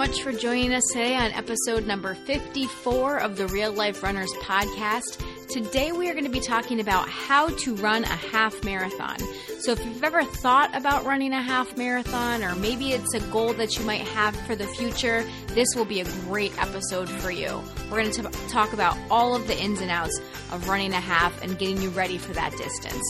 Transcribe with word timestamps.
much 0.00 0.22
for 0.22 0.32
joining 0.32 0.72
us 0.72 0.82
today 0.94 1.14
on 1.14 1.30
episode 1.32 1.86
number 1.86 2.14
54 2.14 3.18
of 3.18 3.36
the 3.36 3.46
Real 3.48 3.70
Life 3.70 4.02
Runners 4.02 4.32
podcast. 4.40 5.22
Today 5.50 5.92
we 5.92 6.08
are 6.08 6.14
going 6.14 6.24
to 6.24 6.30
be 6.30 6.40
talking 6.40 6.80
about 6.80 7.06
how 7.06 7.50
to 7.50 7.74
run 7.74 8.04
a 8.04 8.06
half 8.06 8.64
marathon. 8.64 9.18
So 9.58 9.72
if 9.72 9.84
you've 9.84 10.02
ever 10.02 10.24
thought 10.24 10.74
about 10.74 11.04
running 11.04 11.34
a 11.34 11.42
half 11.42 11.76
marathon 11.76 12.42
or 12.42 12.54
maybe 12.54 12.92
it's 12.92 13.12
a 13.12 13.20
goal 13.30 13.52
that 13.52 13.78
you 13.78 13.84
might 13.84 14.00
have 14.00 14.34
for 14.46 14.56
the 14.56 14.66
future, 14.66 15.22
this 15.48 15.68
will 15.76 15.84
be 15.84 16.00
a 16.00 16.10
great 16.22 16.56
episode 16.58 17.10
for 17.10 17.30
you. 17.30 17.60
We're 17.90 18.00
going 18.00 18.10
to 18.12 18.22
t- 18.22 18.48
talk 18.48 18.72
about 18.72 18.96
all 19.10 19.36
of 19.36 19.48
the 19.48 19.58
ins 19.58 19.82
and 19.82 19.90
outs 19.90 20.18
of 20.50 20.66
running 20.66 20.94
a 20.94 21.00
half 21.00 21.42
and 21.42 21.58
getting 21.58 21.82
you 21.82 21.90
ready 21.90 22.16
for 22.16 22.32
that 22.32 22.52
distance. 22.52 23.04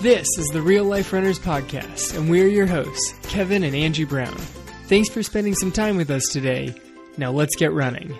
This 0.00 0.26
is 0.38 0.48
the 0.54 0.62
Real 0.62 0.84
Life 0.84 1.12
Runners 1.12 1.38
Podcast, 1.38 2.16
and 2.16 2.30
we're 2.30 2.48
your 2.48 2.66
hosts, 2.66 3.12
Kevin 3.24 3.62
and 3.62 3.76
Angie 3.76 4.04
Brown. 4.04 4.38
Thanks 4.88 5.08
for 5.08 5.22
spending 5.22 5.54
some 5.56 5.72
time 5.72 5.96
with 5.96 6.10
us 6.10 6.22
today. 6.30 6.72
Now 7.18 7.32
let's 7.32 7.56
get 7.56 7.72
running. 7.72 8.16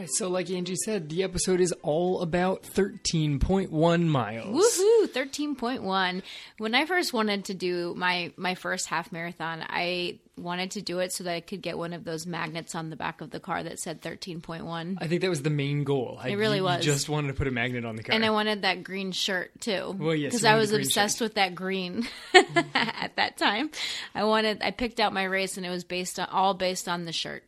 Right, 0.00 0.08
so 0.10 0.28
like 0.28 0.50
Angie 0.50 0.76
said, 0.76 1.08
the 1.08 1.22
episode 1.22 1.60
is 1.60 1.72
all 1.82 2.22
about 2.22 2.62
13.1 2.62 4.06
miles. 4.06 4.46
Woohoo, 4.46 5.06
13.1. 5.08 6.22
When 6.58 6.74
I 6.74 6.86
first 6.86 7.12
wanted 7.12 7.46
to 7.46 7.54
do 7.54 7.94
my 7.96 8.32
my 8.36 8.54
first 8.54 8.86
half 8.86 9.12
marathon, 9.12 9.64
I 9.68 10.18
wanted 10.36 10.70
to 10.72 10.82
do 10.82 11.00
it 11.00 11.12
so 11.12 11.24
that 11.24 11.34
I 11.34 11.40
could 11.40 11.60
get 11.60 11.76
one 11.76 11.92
of 11.92 12.04
those 12.04 12.26
magnets 12.26 12.74
on 12.74 12.88
the 12.88 12.96
back 12.96 13.20
of 13.20 13.30
the 13.30 13.40
car 13.40 13.62
that 13.62 13.78
said 13.78 14.00
13.1. 14.00 14.96
I 14.98 15.06
think 15.06 15.20
that 15.20 15.28
was 15.28 15.42
the 15.42 15.50
main 15.50 15.84
goal. 15.84 16.18
It 16.24 16.36
really 16.36 16.62
was. 16.62 16.82
Just 16.82 17.10
wanted 17.10 17.28
to 17.28 17.34
put 17.34 17.46
a 17.46 17.50
magnet 17.50 17.84
on 17.84 17.96
the 17.96 18.02
car. 18.02 18.14
And 18.14 18.24
I 18.24 18.30
wanted 18.30 18.62
that 18.62 18.82
green 18.82 19.12
shirt 19.12 19.60
too. 19.60 19.94
Well, 19.98 20.14
yes, 20.14 20.30
because 20.30 20.44
I 20.44 20.56
was 20.56 20.72
obsessed 20.72 21.18
shirt. 21.18 21.26
with 21.26 21.34
that 21.34 21.54
green 21.54 22.08
at 22.74 23.16
that 23.16 23.36
time. 23.36 23.70
I 24.14 24.24
wanted. 24.24 24.62
I 24.62 24.70
picked 24.70 24.98
out 24.98 25.12
my 25.12 25.24
race, 25.24 25.56
and 25.56 25.66
it 25.66 25.70
was 25.70 25.84
based 25.84 26.18
on 26.18 26.28
all 26.30 26.54
based 26.54 26.88
on 26.88 27.04
the 27.04 27.12
shirt. 27.12 27.44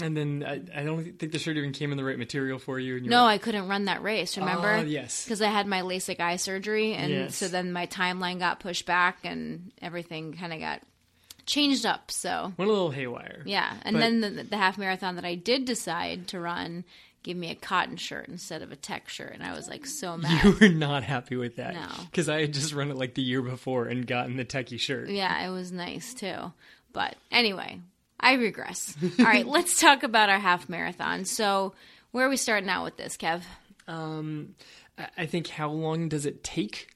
And 0.00 0.16
then 0.16 0.44
I, 0.46 0.80
I 0.80 0.84
don't 0.84 1.04
think 1.18 1.32
the 1.32 1.38
shirt 1.38 1.56
even 1.56 1.72
came 1.72 1.90
in 1.92 1.96
the 1.98 2.04
right 2.04 2.18
material 2.18 2.58
for 2.58 2.78
you. 2.78 2.96
And 2.96 3.04
you 3.04 3.10
No, 3.10 3.24
I 3.24 3.38
couldn't 3.38 3.68
run 3.68 3.84
that 3.86 4.02
race. 4.02 4.36
Remember? 4.38 4.68
Ah, 4.70 4.80
yes. 4.80 5.24
Because 5.24 5.42
I 5.42 5.48
had 5.48 5.66
my 5.66 5.82
LASIK 5.82 6.18
eye 6.20 6.36
surgery, 6.36 6.94
and 6.94 7.10
Yes. 7.10 7.36
so 7.36 7.48
then 7.48 7.72
my 7.72 7.86
timeline 7.86 8.38
got 8.38 8.60
pushed 8.60 8.86
back, 8.86 9.18
and 9.24 9.70
everything 9.82 10.32
kind 10.34 10.52
of 10.52 10.60
got 10.60 10.80
changed 11.46 11.84
up. 11.84 12.10
So 12.10 12.52
went 12.56 12.70
a 12.70 12.72
little 12.72 12.90
haywire. 12.90 13.42
yeah, 13.44 13.74
and 13.82 13.94
But- 13.94 14.00
then 14.00 14.20
the, 14.20 14.30
the 14.44 14.56
half 14.56 14.78
marathon 14.78 15.16
that 15.16 15.24
I 15.24 15.34
did 15.34 15.64
decide 15.64 16.28
to 16.28 16.40
run 16.40 16.84
gave 17.24 17.36
me 17.36 17.50
a 17.50 17.54
cotton 17.54 17.96
shirt 17.96 18.26
instead 18.28 18.62
of 18.62 18.72
a 18.72 18.76
tech 18.76 19.08
shirt, 19.08 19.32
and 19.34 19.44
I 19.44 19.52
was 19.54 19.68
like 19.68 19.86
so 19.86 20.16
mad. 20.18 20.42
You 20.44 20.56
were 20.60 20.68
not 20.68 21.02
happy 21.04 21.36
with 21.36 21.56
that. 21.56 21.74
No. 21.74 21.86
Because 22.10 22.28
I 22.28 22.40
had 22.40 22.52
just 22.54 22.72
run 22.72 22.90
it 22.90 22.96
like 22.96 23.14
the 23.14 23.22
year 23.22 23.42
before 23.42 23.86
and 23.86 24.06
gotten 24.06 24.36
the 24.36 24.44
techie 24.44 24.80
shirt. 24.80 25.08
Yeah, 25.08 25.46
it 25.46 25.50
was 25.50 25.70
nice 25.70 26.14
too. 26.14 26.52
But 26.92 27.14
anyway, 27.30 27.78
I 28.22 28.34
regress. 28.34 28.96
All 29.18 29.24
right, 29.24 29.46
let's 29.56 29.80
talk 29.80 30.02
about 30.02 30.28
our 30.30 30.38
half 30.38 30.68
marathon. 30.68 31.24
So, 31.24 31.74
where 32.12 32.26
are 32.26 32.30
we 32.30 32.36
starting 32.36 32.68
out 32.68 32.84
with 32.84 32.96
this, 32.96 33.16
Kev? 33.16 33.42
Um, 33.88 34.54
I- 34.98 35.08
I 35.18 35.26
think 35.26 35.48
how 35.48 35.70
long 35.70 36.08
does 36.08 36.26
it 36.26 36.44
take? 36.44 36.88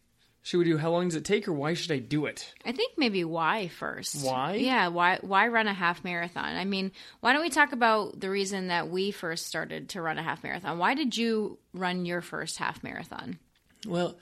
Should 0.42 0.58
we 0.58 0.64
do 0.64 0.78
how 0.78 0.92
long 0.92 1.08
does 1.08 1.16
it 1.16 1.24
take 1.24 1.48
or 1.48 1.52
why 1.52 1.74
should 1.74 1.90
I 1.90 1.98
do 1.98 2.26
it? 2.26 2.54
I 2.64 2.70
think 2.70 2.92
maybe 2.96 3.24
why 3.24 3.66
first. 3.66 4.24
Why? 4.24 4.54
Yeah, 4.54 4.86
why 4.88 5.18
why 5.22 5.48
run 5.48 5.66
a 5.66 5.74
half 5.74 6.04
marathon? 6.04 6.54
I 6.56 6.64
mean, 6.64 6.92
why 7.18 7.32
don't 7.32 7.42
we 7.42 7.50
talk 7.50 7.72
about 7.72 8.20
the 8.20 8.30
reason 8.30 8.68
that 8.68 8.88
we 8.88 9.10
first 9.10 9.46
started 9.46 9.88
to 9.90 10.02
run 10.02 10.18
a 10.18 10.22
half 10.22 10.44
marathon? 10.44 10.78
Why 10.78 10.94
did 10.94 11.16
you 11.16 11.58
run 11.74 12.06
your 12.06 12.20
first 12.20 12.58
half 12.58 12.84
marathon? 12.84 13.40
Well, 13.84 14.16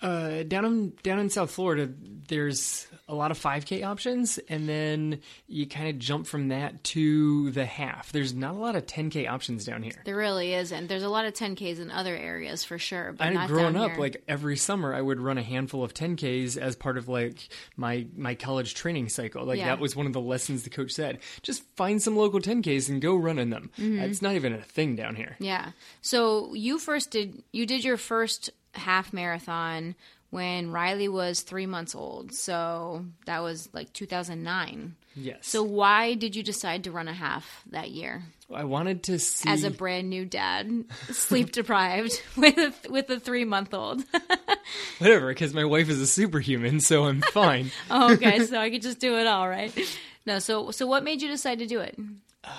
uh, 0.00 0.42
down 0.44 0.64
in 0.64 0.92
down 1.02 1.18
in 1.18 1.30
South 1.30 1.50
Florida, 1.50 1.92
there's 2.28 2.86
a 3.10 3.14
lot 3.14 3.30
of 3.30 3.38
5K 3.38 3.84
options, 3.84 4.38
and 4.50 4.68
then 4.68 5.20
you 5.46 5.66
kind 5.66 5.88
of 5.88 5.98
jump 5.98 6.26
from 6.26 6.48
that 6.48 6.84
to 6.84 7.50
the 7.52 7.64
half. 7.64 8.12
There's 8.12 8.34
not 8.34 8.54
a 8.54 8.58
lot 8.58 8.76
of 8.76 8.84
10K 8.84 9.26
options 9.28 9.64
down 9.64 9.82
here. 9.82 9.94
There 10.04 10.14
really 10.16 10.52
isn't. 10.52 10.88
There's 10.88 11.02
a 11.02 11.08
lot 11.08 11.24
of 11.24 11.32
10Ks 11.32 11.80
in 11.80 11.90
other 11.90 12.14
areas 12.14 12.64
for 12.64 12.78
sure, 12.78 13.14
but 13.16 13.26
I 13.26 13.30
not 13.32 13.48
growing 13.48 13.76
up, 13.76 13.92
here. 13.92 14.00
like 14.00 14.22
every 14.28 14.56
summer, 14.58 14.94
I 14.94 15.00
would 15.00 15.20
run 15.20 15.38
a 15.38 15.42
handful 15.42 15.82
of 15.82 15.94
10Ks 15.94 16.58
as 16.58 16.76
part 16.76 16.98
of 16.98 17.08
like 17.08 17.48
my 17.76 18.06
my 18.16 18.34
college 18.34 18.74
training 18.74 19.08
cycle. 19.08 19.44
Like 19.46 19.58
Yeah. 19.58 19.66
that 19.68 19.80
was 19.80 19.96
one 19.96 20.06
of 20.06 20.12
the 20.12 20.20
lessons 20.20 20.64
the 20.64 20.70
coach 20.70 20.92
said: 20.92 21.18
just 21.42 21.62
find 21.76 22.02
some 22.02 22.14
local 22.16 22.40
10Ks 22.40 22.90
and 22.90 23.00
go 23.00 23.16
running 23.16 23.48
them. 23.50 23.70
Mm-hmm. 23.78 23.96
That's 24.00 24.20
not 24.22 24.34
even 24.34 24.52
a 24.52 24.60
thing 24.62 24.96
down 24.96 25.16
here. 25.16 25.34
Yeah. 25.40 25.70
So 26.02 26.52
you 26.54 26.78
first 26.78 27.10
did 27.10 27.42
you 27.52 27.64
did 27.64 27.84
your 27.84 27.96
first 27.96 28.50
half 28.74 29.12
marathon 29.12 29.94
when 30.30 30.70
Riley 30.70 31.08
was 31.08 31.40
three 31.40 31.66
months 31.66 31.94
old. 31.94 32.32
So 32.32 33.06
that 33.26 33.40
was 33.42 33.68
like 33.72 33.92
2009. 33.92 34.94
Yes. 35.14 35.38
So 35.42 35.62
why 35.62 36.14
did 36.14 36.36
you 36.36 36.42
decide 36.42 36.84
to 36.84 36.92
run 36.92 37.08
a 37.08 37.12
half 37.12 37.64
that 37.70 37.90
year 37.90 38.22
I 38.52 38.64
wanted 38.64 39.02
to 39.04 39.18
see 39.18 39.48
as 39.48 39.64
a 39.64 39.70
brand 39.70 40.08
new 40.08 40.24
dad, 40.24 40.84
sleep 41.10 41.52
deprived 41.52 42.22
with 42.36 42.56
a, 42.56 42.72
with 42.90 43.10
a 43.10 43.18
three 43.18 43.44
month 43.44 43.74
old? 43.74 44.04
whatever 44.98 45.28
because 45.28 45.52
my 45.54 45.64
wife 45.64 45.88
is 45.88 46.00
a 46.00 46.06
superhuman, 46.06 46.80
so 46.80 47.04
I'm 47.04 47.20
fine. 47.20 47.70
oh, 47.90 48.14
okay, 48.14 48.44
so 48.46 48.58
I 48.58 48.70
could 48.70 48.82
just 48.82 49.00
do 49.00 49.18
it 49.18 49.26
all, 49.26 49.48
right? 49.48 49.76
No. 50.24 50.38
So 50.38 50.70
so 50.70 50.86
what 50.86 51.04
made 51.04 51.20
you 51.20 51.28
decide 51.28 51.58
to 51.58 51.66
do 51.66 51.80
it? 51.80 51.98
Uh, 52.44 52.50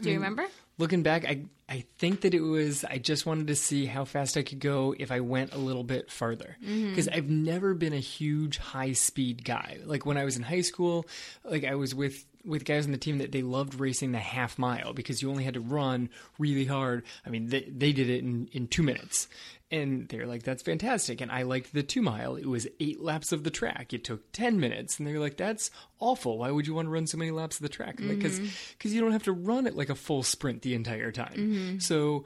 do 0.00 0.10
you 0.10 0.16
remember? 0.16 0.46
Looking 0.78 1.02
back, 1.02 1.24
I 1.24 1.44
I 1.68 1.84
think 1.98 2.22
that 2.22 2.34
it 2.34 2.40
was 2.40 2.84
I 2.84 2.98
just 2.98 3.26
wanted 3.26 3.46
to 3.46 3.54
see 3.54 3.86
how 3.86 4.04
fast 4.04 4.36
I 4.36 4.42
could 4.42 4.58
go 4.60 4.94
if 4.98 5.10
I 5.12 5.20
went 5.20 5.54
a 5.54 5.58
little 5.58 5.84
bit 5.84 6.10
farther 6.10 6.56
Mm-hmm. 6.62 6.90
because 6.90 7.08
I've 7.08 7.30
never 7.30 7.74
been 7.74 7.92
a 7.92 7.98
huge 8.00 8.58
high 8.58 8.92
speed 8.92 9.44
guy. 9.44 9.78
Like 9.84 10.04
when 10.04 10.16
I 10.16 10.24
was 10.24 10.36
in 10.36 10.42
high 10.42 10.60
school, 10.62 11.06
like 11.44 11.64
I 11.64 11.74
was 11.76 11.94
with 11.94 12.26
with 12.44 12.64
guys 12.64 12.86
on 12.86 12.92
the 12.92 12.98
team 12.98 13.18
that 13.18 13.32
they 13.32 13.42
loved 13.42 13.78
racing 13.78 14.12
the 14.12 14.18
half 14.18 14.58
mile 14.58 14.92
because 14.92 15.22
you 15.22 15.30
only 15.30 15.44
had 15.44 15.54
to 15.54 15.60
run 15.60 16.10
really 16.38 16.64
hard. 16.64 17.04
I 17.26 17.30
mean, 17.30 17.48
they 17.48 17.62
they 17.62 17.92
did 17.92 18.08
it 18.08 18.22
in 18.22 18.48
in 18.52 18.68
2 18.68 18.82
minutes. 18.82 19.28
And 19.70 20.08
they're 20.08 20.26
like, 20.26 20.44
that's 20.44 20.62
fantastic. 20.62 21.20
And 21.20 21.32
I 21.32 21.42
liked 21.42 21.72
the 21.72 21.82
two 21.82 22.02
mile. 22.02 22.36
It 22.36 22.46
was 22.46 22.68
eight 22.78 23.00
laps 23.00 23.32
of 23.32 23.42
the 23.42 23.50
track. 23.50 23.92
It 23.92 24.04
took 24.04 24.30
10 24.30 24.60
minutes. 24.60 24.98
And 24.98 25.08
they're 25.08 25.18
like, 25.18 25.36
that's 25.36 25.70
awful. 25.98 26.38
Why 26.38 26.50
would 26.52 26.66
you 26.66 26.74
want 26.74 26.86
to 26.86 26.90
run 26.90 27.08
so 27.08 27.18
many 27.18 27.32
laps 27.32 27.56
of 27.56 27.62
the 27.62 27.68
track? 27.68 27.96
Because 27.96 28.38
mm-hmm. 28.38 28.88
you 28.88 29.00
don't 29.00 29.12
have 29.12 29.24
to 29.24 29.32
run 29.32 29.66
it 29.66 29.74
like 29.74 29.90
a 29.90 29.96
full 29.96 30.22
sprint 30.22 30.62
the 30.62 30.74
entire 30.74 31.10
time. 31.10 31.34
Mm-hmm. 31.34 31.78
So 31.78 32.24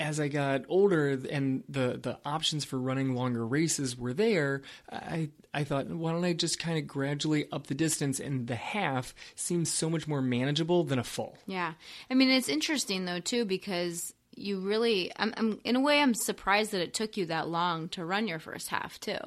as 0.00 0.20
I 0.20 0.28
got 0.28 0.64
older 0.68 1.08
and 1.30 1.64
the, 1.68 1.98
the 2.00 2.18
options 2.24 2.64
for 2.64 2.78
running 2.78 3.14
longer 3.14 3.46
races 3.46 3.96
were 3.96 4.12
there, 4.12 4.62
I 4.90 5.30
I 5.52 5.64
thought, 5.64 5.88
why 5.88 6.12
don't 6.12 6.24
I 6.24 6.34
just 6.34 6.58
kind 6.58 6.78
of 6.78 6.86
gradually 6.86 7.50
up 7.50 7.66
the 7.66 7.74
distance? 7.74 8.20
And 8.20 8.46
the 8.46 8.54
half 8.54 9.14
seems 9.34 9.72
so 9.72 9.90
much 9.90 10.06
more 10.06 10.22
manageable 10.22 10.84
than 10.84 10.98
a 10.98 11.04
full. 11.04 11.36
Yeah. 11.46 11.72
I 12.10 12.14
mean, 12.14 12.30
it's 12.30 12.48
interesting 12.48 13.04
though 13.06 13.20
too 13.20 13.44
because 13.44 14.14
you 14.36 14.60
really 14.60 15.10
I'm, 15.16 15.34
I'm 15.36 15.60
in 15.64 15.76
a 15.76 15.80
way 15.80 16.00
I'm 16.00 16.14
surprised 16.14 16.72
that 16.72 16.80
it 16.80 16.94
took 16.94 17.16
you 17.16 17.26
that 17.26 17.48
long 17.48 17.88
to 17.90 18.04
run 18.04 18.28
your 18.28 18.38
first 18.38 18.68
half 18.68 19.00
too. 19.00 19.18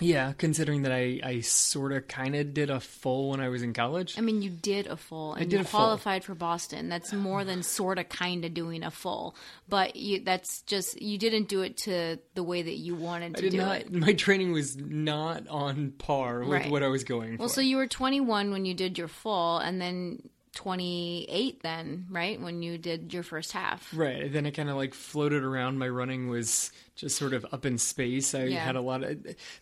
Yeah, 0.00 0.32
considering 0.36 0.82
that 0.82 0.92
I, 0.92 1.20
I 1.22 1.40
sort 1.40 1.92
of 1.92 2.08
kind 2.08 2.34
of 2.34 2.54
did 2.54 2.70
a 2.70 2.80
full 2.80 3.30
when 3.30 3.40
I 3.40 3.48
was 3.48 3.62
in 3.62 3.72
college. 3.72 4.16
I 4.18 4.22
mean, 4.22 4.42
you 4.42 4.50
did 4.50 4.86
a 4.86 4.96
full 4.96 5.34
and 5.34 5.50
did 5.50 5.56
you 5.56 5.60
a 5.62 5.64
full. 5.64 5.80
qualified 5.80 6.24
for 6.24 6.34
Boston. 6.34 6.88
That's 6.88 7.12
more 7.12 7.44
than 7.44 7.62
sort 7.62 7.98
of 7.98 8.08
kind 8.08 8.44
of 8.44 8.54
doing 8.54 8.82
a 8.82 8.90
full, 8.90 9.34
but 9.68 9.96
you 9.96 10.20
that's 10.24 10.62
just 10.62 11.00
you 11.00 11.18
didn't 11.18 11.48
do 11.48 11.62
it 11.62 11.76
to 11.78 12.18
the 12.34 12.42
way 12.42 12.62
that 12.62 12.76
you 12.76 12.94
wanted 12.94 13.32
I 13.36 13.40
to 13.40 13.42
did 13.42 13.50
do 13.52 13.56
not. 13.58 13.76
it. 13.82 13.92
My 13.92 14.12
training 14.14 14.52
was 14.52 14.76
not 14.76 15.46
on 15.48 15.92
par 15.98 16.40
with 16.40 16.48
Right. 16.48 16.70
what 16.70 16.82
I 16.82 16.88
was 16.88 17.04
going 17.04 17.36
Well, 17.38 17.48
for. 17.48 17.54
so 17.56 17.60
you 17.60 17.76
were 17.76 17.86
21 17.86 18.50
when 18.50 18.64
you 18.64 18.74
did 18.74 18.96
your 18.98 19.08
full, 19.08 19.58
and 19.58 19.80
then 19.80 20.22
28 20.54 21.62
then, 21.62 22.06
right? 22.10 22.40
When 22.40 22.62
you 22.62 22.78
did 22.78 23.12
your 23.12 23.22
first 23.22 23.52
half. 23.52 23.88
Right. 23.94 24.32
Then 24.32 24.46
it 24.46 24.52
kind 24.52 24.68
of 24.70 24.76
like 24.76 24.94
floated 24.94 25.42
around. 25.44 25.78
My 25.78 25.88
running 25.88 26.28
was 26.28 26.72
just 27.00 27.16
sort 27.16 27.32
of 27.32 27.44
up 27.52 27.66
in 27.66 27.78
space. 27.78 28.34
I 28.34 28.44
Yeah. 28.44 28.64
had 28.64 28.76
a 28.76 28.80
lot 28.80 29.02
of. 29.02 29.10
So 29.10 29.16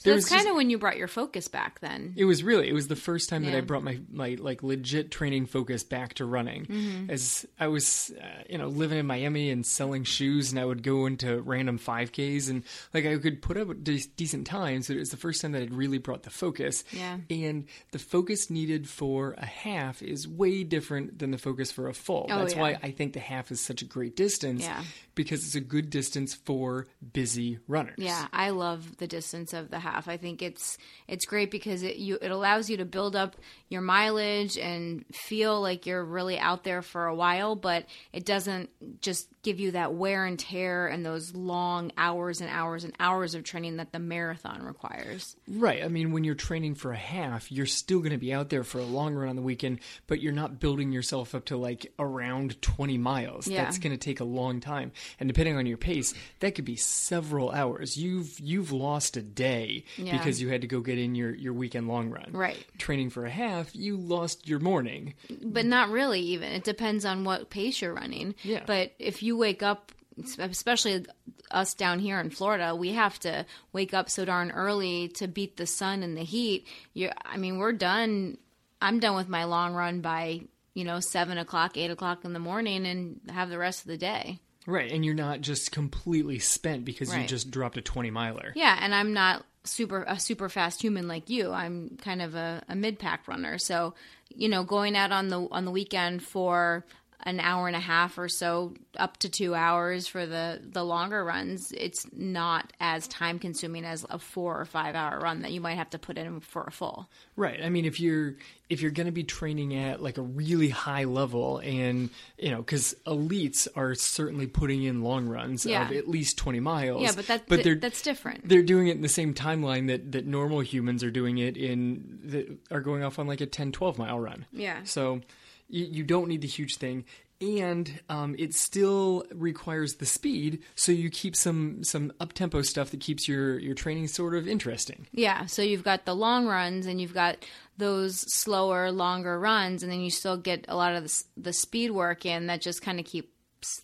There 0.05 0.15
that's 0.15 0.25
was 0.25 0.29
kind 0.29 0.49
of 0.49 0.57
when 0.57 0.71
you 0.71 0.79
brought 0.79 0.97
your 0.97 1.09
focus 1.09 1.49
back 1.49 1.81
then. 1.81 2.13
It 2.17 2.25
was 2.25 2.43
really. 2.43 2.69
It 2.69 2.73
was 2.75 2.89
the 2.89 2.97
first 2.97 3.29
time 3.29 3.45
that 3.45 3.55
I 3.55 3.61
brought 3.61 3.83
my 3.83 4.01
my 4.11 4.37
like 4.39 4.63
legit 4.63 5.11
training 5.11 5.47
focus 5.47 5.83
back 5.85 6.15
to 6.15 6.25
running. 6.25 6.67
Mm-hmm. 6.67 7.11
As 7.11 7.47
I 7.59 7.69
was, 7.69 8.13
uh, 8.21 8.43
you 8.51 8.59
know, 8.59 8.69
living 8.69 8.99
in 8.99 9.07
Miami 9.07 9.51
and 9.51 9.65
selling 9.65 10.05
shoes, 10.05 10.51
and 10.51 10.61
I 10.61 10.65
would 10.65 10.83
go 10.83 11.07
into 11.07 11.41
random 11.41 11.79
5Ks, 11.79 12.49
and 12.51 12.63
like 12.93 13.07
I 13.07 13.17
could 13.19 13.41
put 13.43 13.57
up 13.57 13.69
de- 13.83 14.07
decent 14.17 14.47
times. 14.47 14.89
But 14.89 14.97
it 14.97 15.01
was 15.01 15.11
the 15.11 15.17
first 15.17 15.41
time 15.41 15.53
that 15.53 15.63
I'd 15.63 15.75
really 15.75 15.99
brought 15.99 16.25
the 16.25 16.31
focus. 16.31 16.85
Yeah. 16.93 17.19
And 17.31 17.67
the 17.93 17.99
focus 17.99 18.51
needed 18.51 18.89
for 18.89 19.35
a 19.39 19.47
half 19.47 20.03
is 20.03 20.27
way 20.27 20.65
different 20.65 21.19
than 21.19 21.31
the 21.31 21.39
focus 21.39 21.71
for 21.71 21.89
a 21.89 21.95
full. 21.95 22.27
Oh, 22.31 22.39
That's 22.41 22.55
yeah. 22.55 22.61
why 22.61 22.79
I 22.83 22.91
think 22.91 23.13
the 23.13 23.21
half 23.21 23.51
is 23.51 23.61
such 23.61 23.83
a 23.83 23.85
great 23.85 24.17
distance. 24.17 24.63
Yeah. 24.63 24.83
Because 25.19 25.45
it's 25.45 25.57
a 25.57 25.61
good 25.61 25.91
distance 25.91 26.33
for 26.33 26.87
busy 27.13 27.59
runners. 27.67 27.97
Yeah, 27.99 28.29
I 28.33 28.51
love 28.51 28.99
the 28.99 29.09
distance 29.09 29.53
of 29.53 29.69
the 29.69 29.81
half. 29.81 30.07
I 30.07 30.17
think 30.17 30.43
it's 30.43 30.79
it's 31.09 31.27
great 31.27 31.51
because 31.51 31.83
it 31.83 31.97
you 31.97 32.19
it 32.23 32.31
allows 32.31 32.71
you 32.71 32.77
to 32.77 32.85
build 32.85 33.17
up 33.17 33.35
your 33.69 33.81
mileage 33.81 34.57
and 34.57 35.05
feel 35.13 35.61
like 35.61 35.87
you're 35.87 36.05
really 36.05 36.39
out 36.39 36.63
there 36.63 36.83
for 36.83 37.07
a 37.07 37.15
while, 37.17 37.57
but 37.57 37.87
it 38.13 38.25
doesn't 38.25 38.71
just 39.03 39.27
give 39.43 39.59
you 39.59 39.73
that 39.73 39.95
wear 39.95 40.25
and 40.25 40.39
tear 40.39 40.87
and 40.87 41.05
those 41.05 41.35
long 41.35 41.91
hours 41.97 42.41
and 42.41 42.51
hours 42.51 42.85
and 42.85 42.95
hours 43.01 43.35
of 43.35 43.43
training 43.43 43.79
that 43.79 43.93
the 43.93 43.99
marathon 43.99 44.63
requires. 44.63 45.37
Right. 45.49 45.83
I 45.83 45.89
mean, 45.89 46.13
when 46.13 46.23
you're 46.23 46.35
training 46.35 46.75
for 46.75 46.93
a 46.93 46.97
half, 46.97 47.51
you're 47.51 47.67
still 47.67 48.01
going 48.01 48.13
to 48.13 48.19
be 48.19 48.33
out 48.33 48.51
there 48.51 48.63
for 48.63 48.79
a 48.79 48.85
long 48.85 49.15
run 49.15 49.29
on 49.29 49.37
the 49.37 49.43
weekend, 49.43 49.81
but 50.07 50.21
you're 50.21 50.33
not 50.33 50.61
building 50.61 50.93
yourself 50.93 51.35
up 51.35 51.47
to 51.47 51.57
like 51.57 51.93
around 51.99 52.61
20 52.63 52.99
miles. 52.99 53.49
Yeah. 53.49 53.65
That's 53.65 53.79
going 53.79 53.93
to 53.93 53.99
take 53.99 54.21
a 54.21 54.25
long 54.25 54.61
time. 54.61 54.93
And 55.21 55.29
depending 55.29 55.57
on 55.57 55.67
your 55.67 55.77
pace, 55.79 56.15
that 56.41 56.55
could 56.55 56.65
be 56.65 56.77
several 56.77 57.51
hours. 57.51 57.97
You've 57.97 58.39
you've 58.41 58.73
lost 58.73 59.17
a 59.17 59.23
day 59.23 59.85
Yeah. 59.97 60.17
because 60.19 60.41
you 60.41 60.49
had 60.49 60.61
to 60.63 60.67
go 60.67 60.81
get 60.81 60.99
in 60.99 61.15
your 61.15 61.35
your 61.35 61.53
weekend 61.53 61.89
long 61.89 62.11
run. 62.11 62.31
Right. 62.33 62.65
Training 62.79 63.11
for 63.11 63.25
a 63.27 63.31
half, 63.31 63.75
you 63.75 63.97
lost 63.97 64.49
your 64.49 64.59
morning. 64.61 65.15
But 65.43 65.65
not 65.67 65.91
really 65.91 66.21
even. 66.21 66.53
It 66.53 66.65
depends 66.65 67.05
on 67.05 67.25
what 67.25 67.51
pace 67.51 67.81
you're 67.81 67.95
running. 67.95 68.35
Yeah. 68.43 68.63
But 68.67 68.93
if 68.99 69.23
you 69.23 69.37
wake 69.37 69.63
up 69.63 69.93
especially 70.37 71.07
us 71.51 71.75
down 71.75 72.01
here 72.01 72.19
in 72.19 72.29
Florida, 72.31 72.75
we 72.75 72.93
have 72.93 73.19
to 73.21 73.47
wake 73.73 73.95
up 73.95 74.11
so 74.11 74.25
darn 74.25 74.51
early 74.51 75.09
to 75.09 75.29
beat 75.29 75.57
the 75.57 75.67
sun 75.67 76.03
and 76.03 76.17
the 76.17 76.25
heat. 76.25 76.67
You 76.93 77.11
I 77.25 77.37
mean, 77.37 77.59
we're 77.59 77.73
done 77.73 78.39
I'm 78.83 79.01
done 79.01 79.17
with 79.17 79.29
my 79.29 79.45
long 79.45 79.75
run 79.75 80.01
by, 80.01 80.41
you 80.75 80.85
know, 80.85 81.01
seven 81.01 81.39
o'clock, 81.39 81.77
eight 81.77 81.91
o'clock 81.91 82.25
in 82.25 82.33
the 82.33 82.39
morning 82.39 82.87
and 82.87 83.21
have 83.29 83.49
the 83.51 83.59
rest 83.59 83.83
of 83.83 83.89
the 83.89 83.97
day. 83.97 84.41
Right, 84.69 84.93
and 84.93 85.03
you're 85.03 85.15
not 85.15 85.41
just 85.41 85.73
completely 85.73 86.39
spent 86.39 86.85
because 86.85 87.15
you 87.17 87.25
just 87.25 87.51
dropped 87.51 87.79
a 87.79 87.81
20 87.81 88.11
miler. 88.11 88.53
Yeah, 88.55 88.77
and 88.79 88.95
I'm 88.95 89.15
not 89.15 89.47
super 89.65 90.05
a 90.07 90.21
super 90.21 90.51
fast 90.51 90.83
human 90.83 91.09
like 91.09 91.31
you. 91.31 91.53
I'm 91.53 91.97
kind 92.03 92.21
of 92.21 92.35
a, 92.35 92.63
a 92.69 92.77
mid 92.77 92.99
pack 92.99 93.27
runner. 93.27 93.57
So, 93.57 93.95
you 94.29 94.47
know, 94.47 94.65
going 94.65 94.95
out 94.95 95.11
on 95.11 95.29
the 95.29 95.49
on 95.51 95.65
the 95.65 95.71
weekend 95.71 96.23
for 96.23 96.85
an 97.25 97.41
hour 97.41 97.67
and 97.67 97.75
a 97.75 97.81
half 97.81 98.17
or 98.17 98.29
so, 98.29 98.75
up 98.97 99.17
to 99.19 99.29
two 99.29 99.53
hours 99.55 100.07
for 100.07 100.25
the 100.25 100.61
the 100.65 100.85
longer 100.85 101.25
runs, 101.25 101.73
it's 101.73 102.07
not 102.13 102.73
as 102.81 103.09
time 103.09 103.39
consuming 103.41 103.85
as 103.85 104.07
a 104.09 104.19
four 104.21 104.61
or 104.61 104.65
five 104.65 104.95
hour 104.95 105.19
run 105.21 105.43
that 105.43 105.51
you 105.51 105.61
might 105.61 105.75
have 105.75 105.91
to 105.91 105.99
put 105.99 106.17
in 106.17 106.39
for 106.41 106.63
a 106.63 106.71
full. 106.71 107.09
Right. 107.35 107.61
I 107.63 107.69
mean, 107.71 107.85
if 107.85 107.99
you're 107.99 108.37
if 108.69 108.83
you're 108.83 108.91
going 108.93 109.07
to 109.07 109.13
be 109.13 109.25
training 109.25 109.75
at 109.75 110.01
like 110.03 110.17
a 110.19 110.23
really 110.23 110.69
high 110.69 111.05
level, 111.05 111.59
and 111.59 112.11
you 112.39 112.51
know, 112.51 112.59
because 112.59 112.95
elites 113.07 113.67
are 113.75 113.95
certainly 113.97 114.47
putting 114.47 114.85
in 114.85 115.03
long 115.03 115.27
runs 115.27 115.67
Yeah. 115.67 115.87
of 115.91 115.97
at 115.97 116.09
least 116.09 116.39
twenty 116.39 116.61
miles. 116.61 117.03
Yeah, 117.03 117.13
but 117.17 117.27
that 117.27 117.49
but 117.49 117.65
th- 117.65 117.81
that's 117.81 118.01
different. 118.03 118.49
they're 118.49 118.63
doing 118.63 118.87
it 118.87 118.93
in 118.93 119.03
the 119.03 119.09
same 119.09 119.35
timeline 119.35 119.89
that 119.89 120.13
that 120.13 120.25
normal 120.25 120.61
humans 120.61 121.03
are 121.03 121.11
doing 121.11 121.39
it 121.39 121.57
in 121.57 122.21
that 122.27 122.59
are 122.71 122.81
going 122.81 123.03
off 123.03 123.19
on 123.19 123.27
like 123.27 123.41
a 123.41 123.47
10 123.47 123.73
12 123.73 123.99
mile 123.99 124.21
run 124.21 124.47
Yeah. 124.53 124.85
so 124.85 125.21
you, 125.69 125.85
you 125.87 126.05
don't 126.05 126.29
need 126.29 126.41
the 126.43 126.49
huge 126.49 126.77
thing 126.77 127.05
and 127.41 128.01
um, 128.09 128.35
it 128.37 128.53
still 128.53 129.25
requires 129.33 129.95
the 129.95 130.07
speed 130.07 130.61
so 130.75 130.91
you 130.91 131.09
keep 131.09 131.37
some 131.37 131.85
some 131.85 132.13
up 132.19 132.33
tempo 132.33 132.63
stuff 132.63 132.91
that 132.91 133.01
keeps 133.01 133.29
your 133.29 133.59
your 133.61 133.75
training 133.75 134.09
sort 134.09 134.35
of 134.35 134.49
interesting 134.49 135.07
Yeah, 135.13 135.47
so 135.47 135.63
you've 135.63 135.85
got 135.85 136.05
the 136.05 136.15
long 136.15 136.47
runs 136.47 136.87
and 136.87 137.01
you've 137.01 137.15
got 137.15 137.37
those 137.77 138.25
slower, 138.35 138.91
longer 138.91 139.39
runs, 139.39 139.85
and 139.85 139.93
then 139.93 140.01
you 140.01 140.11
still 140.11 140.37
get 140.37 140.65
a 140.67 140.75
lot 140.75 140.97
of 140.97 141.05
the, 141.05 141.25
the 141.37 141.53
speed 141.53 141.93
work 141.93 142.27
in 142.27 142.49
that 142.49 142.61
just 142.61 142.83
kind 142.83 142.99
of 142.99 143.07
keeps 143.07 143.29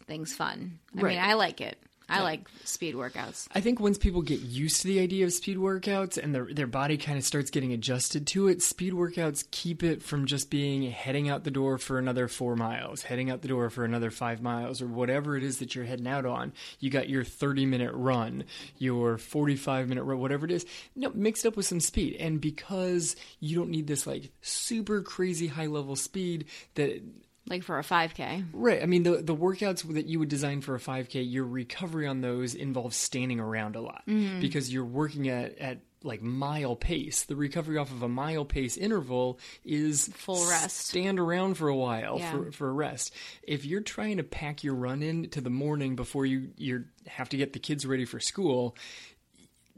things 0.06 0.34
fun. 0.34 0.80
I 0.98 1.02
Right. 1.02 1.10
mean, 1.10 1.22
I 1.22 1.34
like 1.34 1.60
it. 1.60 1.78
I 2.08 2.22
like 2.22 2.48
speed 2.64 2.94
workouts. 2.94 3.48
I 3.54 3.60
think 3.60 3.80
once 3.80 3.96
people 3.96 4.20
get 4.20 4.40
used 4.40 4.82
to 4.82 4.88
the 4.88 5.00
idea 5.00 5.24
of 5.24 5.32
speed 5.32 5.56
workouts 5.56 6.22
and 6.22 6.34
their 6.34 6.44
their 6.52 6.66
body 6.66 6.98
kind 6.98 7.16
of 7.16 7.24
starts 7.24 7.50
getting 7.50 7.72
adjusted 7.72 8.26
to 8.28 8.48
it, 8.48 8.62
speed 8.62 8.92
workouts 8.92 9.44
keep 9.50 9.82
it 9.82 10.02
from 10.02 10.26
just 10.26 10.50
being 10.50 10.90
heading 10.90 11.28
out 11.30 11.44
the 11.44 11.50
door 11.50 11.78
for 11.78 11.98
another 11.98 12.28
four 12.28 12.56
miles, 12.56 13.02
heading 13.02 13.30
out 13.30 13.40
the 13.40 13.48
door 13.48 13.70
for 13.70 13.84
another 13.84 14.10
five 14.10 14.42
miles, 14.42 14.82
or 14.82 14.86
whatever 14.86 15.36
it 15.36 15.42
is 15.42 15.58
that 15.58 15.74
you're 15.74 15.84
heading 15.84 16.06
out 16.06 16.26
on. 16.26 16.52
You 16.78 16.90
got 16.90 17.08
your 17.08 17.24
30 17.24 17.64
minute 17.66 17.92
run, 17.94 18.44
your 18.78 19.16
45 19.16 19.88
minute 19.88 20.04
run, 20.04 20.18
whatever 20.18 20.44
it 20.44 20.52
is, 20.52 20.66
no, 20.94 21.10
mixed 21.14 21.46
up 21.46 21.56
with 21.56 21.66
some 21.66 21.80
speed. 21.80 22.16
And 22.20 22.40
because 22.40 23.16
you 23.40 23.56
don't 23.56 23.70
need 23.70 23.86
this 23.86 24.06
like 24.06 24.30
super 24.42 25.00
crazy 25.00 25.46
high 25.46 25.66
level 25.66 25.96
speed 25.96 26.46
that 26.74 27.02
Like 27.48 27.62
for 27.62 27.78
a 27.78 27.82
5K. 27.82 28.46
Right. 28.52 28.82
I 28.82 28.86
mean, 28.86 29.02
the 29.02 29.22
the 29.22 29.36
workouts 29.36 29.82
that 29.94 30.06
you 30.06 30.18
would 30.18 30.28
design 30.30 30.60
for 30.62 30.74
a 30.74 30.78
5K, 30.78 31.30
your 31.30 31.44
recovery 31.44 32.06
on 32.06 32.20
those 32.22 32.54
involves 32.54 32.96
standing 32.96 33.38
around 33.40 33.76
a 33.76 33.80
lot 33.82 34.02
Mm-hmm. 34.08 34.40
because 34.40 34.72
you're 34.72 34.84
working 34.84 35.28
at 35.28 35.58
at 35.58 35.80
like 36.02 36.22
mile 36.22 36.76
pace. 36.76 37.24
The 37.24 37.36
recovery 37.36 37.76
off 37.78 37.90
of 37.90 38.02
a 38.02 38.08
mile 38.08 38.44
pace 38.44 38.76
interval 38.76 39.38
is 39.64 40.08
Full 40.08 40.46
rest. 40.48 40.86
Stand 40.88 41.18
around 41.18 41.54
for 41.56 41.68
a 41.68 41.76
while 41.76 42.18
Yeah. 42.18 42.30
for, 42.30 42.52
for 42.52 42.68
a 42.68 42.72
rest. 42.72 43.14
If 43.42 43.64
you're 43.64 43.80
trying 43.80 44.18
to 44.18 44.22
pack 44.22 44.62
your 44.64 44.74
run 44.74 45.02
in 45.02 45.30
to 45.30 45.40
the 45.40 45.48
morning 45.50 45.96
before 45.96 46.24
you 46.26 46.48
you 46.56 46.84
have 47.06 47.28
to 47.30 47.36
get 47.36 47.52
the 47.52 47.58
kids 47.58 47.86
ready 47.86 48.04
for 48.06 48.20
school, 48.20 48.76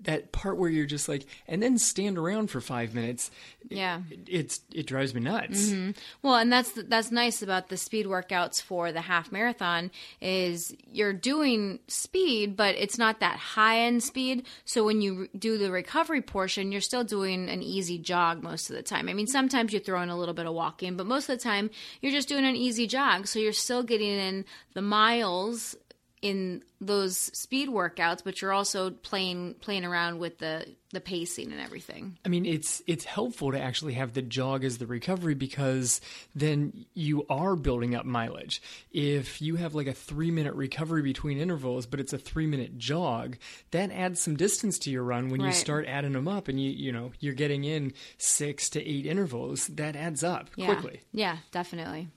that 0.02 0.31
part 0.31 0.58
where 0.58 0.69
you're 0.70 0.87
just 0.87 1.08
like, 1.08 1.25
and 1.48 1.62
then 1.62 1.78
stand 1.78 2.19
around 2.19 2.48
for 2.50 2.60
five 2.60 2.94
minutes, 2.94 3.31
Yeah. 3.69 4.02
it's 4.28 4.60
it 4.72 4.87
drives 4.87 5.14
me 5.14 5.22
nuts. 5.22 5.70
Mm-hmm. 5.70 5.90
Well, 6.22 6.37
and 6.37 6.52
that's 6.52 6.70
that's 6.72 7.10
nice 7.10 7.40
about 7.43 7.69
the 7.70 7.76
speed 7.76 8.06
workouts 8.06 8.60
for 8.62 8.93
the 8.93 9.00
half 9.00 9.32
marathon 9.32 9.90
is 10.20 10.75
you're 10.93 11.12
doing 11.14 11.81
speed, 11.88 12.56
but 12.56 12.75
it's 12.76 12.98
not 12.98 13.20
that 13.20 13.37
high 13.38 13.81
end 13.81 14.02
speed. 14.02 14.44
So 14.64 14.84
when 14.84 15.00
you 15.00 15.22
re- 15.22 15.28
do 15.38 15.56
the 15.58 15.70
recovery 15.72 16.20
portion, 16.22 16.72
you're 16.72 16.81
still 16.82 17.04
doing 17.04 17.49
an 17.49 17.62
easy 17.62 17.99
jog 17.99 18.42
most 18.42 18.69
of 18.70 18.76
the 18.76 18.82
time. 18.82 19.08
I 19.08 19.14
mean, 19.14 19.26
sometimes 19.26 19.72
you 19.72 19.81
throw 19.81 20.02
in 20.02 20.10
a 20.10 20.16
little 20.19 20.34
bit 20.34 20.46
of 20.46 20.54
walking, 20.54 20.96
but 20.96 21.06
most 21.06 21.28
of 21.28 21.38
the 21.38 21.42
time 21.42 21.70
you're 22.02 22.12
just 22.12 22.28
doing 22.28 22.44
an 22.44 22.54
easy 22.54 22.87
jog. 22.87 23.26
So 23.26 23.38
you're 23.38 23.52
still 23.52 23.82
getting 23.82 24.10
in 24.10 24.44
the 24.75 24.82
miles 24.82 25.75
in 26.22 26.62
those 26.80 27.16
speed 27.16 27.68
workouts, 27.68 28.24
but 28.24 28.40
you're 28.40 28.52
also 28.52 28.90
playing 28.90 29.54
playing 29.60 29.84
around 29.84 30.18
with 30.18 30.38
the 30.38 30.66
the 30.92 31.00
pacing 31.00 31.52
and 31.52 31.60
everything. 31.60 32.16
I 32.24 32.28
mean, 32.30 32.46
it's 32.46 32.82
it's 32.86 33.04
helpful 33.04 33.52
to 33.52 33.60
actually 33.60 33.92
have 33.94 34.14
the 34.14 34.22
jog 34.22 34.64
as 34.64 34.78
the 34.78 34.86
recovery 34.86 35.34
because 35.34 36.00
then 36.34 36.86
you 36.94 37.26
are 37.28 37.54
building 37.54 37.94
up 37.94 38.06
mileage. 38.06 38.62
If 38.92 39.42
you 39.42 39.56
have 39.56 39.74
like 39.74 39.86
a 39.88 39.92
three 39.92 40.30
minute 40.30 40.54
recovery 40.54 41.02
between 41.02 41.38
intervals, 41.38 41.84
but 41.86 42.00
it's 42.00 42.14
a 42.14 42.18
three 42.18 42.46
minute 42.46 42.78
jog, 42.78 43.36
that 43.72 43.90
adds 43.92 44.20
some 44.20 44.36
distance 44.36 44.78
to 44.80 44.90
your 44.90 45.02
run 45.02 45.28
when 45.28 45.42
you 45.42 45.52
start 45.52 45.86
adding 45.86 46.12
them 46.12 46.28
up, 46.28 46.48
and 46.48 46.58
you 46.58 46.70
you 46.70 46.92
know 46.92 47.12
you're 47.20 47.34
getting 47.34 47.64
in 47.64 47.92
six 48.16 48.70
to 48.70 48.82
eight 48.88 49.04
intervals. 49.04 49.66
That 49.66 49.94
adds 49.96 50.24
up 50.24 50.48
Yeah. 50.56 50.66
quickly. 50.74 51.02
Yeah, 51.12 51.36
definitely. 51.50 52.08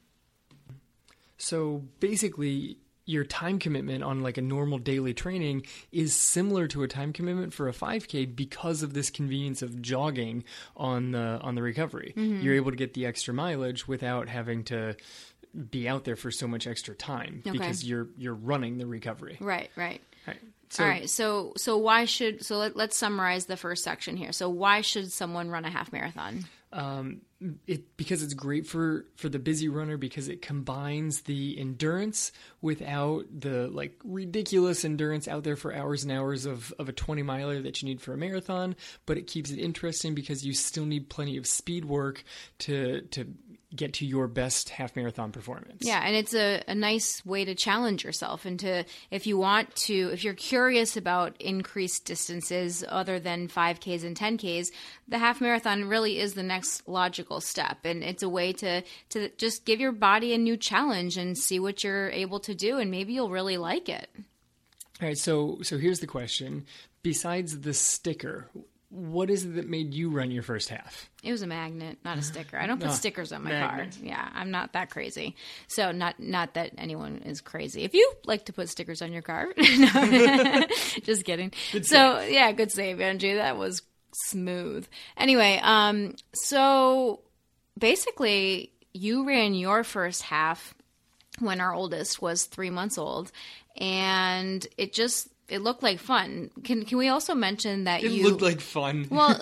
So 1.37 1.83
basically, 1.99 2.77
your 3.09 3.23
time 3.23 3.57
commitment 3.57 4.03
on 4.03 4.21
like 4.21 4.37
a 4.37 4.41
normal 4.41 4.77
daily 4.77 5.15
training 5.15 5.65
is 5.91 6.15
similar 6.15 6.67
to 6.67 6.83
a 6.83 6.87
time 6.87 7.11
commitment 7.11 7.51
for 7.55 7.67
a 7.67 7.71
5k 7.71 8.35
because 8.35 8.83
of 8.83 8.93
this 8.93 9.09
convenience 9.09 9.63
of 9.63 9.81
jogging 9.81 10.43
on 10.77 11.11
the 11.11 11.39
on 11.41 11.55
the 11.55 11.63
recovery. 11.63 12.13
Mm-hmm. 12.15 12.41
You're 12.43 12.53
able 12.53 12.69
to 12.69 12.77
get 12.77 12.93
the 12.93 13.07
extra 13.07 13.33
mileage 13.33 13.87
without 13.87 14.29
having 14.29 14.63
to 14.65 14.95
be 15.71 15.89
out 15.89 16.03
there 16.03 16.15
for 16.15 16.29
so 16.29 16.47
much 16.47 16.67
extra 16.67 16.93
time 16.93 17.41
Okay. 17.47 17.57
because 17.57 17.83
you're 17.83 18.07
you're 18.15 18.35
running 18.35 18.77
the 18.77 18.85
recovery. 18.85 19.37
Right, 19.39 19.71
right. 19.75 20.01
Right. 20.27 20.37
So, 20.69 20.83
All 20.83 20.89
right. 20.89 21.09
So 21.09 21.53
so 21.57 21.77
why 21.77 22.05
should 22.05 22.45
so 22.45 22.57
let, 22.57 22.75
let's 22.75 22.95
summarize 22.95 23.47
the 23.47 23.57
first 23.57 23.83
section 23.83 24.17
here. 24.17 24.31
So 24.31 24.49
why 24.49 24.81
should 24.81 25.11
someone 25.11 25.49
run 25.49 25.65
a 25.65 25.71
half 25.71 25.91
marathon? 25.91 26.45
Um, 26.71 27.21
it 27.67 27.95
because 27.95 28.21
it's 28.21 28.33
great 28.33 28.67
for 28.67 29.05
for 29.15 29.29
the 29.29 29.39
busy 29.39 29.69
runner 29.69 29.95
because 29.95 30.27
it 30.27 30.41
combines 30.41 31.21
the 31.21 31.57
endurance 31.57 32.31
without 32.61 33.25
the 33.31 33.69
like 33.69 33.99
ridiculous 34.03 34.83
endurance 34.83 35.27
out 35.27 35.43
there 35.43 35.55
for 35.55 35.73
hours 35.73 36.03
and 36.03 36.11
hours 36.11 36.45
of 36.45 36.73
of 36.77 36.89
a 36.89 36.91
20 36.91 37.23
miler 37.23 37.61
that 37.61 37.81
you 37.81 37.87
need 37.87 38.01
for 38.01 38.13
a 38.13 38.17
marathon 38.17 38.75
but 39.05 39.17
it 39.17 39.25
keeps 39.25 39.51
it 39.51 39.57
interesting 39.57 40.13
because 40.13 40.45
you 40.45 40.53
still 40.53 40.85
need 40.85 41.09
plenty 41.09 41.37
of 41.37 41.47
speed 41.47 41.85
work 41.85 42.25
to 42.57 43.01
to 43.03 43.25
get 43.75 43.93
to 43.93 44.05
your 44.05 44.27
best 44.27 44.69
half 44.69 44.95
marathon 44.95 45.31
performance. 45.31 45.81
Yeah, 45.81 46.01
and 46.03 46.15
it's 46.15 46.33
a, 46.33 46.63
a 46.67 46.73
nice 46.73 47.23
way 47.25 47.45
to 47.45 47.53
challenge 47.53 48.03
yourself 48.03 48.45
and 48.45 48.59
to 48.61 48.83
if 49.11 49.27
you 49.27 49.37
want 49.37 49.75
to 49.87 50.09
if 50.11 50.23
you're 50.23 50.33
curious 50.33 50.97
about 50.97 51.39
increased 51.39 52.05
distances 52.05 52.83
other 52.87 53.19
than 53.19 53.47
5Ks 53.47 54.03
and 54.03 54.17
10Ks, 54.17 54.71
the 55.07 55.19
half 55.19 55.39
marathon 55.39 55.85
really 55.85 56.19
is 56.19 56.33
the 56.33 56.43
next 56.43 56.87
logical 56.87 57.41
step. 57.41 57.79
And 57.83 58.03
it's 58.03 58.23
a 58.23 58.29
way 58.29 58.53
to 58.53 58.81
to 59.09 59.29
just 59.37 59.65
give 59.65 59.79
your 59.79 59.91
body 59.91 60.33
a 60.33 60.37
new 60.37 60.57
challenge 60.57 61.17
and 61.17 61.37
see 61.37 61.59
what 61.59 61.83
you're 61.83 62.09
able 62.09 62.39
to 62.41 62.55
do 62.55 62.77
and 62.77 62.89
maybe 62.89 63.13
you'll 63.13 63.29
really 63.29 63.57
like 63.57 63.87
it. 63.87 64.09
all 65.01 65.07
right 65.07 65.17
so 65.17 65.59
so 65.61 65.77
here's 65.77 65.99
the 65.99 66.07
question. 66.07 66.65
Besides 67.01 67.61
the 67.61 67.73
sticker 67.73 68.49
what 68.89 69.29
is 69.29 69.45
it 69.45 69.55
that 69.55 69.69
made 69.69 69.93
you 69.93 70.09
run 70.09 70.31
your 70.31 70.41
first 70.43 70.69
half? 70.69 71.09
It 71.23 71.31
was 71.31 71.41
a 71.43 71.47
magnet, 71.47 71.99
not 72.03 72.17
a 72.17 72.21
sticker. 72.23 72.57
I 72.57 72.65
don't 72.65 72.79
put 72.79 72.87
No, 72.87 72.93
stickers 72.93 73.31
on 73.31 73.43
my 73.43 73.51
magnet. 73.51 73.91
car. 73.95 74.05
Yeah, 74.05 74.29
I'm 74.33 74.49
not 74.51 74.73
that 74.73 74.89
crazy. 74.89 75.35
So 75.67 75.91
not 75.91 76.19
not 76.19 76.55
that 76.55 76.71
anyone 76.77 77.17
is 77.25 77.39
crazy. 77.41 77.83
If 77.83 77.93
you 77.93 78.11
like 78.25 78.45
to 78.45 78.53
put 78.53 78.67
stickers 78.69 79.01
on 79.03 79.13
your 79.13 79.21
car, 79.21 79.47
no, 79.57 80.65
just 81.03 81.23
kidding. 81.23 81.53
so 81.83 82.19
yeah, 82.21 82.51
good 82.51 82.71
save, 82.71 82.99
Andrew. 82.99 83.35
That 83.35 83.57
was 83.57 83.83
smooth. 84.25 84.87
Anyway, 85.17 85.59
um, 85.61 86.15
so 86.33 87.19
basically, 87.77 88.71
you 88.93 89.25
ran 89.27 89.53
your 89.53 89.83
first 89.83 90.23
half 90.23 90.73
when 91.39 91.61
our 91.61 91.73
oldest 91.73 92.21
was 92.21 92.45
three 92.45 92.69
months 92.69 92.97
old, 92.97 93.31
and 93.77 94.65
it 94.77 94.93
just 94.93 95.29
it 95.49 95.61
looked 95.61 95.83
like 95.83 95.99
fun. 95.99 96.51
Can 96.63 96.85
can 96.85 96.97
we 96.97 97.07
also 97.07 97.33
mention 97.33 97.85
that 97.85 98.03
It 98.03 98.11
you 98.11 98.23
looked 98.23 98.41
like 98.41 98.61
fun. 98.61 99.07
well, 99.11 99.37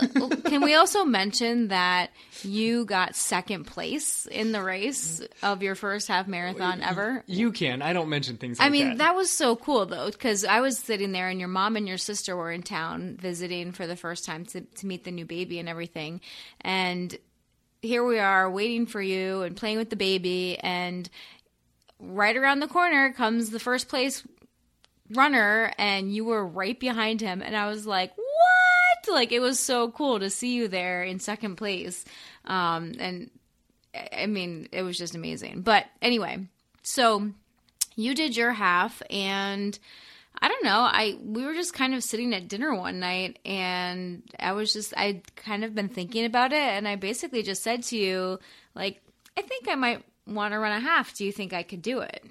can 0.45 0.61
we 0.61 0.73
also 0.73 1.03
mention 1.03 1.67
that 1.67 2.11
you 2.43 2.85
got 2.85 3.15
second 3.15 3.65
place 3.65 4.25
in 4.25 4.51
the 4.51 4.63
race 4.63 5.21
of 5.43 5.61
your 5.61 5.75
first 5.75 6.07
half 6.07 6.27
marathon 6.27 6.81
ever? 6.81 7.23
you 7.27 7.51
can. 7.51 7.81
I 7.81 7.93
don't 7.93 8.09
mention 8.09 8.37
things 8.37 8.59
like 8.59 8.65
I 8.65 8.69
mean, 8.69 8.89
that. 8.89 8.97
that 8.99 9.15
was 9.15 9.29
so 9.29 9.55
cool 9.55 9.85
though, 9.85 10.09
because 10.09 10.45
I 10.45 10.61
was 10.61 10.77
sitting 10.77 11.11
there 11.11 11.29
and 11.29 11.39
your 11.39 11.49
mom 11.49 11.75
and 11.75 11.87
your 11.87 11.97
sister 11.97 12.35
were 12.35 12.51
in 12.51 12.63
town 12.63 13.17
visiting 13.19 13.71
for 13.71 13.85
the 13.85 13.95
first 13.95 14.25
time 14.25 14.45
to, 14.47 14.61
to 14.61 14.85
meet 14.85 15.03
the 15.03 15.11
new 15.11 15.25
baby 15.25 15.59
and 15.59 15.67
everything. 15.67 16.21
And 16.61 17.17
here 17.81 18.05
we 18.05 18.19
are 18.19 18.49
waiting 18.49 18.85
for 18.85 19.01
you 19.01 19.41
and 19.43 19.55
playing 19.55 19.77
with 19.77 19.89
the 19.89 19.95
baby. 19.95 20.57
And 20.59 21.09
right 21.99 22.35
around 22.35 22.59
the 22.59 22.67
corner 22.67 23.11
comes 23.11 23.49
the 23.49 23.59
first 23.59 23.89
place 23.89 24.23
runner, 25.11 25.71
and 25.77 26.13
you 26.13 26.25
were 26.25 26.45
right 26.45 26.79
behind 26.79 27.21
him. 27.21 27.41
And 27.41 27.55
I 27.55 27.67
was 27.69 27.85
like, 27.85 28.15
what? 28.15 29.13
Like, 29.13 29.31
it 29.31 29.39
was 29.39 29.59
so 29.59 29.91
cool 29.91 30.19
to 30.19 30.29
see 30.29 30.53
you 30.53 30.67
there 30.67 31.03
in 31.03 31.19
second 31.19 31.55
place. 31.55 32.03
Um, 32.45 32.93
and 32.99 33.29
I 34.15 34.25
mean, 34.27 34.67
it 34.71 34.83
was 34.83 34.97
just 34.97 35.15
amazing. 35.15 35.61
But 35.61 35.85
anyway, 36.01 36.45
so 36.83 37.29
you 37.95 38.13
did 38.13 38.37
your 38.37 38.51
half 38.51 39.01
and 39.09 39.77
I 40.39 40.47
don't 40.49 40.63
know, 40.63 40.81
I 40.81 41.17
we 41.23 41.45
were 41.45 41.55
just 41.55 41.73
kind 41.73 41.95
of 41.95 42.03
sitting 42.03 42.33
at 42.33 42.47
dinner 42.47 42.75
one 42.75 42.99
night 42.99 43.39
and 43.43 44.21
I 44.39 44.51
was 44.51 44.71
just 44.71 44.93
I'd 44.95 45.35
kind 45.35 45.63
of 45.63 45.73
been 45.73 45.89
thinking 45.89 46.25
about 46.25 46.53
it 46.53 46.57
and 46.57 46.87
I 46.87 46.95
basically 46.95 47.41
just 47.41 47.63
said 47.63 47.83
to 47.83 47.97
you 47.97 48.39
like 48.75 49.01
I 49.35 49.41
think 49.41 49.67
I 49.67 49.75
might 49.75 50.03
want 50.27 50.53
to 50.53 50.59
run 50.59 50.73
a 50.73 50.79
half. 50.79 51.15
Do 51.15 51.25
you 51.25 51.31
think 51.31 51.53
I 51.53 51.63
could 51.63 51.81
do 51.81 51.99
it? 51.99 52.23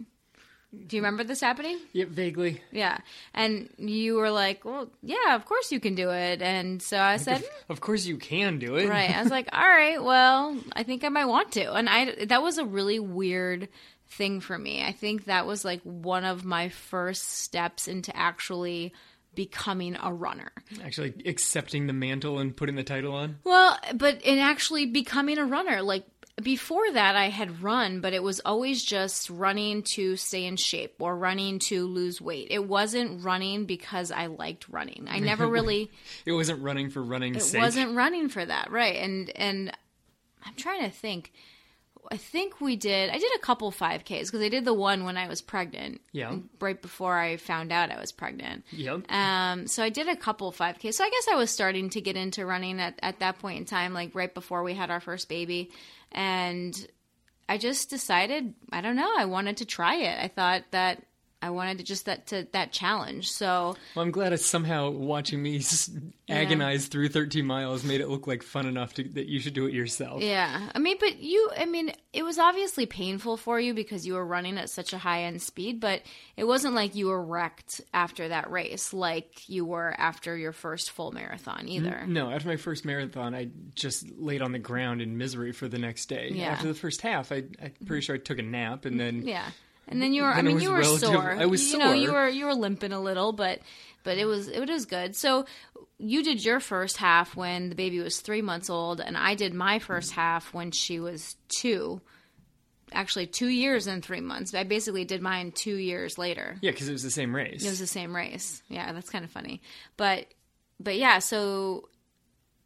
Do 0.86 0.96
you 0.96 1.02
remember 1.02 1.24
this 1.24 1.40
happening? 1.40 1.78
yeah, 1.92 2.04
vaguely. 2.08 2.60
Yeah. 2.72 2.98
And 3.34 3.68
you 3.78 4.14
were 4.16 4.30
like, 4.30 4.64
"Well, 4.64 4.88
yeah, 5.02 5.34
of 5.34 5.44
course 5.44 5.72
you 5.72 5.80
can 5.80 5.94
do 5.94 6.10
it." 6.10 6.42
And 6.42 6.82
so 6.82 6.98
I 6.98 7.16
said, 7.16 7.44
Of 7.68 7.80
course 7.80 8.06
you 8.06 8.16
can 8.18 8.58
do 8.58 8.76
it. 8.76 8.88
Right. 8.88 9.10
I 9.10 9.22
was 9.22 9.30
like, 9.30 9.48
all 9.52 9.60
right, 9.60 10.02
well, 10.02 10.56
I 10.74 10.82
think 10.82 11.04
I 11.04 11.08
might 11.08 11.24
want 11.26 11.52
to. 11.52 11.72
And 11.72 11.88
I 11.88 12.24
that 12.26 12.42
was 12.42 12.58
a 12.58 12.64
really 12.64 12.98
weird 12.98 13.68
thing 14.08 14.40
for 14.40 14.56
me. 14.56 14.84
I 14.84 14.92
think 14.92 15.24
that 15.24 15.46
was 15.46 15.64
like 15.64 15.80
one 15.82 16.24
of 16.24 16.44
my 16.44 16.68
first 16.68 17.24
steps 17.24 17.88
into 17.88 18.14
actually 18.16 18.92
becoming 19.34 19.96
a 20.02 20.12
runner. 20.12 20.50
Actually, 20.82 21.12
accepting 21.26 21.86
the 21.86 21.92
mantle 21.92 22.38
and 22.38 22.56
putting 22.56 22.74
the 22.74 22.82
title 22.84 23.14
on. 23.14 23.36
Well, 23.44 23.78
but 23.94 24.22
in 24.22 24.38
actually 24.38 24.86
becoming 24.86 25.38
a 25.38 25.44
runner, 25.44 25.82
like 25.82 26.04
before 26.42 26.90
that 26.92 27.16
I 27.16 27.30
had 27.30 27.62
run, 27.62 28.00
but 28.00 28.12
it 28.12 28.22
was 28.22 28.40
always 28.44 28.84
just 28.84 29.30
running 29.30 29.82
to 29.94 30.16
stay 30.16 30.44
in 30.44 30.56
shape 30.56 30.96
or 30.98 31.16
running 31.16 31.58
to 31.60 31.86
lose 31.86 32.20
weight. 32.20 32.48
It 32.50 32.66
wasn't 32.66 33.24
running 33.24 33.64
because 33.64 34.10
I 34.12 34.26
liked 34.26 34.68
running. 34.68 35.06
I 35.08 35.18
never 35.18 35.46
really 35.48 35.90
It 36.26 36.32
wasn't 36.32 36.62
running 36.62 36.90
for 36.90 37.02
running's 37.02 37.38
it 37.38 37.40
sake. 37.46 37.60
wasn't 37.62 37.96
running 37.96 38.28
for 38.28 38.44
that 38.44 38.70
right 38.70 38.96
and 38.96 39.30
and 39.30 39.72
i'm 40.44 40.54
trying 40.54 40.82
to 40.82 40.90
think 40.90 41.32
i 42.12 42.16
think 42.16 42.60
we 42.60 42.76
did 42.76 43.10
i 43.10 43.18
did 43.18 43.30
a 43.34 43.38
couple 43.38 43.70
5ks 43.72 44.04
because 44.26 44.40
i 44.42 44.48
did 44.48 44.64
the 44.64 44.72
one 44.74 45.04
when 45.04 45.16
i 45.16 45.28
was 45.28 45.40
pregnant 45.42 46.00
Yeah. 46.12 46.36
right 46.60 46.80
before 46.80 47.18
i 47.18 47.36
found 47.36 47.72
out 47.72 47.90
i 47.90 47.98
was 48.00 48.12
pregnant 48.12 48.64
Yep. 48.72 49.10
um, 49.12 49.66
so 49.66 49.82
I 49.82 49.88
did 49.90 50.08
a 50.08 50.16
couple 50.16 50.52
5Ks. 50.52 50.94
So 50.94 51.04
I 51.04 51.10
guess 51.10 51.26
I 51.32 51.36
was 51.36 51.50
starting 51.50 51.90
to 51.90 52.00
get 52.00 52.16
into 52.16 52.44
running 52.44 52.80
at, 52.80 52.98
at 53.02 53.20
that 53.20 53.38
point 53.38 53.58
in 53.58 53.64
time, 53.64 53.92
like 53.94 54.14
right 54.14 54.32
before 54.32 54.62
we 54.62 54.74
had 54.74 54.90
our 54.90 55.00
first 55.00 55.28
baby. 55.28 55.70
And 56.12 56.74
I 57.48 57.58
just 57.58 57.90
decided, 57.90 58.54
I 58.72 58.80
don't 58.80 58.96
know, 58.96 59.12
I 59.16 59.24
wanted 59.26 59.58
to 59.58 59.64
try 59.64 59.96
it. 59.96 60.18
I 60.22 60.28
thought 60.28 60.64
that 60.72 61.02
I 61.42 61.50
wanted 61.50 61.78
to 61.78 61.84
just 61.84 62.06
that 62.06 62.26
to 62.28 62.46
that 62.52 62.72
challenge. 62.72 63.30
So 63.30 63.76
Well, 63.94 64.04
I'm 64.04 64.10
glad 64.10 64.32
it's 64.32 64.44
somehow 64.44 64.90
watching 64.90 65.42
me 65.42 65.58
s- 65.58 65.90
agonize 66.28 66.86
through 66.86 67.08
13 67.10 67.44
miles 67.44 67.84
made 67.84 68.00
it 68.00 68.08
look 68.08 68.26
like 68.26 68.42
fun 68.42 68.66
enough 68.66 68.94
to, 68.94 69.04
that 69.10 69.26
you 69.26 69.38
should 69.38 69.54
do 69.54 69.66
it 69.66 69.74
yourself. 69.74 70.22
Yeah. 70.22 70.70
I 70.74 70.78
mean, 70.78 70.96
but 70.98 71.18
you, 71.20 71.50
I 71.56 71.66
mean, 71.66 71.92
it 72.12 72.22
was 72.24 72.38
obviously 72.38 72.86
painful 72.86 73.36
for 73.36 73.60
you 73.60 73.74
because 73.74 74.06
you 74.06 74.14
were 74.14 74.24
running 74.26 74.56
at 74.58 74.70
such 74.70 74.92
a 74.92 74.98
high 74.98 75.24
end 75.24 75.42
speed, 75.42 75.78
but 75.78 76.02
it 76.36 76.44
wasn't 76.44 76.74
like 76.74 76.94
you 76.94 77.06
were 77.08 77.22
wrecked 77.22 77.80
after 77.92 78.28
that 78.28 78.50
race 78.50 78.92
like 78.92 79.48
you 79.48 79.64
were 79.64 79.94
after 79.98 80.36
your 80.36 80.52
first 80.52 80.90
full 80.90 81.12
marathon 81.12 81.68
either. 81.68 82.04
No, 82.08 82.30
after 82.30 82.48
my 82.48 82.56
first 82.56 82.84
marathon, 82.84 83.34
I 83.34 83.50
just 83.74 84.10
laid 84.18 84.42
on 84.42 84.52
the 84.52 84.58
ground 84.58 85.02
in 85.02 85.18
misery 85.18 85.52
for 85.52 85.68
the 85.68 85.78
next 85.78 86.06
day. 86.06 86.30
Yeah. 86.32 86.46
After 86.52 86.68
the 86.68 86.74
first 86.74 87.02
half, 87.02 87.30
I, 87.30 87.44
I'm 87.62 87.72
pretty 87.84 88.00
sure 88.04 88.14
I 88.16 88.18
took 88.18 88.38
a 88.38 88.42
nap 88.42 88.84
and 88.86 88.96
mm, 88.96 88.98
then 88.98 89.22
Yeah. 89.22 89.44
And 89.88 90.02
then 90.02 90.12
you 90.12 90.22
were, 90.22 90.28
I 90.28 90.42
mean, 90.42 90.58
you 90.60 90.70
were 90.70 90.78
relative- 90.80 91.08
sore. 91.08 91.30
I 91.32 91.46
was 91.46 91.72
You 91.72 91.78
know, 91.78 91.92
you 91.92 92.12
were, 92.12 92.28
you 92.28 92.46
were 92.46 92.54
limping 92.54 92.92
a 92.92 93.00
little, 93.00 93.32
but, 93.32 93.60
but 94.02 94.18
it 94.18 94.24
was, 94.24 94.48
it 94.48 94.68
was 94.68 94.84
good. 94.86 95.14
So 95.14 95.46
you 95.98 96.22
did 96.24 96.44
your 96.44 96.58
first 96.60 96.96
half 96.96 97.36
when 97.36 97.68
the 97.68 97.74
baby 97.76 98.00
was 98.00 98.20
three 98.20 98.42
months 98.42 98.68
old, 98.68 99.00
and 99.00 99.16
I 99.16 99.34
did 99.34 99.54
my 99.54 99.78
first 99.78 100.12
half 100.12 100.52
when 100.52 100.70
she 100.72 100.98
was 101.00 101.36
two. 101.60 102.00
Actually, 102.92 103.26
two 103.26 103.48
years 103.48 103.86
and 103.88 104.04
three 104.04 104.20
months. 104.20 104.54
I 104.54 104.62
basically 104.62 105.04
did 105.04 105.20
mine 105.20 105.50
two 105.52 105.74
years 105.76 106.18
later. 106.18 106.56
yeah, 106.62 106.70
because 106.70 106.88
it 106.88 106.92
was 106.92 107.02
the 107.02 107.10
same 107.10 107.34
race. 107.34 107.64
It 107.64 107.68
was 107.68 107.80
the 107.80 107.86
same 107.86 108.14
race. 108.14 108.62
Yeah, 108.68 108.92
that's 108.92 109.10
kind 109.10 109.24
of 109.24 109.30
funny. 109.30 109.60
But 109.96 110.26
but 110.78 110.96
yeah, 110.96 111.18
so 111.18 111.88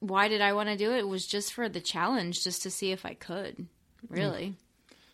why 0.01 0.29
did 0.29 0.41
I 0.43 0.53
want 0.53 0.69
to 0.69 0.77
do 0.77 0.91
it? 0.93 0.99
It 0.99 1.09
was 1.09 1.27
just 1.27 1.55
for 1.55 1.69
the 1.71 1.81
challenge, 1.81 2.45
just 2.45 2.63
to 2.65 2.71
see 2.71 2.93
if 2.93 3.07
I 3.07 3.15
could. 3.15 3.67
Hmm. 4.09 4.15
Really. 4.15 4.55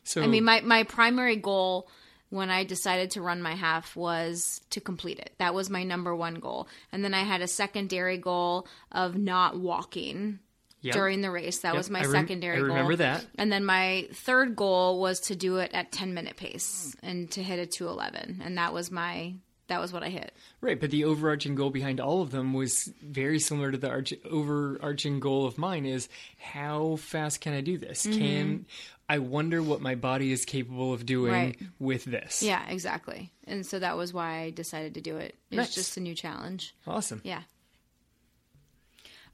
So 0.06 0.22
I 0.22 0.26
mean, 0.26 0.44
my 0.44 0.60
my 0.62 0.82
primary 0.84 1.36
goal 1.36 1.88
when 2.30 2.50
I 2.50 2.64
decided 2.64 3.12
to 3.12 3.22
run 3.22 3.40
my 3.42 3.54
half 3.54 3.94
was 3.94 4.60
to 4.70 4.80
complete 4.80 5.18
it. 5.20 5.32
That 5.38 5.54
was 5.54 5.70
my 5.70 5.84
number 5.84 6.14
one 6.14 6.34
goal. 6.36 6.66
And 6.90 7.04
then 7.04 7.14
I 7.14 7.20
had 7.22 7.40
a 7.40 7.46
secondary 7.48 8.18
goal 8.18 8.66
of 8.90 9.16
not 9.16 9.58
walking 9.58 10.40
Yep. 10.82 10.94
during 10.94 11.20
the 11.20 11.30
race. 11.30 11.60
That 11.60 11.74
was 11.74 11.88
my 11.90 12.00
I 12.00 12.02
rem- 12.02 12.12
secondary 12.12 12.56
I 12.58 12.60
remember 12.60 12.92
goal. 12.92 12.96
that. 12.98 13.26
And 13.38 13.50
then 13.50 13.64
my 13.64 14.08
third 14.12 14.54
goal 14.54 15.00
was 15.00 15.20
to 15.20 15.34
do 15.34 15.56
it 15.56 15.70
at 15.72 15.90
10 15.90 16.14
minute 16.14 16.36
pace 16.36 16.94
and 17.02 17.28
to 17.32 17.42
hit 17.42 17.58
a 17.58 17.66
211. 17.66 18.40
And 18.44 18.58
that 18.58 18.72
was 18.72 18.90
my 18.90 19.34
that 19.68 19.80
was 19.80 19.92
what 19.92 20.02
I 20.02 20.08
hit. 20.08 20.32
Right, 20.60 20.78
but 20.80 20.90
the 20.90 21.04
overarching 21.04 21.54
goal 21.54 21.70
behind 21.70 22.00
all 22.00 22.22
of 22.22 22.30
them 22.30 22.52
was 22.54 22.84
very 23.02 23.38
similar 23.38 23.70
to 23.72 23.78
the 23.78 23.88
arch- 23.90 24.14
overarching 24.30 25.20
goal 25.20 25.46
of 25.46 25.58
mine 25.58 25.86
is 25.86 26.08
how 26.38 26.96
fast 26.96 27.40
can 27.40 27.52
I 27.52 27.60
do 27.60 27.76
this? 27.78 28.06
Mm-hmm. 28.06 28.18
Can 28.18 28.66
I 29.08 29.18
wonder 29.18 29.62
what 29.62 29.80
my 29.80 29.94
body 29.94 30.32
is 30.32 30.44
capable 30.44 30.92
of 30.92 31.06
doing 31.06 31.32
Right. 31.32 31.58
with 31.78 32.04
this? 32.04 32.42
Yeah, 32.42 32.64
exactly. 32.68 33.32
And 33.46 33.64
so 33.64 33.78
that 33.78 33.96
was 33.96 34.12
why 34.12 34.40
I 34.40 34.50
decided 34.50 34.94
to 34.94 35.00
do 35.00 35.16
it. 35.16 35.34
It's 35.50 35.56
Nice. 35.56 35.74
just 35.74 35.96
a 35.96 36.00
new 36.00 36.14
challenge. 36.14 36.74
Awesome. 36.86 37.20
Yeah. 37.24 37.42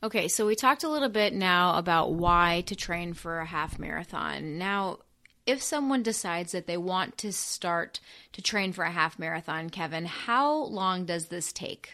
Okay, 0.02 0.26
so 0.28 0.46
we 0.46 0.56
talked 0.56 0.82
a 0.82 0.88
little 0.88 1.08
bit 1.08 1.32
now 1.32 1.78
about 1.78 2.12
why 2.12 2.64
to 2.66 2.74
train 2.74 3.14
for 3.14 3.38
a 3.38 3.46
half 3.46 3.78
marathon. 3.78 4.58
Now, 4.58 4.98
if 5.46 5.62
someone 5.62 6.02
decides 6.02 6.52
that 6.52 6.66
they 6.66 6.76
want 6.76 7.18
to 7.18 7.32
start 7.32 8.00
to 8.32 8.42
train 8.42 8.72
for 8.72 8.84
a 8.84 8.90
half 8.90 9.18
marathon, 9.18 9.70
Kevin, 9.70 10.04
how 10.06 10.54
long 10.54 11.04
does 11.04 11.26
this 11.26 11.52
take? 11.52 11.92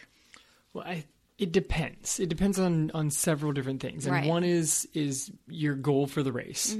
Well, 0.73 0.83
I, 0.85 1.05
it 1.39 1.51
depends. 1.51 2.19
It 2.19 2.27
depends 2.29 2.59
on 2.59 2.91
on 2.93 3.09
several 3.09 3.53
different 3.53 3.81
things, 3.81 4.05
and 4.05 4.13
Right. 4.13 4.21
Mm-hmm. 4.23 4.29
one 4.29 4.43
is 4.43 4.87
is 4.93 5.31
your 5.47 5.73
goal 5.73 6.05
for 6.05 6.21
the 6.21 6.31
race. 6.33 6.75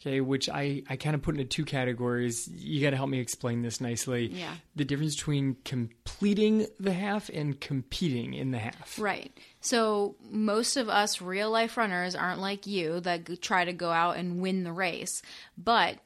Okay, 0.00 0.20
which 0.20 0.48
I 0.50 0.82
I 0.88 0.96
kind 0.96 1.14
of 1.14 1.22
put 1.22 1.34
into 1.34 1.46
two 1.46 1.64
categories. 1.64 2.46
You 2.46 2.82
got 2.82 2.90
to 2.90 2.96
help 2.96 3.08
me 3.08 3.20
explain 3.20 3.62
this 3.62 3.80
nicely. 3.80 4.26
Yeah. 4.26 4.52
The 4.76 4.84
difference 4.84 5.16
between 5.16 5.56
completing 5.64 6.66
the 6.78 6.92
half 6.92 7.30
and 7.30 7.58
competing 7.60 8.34
in 8.34 8.50
the 8.50 8.58
half. 8.58 8.98
Right. 9.00 9.32
So 9.60 10.16
most 10.30 10.76
of 10.76 10.88
us 10.88 11.20
real 11.22 11.50
life 11.50 11.76
runners 11.76 12.14
aren't 12.14 12.40
like 12.40 12.66
you 12.66 13.00
that 13.00 13.40
try 13.40 13.64
to 13.64 13.72
go 13.72 13.90
out 13.90 14.16
and 14.18 14.40
win 14.40 14.62
the 14.64 14.72
race, 14.72 15.22
but 15.56 15.98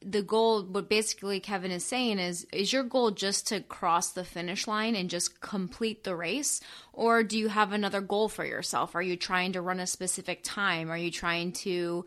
the 0.00 0.22
goal 0.22 0.62
what 0.62 0.88
basically 0.88 1.40
Kevin 1.40 1.70
is 1.70 1.84
saying 1.84 2.18
is 2.18 2.46
is 2.52 2.72
your 2.72 2.84
goal 2.84 3.10
just 3.10 3.48
to 3.48 3.60
cross 3.60 4.10
the 4.12 4.24
finish 4.24 4.66
line 4.66 4.94
and 4.94 5.10
just 5.10 5.40
complete 5.40 6.04
the 6.04 6.14
race 6.14 6.60
or 6.92 7.22
do 7.22 7.38
you 7.38 7.48
have 7.48 7.72
another 7.72 8.00
goal 8.00 8.28
for 8.28 8.44
yourself? 8.44 8.94
Are 8.94 9.02
you 9.02 9.16
trying 9.16 9.52
to 9.52 9.60
run 9.60 9.80
a 9.80 9.86
specific 9.86 10.40
time? 10.42 10.90
Are 10.90 10.96
you 10.96 11.10
trying 11.10 11.52
to 11.52 12.04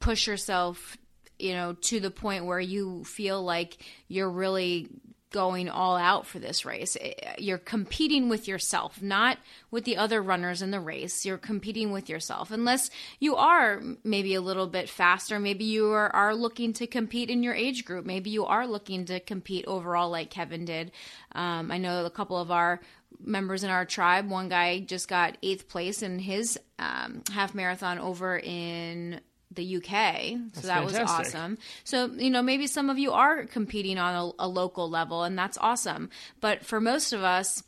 push 0.00 0.26
yourself, 0.26 0.96
you 1.38 1.52
know, 1.52 1.74
to 1.82 2.00
the 2.00 2.10
point 2.10 2.44
where 2.44 2.60
you 2.60 3.04
feel 3.04 3.42
like 3.42 3.78
you're 4.08 4.30
really 4.30 4.88
going 5.32 5.68
all 5.68 5.96
out 5.96 6.26
for 6.26 6.38
this 6.38 6.64
race. 6.64 6.96
Eh, 7.00 7.12
You're 7.38 7.58
competing 7.58 8.28
with 8.28 8.46
yourself, 8.46 9.02
not 9.02 9.38
with 9.70 9.84
the 9.84 9.96
other 9.96 10.22
runners 10.22 10.62
in 10.62 10.70
the 10.70 10.80
race. 10.80 11.24
You're 11.24 11.38
competing 11.38 11.90
with 11.90 12.08
yourself. 12.08 12.50
Unless 12.50 12.90
you 13.18 13.36
are 13.36 13.82
maybe 14.04 14.34
a 14.34 14.40
little 14.40 14.66
bit 14.66 14.88
faster, 14.88 15.38
maybe 15.38 15.64
you 15.64 15.90
are, 15.90 16.14
are 16.14 16.34
looking 16.34 16.72
to 16.74 16.86
compete 16.86 17.30
in 17.30 17.42
your 17.42 17.54
age 17.54 17.84
group. 17.84 18.06
Maybe 18.06 18.30
you 18.30 18.44
are 18.46 18.66
looking 18.66 19.06
to 19.06 19.20
compete 19.20 19.64
overall 19.66 20.10
like 20.10 20.30
Kevin 20.30 20.64
did. 20.64 20.92
Um, 21.32 21.70
I 21.70 21.78
know 21.78 22.04
a 22.04 22.10
couple 22.10 22.38
of 22.38 22.50
our 22.50 22.80
members 23.24 23.64
in 23.64 23.70
our 23.70 23.84
tribe, 23.84 24.28
one 24.30 24.48
guy 24.48 24.80
just 24.80 25.08
got 25.08 25.36
eighth 25.42 25.68
place 25.68 26.02
in 26.02 26.18
his 26.18 26.58
um, 26.78 27.22
half 27.32 27.54
marathon 27.54 27.98
over 27.98 28.38
in 28.38 29.20
the 29.54 29.76
UK. 29.76 30.38
So 30.54 30.66
that 30.66 30.84
was 30.84 30.96
awesome. 30.96 31.58
So, 31.84 32.06
you 32.06 32.30
know, 32.30 32.42
maybe 32.42 32.66
some 32.66 32.90
of 32.90 32.98
you 32.98 33.12
are 33.12 33.44
competing 33.44 33.98
on 33.98 34.32
a, 34.38 34.46
a 34.46 34.48
local 34.48 34.88
level, 34.88 35.24
and 35.24 35.38
that's 35.38 35.58
awesome. 35.58 36.10
But 36.40 36.64
for 36.64 36.80
most 36.80 37.12
of 37.12 37.22
us, 37.22 37.62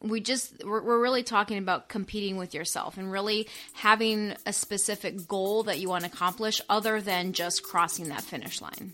we 0.00 0.20
just 0.20 0.64
we're, 0.64 0.82
we're 0.82 1.00
really 1.00 1.22
talking 1.22 1.58
about 1.58 1.88
competing 1.88 2.36
with 2.36 2.54
yourself 2.54 2.98
and 2.98 3.10
really 3.10 3.48
having 3.72 4.34
a 4.46 4.52
specific 4.52 5.26
goal 5.26 5.64
that 5.64 5.78
you 5.80 5.88
want 5.88 6.04
to 6.04 6.10
accomplish 6.10 6.60
other 6.68 7.00
than 7.00 7.32
just 7.32 7.62
crossing 7.62 8.08
that 8.08 8.22
finish 8.22 8.60
line. 8.60 8.92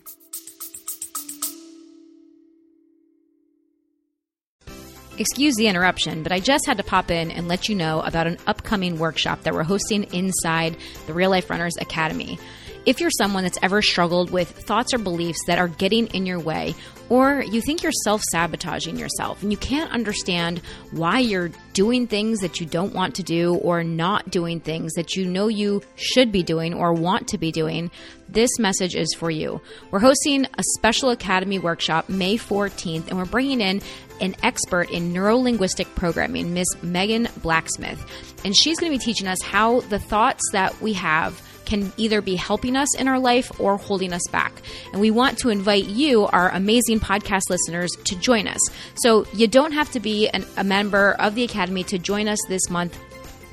Excuse 5.16 5.54
the 5.54 5.68
interruption, 5.68 6.24
but 6.24 6.32
I 6.32 6.40
just 6.40 6.66
had 6.66 6.76
to 6.78 6.82
pop 6.82 7.08
in 7.08 7.30
and 7.30 7.46
let 7.46 7.68
you 7.68 7.76
know 7.76 8.00
about 8.00 8.26
an 8.26 8.36
upcoming 8.48 8.98
workshop 8.98 9.42
that 9.42 9.54
we're 9.54 9.62
hosting 9.62 10.04
inside 10.12 10.76
the 11.06 11.14
Real 11.14 11.30
Life 11.30 11.48
Runners 11.48 11.76
Academy. 11.80 12.36
If 12.84 13.00
you're 13.00 13.10
someone 13.10 13.44
that's 13.44 13.58
ever 13.62 13.80
struggled 13.80 14.30
with 14.30 14.50
thoughts 14.50 14.92
or 14.92 14.98
beliefs 14.98 15.38
that 15.46 15.58
are 15.58 15.68
getting 15.68 16.08
in 16.08 16.26
your 16.26 16.40
way, 16.40 16.74
or 17.08 17.42
you 17.42 17.60
think 17.60 17.82
you're 17.82 17.92
self 18.04 18.22
sabotaging 18.30 18.98
yourself 18.98 19.42
and 19.42 19.50
you 19.50 19.56
can't 19.56 19.90
understand 19.92 20.60
why 20.90 21.18
you're 21.20 21.50
doing 21.72 22.06
things 22.06 22.40
that 22.40 22.60
you 22.60 22.66
don't 22.66 22.94
want 22.94 23.14
to 23.14 23.22
do 23.22 23.54
or 23.56 23.82
not 23.84 24.30
doing 24.30 24.60
things 24.60 24.92
that 24.94 25.14
you 25.14 25.26
know 25.26 25.48
you 25.48 25.82
should 25.96 26.30
be 26.30 26.42
doing 26.42 26.74
or 26.74 26.92
want 26.92 27.28
to 27.28 27.38
be 27.38 27.52
doing, 27.52 27.90
this 28.28 28.58
message 28.58 28.94
is 28.94 29.14
for 29.14 29.30
you. 29.30 29.60
We're 29.90 30.00
hosting 30.00 30.44
a 30.44 30.62
special 30.76 31.10
Academy 31.10 31.58
workshop 31.58 32.08
May 32.08 32.36
14th, 32.36 33.08
and 33.08 33.18
we're 33.18 33.24
bringing 33.24 33.60
in 33.60 33.80
an 34.20 34.36
expert 34.42 34.90
in 34.90 35.12
neurolinguistic 35.12 35.94
programming, 35.94 36.54
Miss 36.54 36.68
Megan 36.82 37.28
Blacksmith. 37.42 38.04
And 38.44 38.56
she's 38.56 38.78
going 38.78 38.92
to 38.92 38.98
be 38.98 39.04
teaching 39.04 39.26
us 39.26 39.42
how 39.42 39.80
the 39.80 39.98
thoughts 39.98 40.42
that 40.52 40.80
we 40.80 40.92
have 40.94 41.40
can 41.64 41.92
either 41.96 42.20
be 42.20 42.36
helping 42.36 42.76
us 42.76 42.94
in 42.96 43.08
our 43.08 43.18
life 43.18 43.50
or 43.60 43.76
holding 43.76 44.12
us 44.12 44.26
back. 44.30 44.52
And 44.92 45.00
we 45.00 45.10
want 45.10 45.38
to 45.38 45.48
invite 45.48 45.86
you, 45.86 46.26
our 46.26 46.50
amazing 46.50 47.00
podcast 47.00 47.48
listeners, 47.50 47.90
to 48.04 48.16
join 48.16 48.46
us. 48.46 48.60
So 48.96 49.26
you 49.32 49.46
don't 49.46 49.72
have 49.72 49.90
to 49.92 50.00
be 50.00 50.28
an, 50.28 50.44
a 50.56 50.64
member 50.64 51.12
of 51.12 51.34
the 51.34 51.44
Academy 51.44 51.84
to 51.84 51.98
join 51.98 52.28
us 52.28 52.38
this 52.48 52.68
month. 52.70 52.98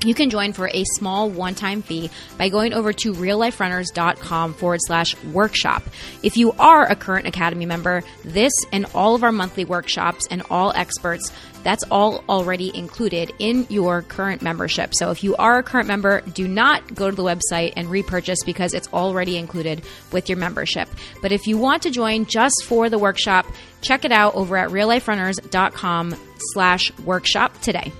You 0.04 0.14
can 0.14 0.30
join 0.30 0.52
for 0.52 0.68
a 0.68 0.84
small 0.96 1.30
one 1.30 1.54
time 1.54 1.82
fee 1.82 2.10
by 2.36 2.48
going 2.48 2.72
over 2.72 2.92
to 2.92 3.12
realliferunners.com 3.12 4.54
forward 4.54 4.80
slash 4.86 5.16
workshop. 5.24 5.82
If 6.22 6.36
you 6.36 6.52
are 6.52 6.84
a 6.84 6.96
current 6.96 7.26
Academy 7.26 7.66
member, 7.66 8.02
this 8.24 8.52
and 8.72 8.86
all 8.94 9.14
of 9.14 9.22
our 9.22 9.32
monthly 9.32 9.64
workshops 9.64 10.26
and 10.30 10.42
all 10.50 10.72
experts, 10.72 11.32
that's 11.62 11.84
all 11.84 12.24
already 12.28 12.76
included 12.76 13.32
in 13.38 13.66
your 13.68 14.02
current 14.02 14.42
membership. 14.42 14.94
So 14.94 15.10
if 15.10 15.22
you 15.22 15.36
are 15.36 15.58
a 15.58 15.62
current 15.62 15.86
member, 15.86 16.20
do 16.22 16.48
not 16.48 16.94
go 16.94 17.08
to 17.08 17.14
the 17.14 17.22
website 17.22 17.74
and 17.76 17.88
repurchase 17.88 18.42
because 18.44 18.74
it's 18.74 18.92
already 18.92 19.36
included 19.36 19.82
with 20.10 20.28
your 20.28 20.38
membership. 20.38 20.88
But 21.20 21.30
if 21.30 21.46
you 21.46 21.58
want 21.58 21.82
to 21.82 21.90
join 21.90 22.26
just 22.26 22.64
for 22.64 22.90
the 22.90 22.98
workshop, 22.98 23.46
check 23.80 24.04
it 24.04 24.12
out 24.12 24.34
over 24.34 24.56
at 24.56 24.70
realliferunners.com 24.70 26.16
slash 26.52 26.98
workshop 26.98 27.60
today. 27.60 27.92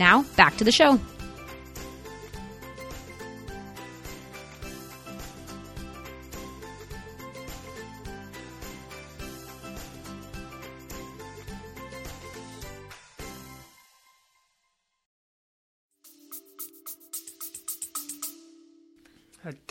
Now, 0.00 0.22
back 0.34 0.56
to 0.56 0.64
the 0.64 0.72
show. 0.72 0.98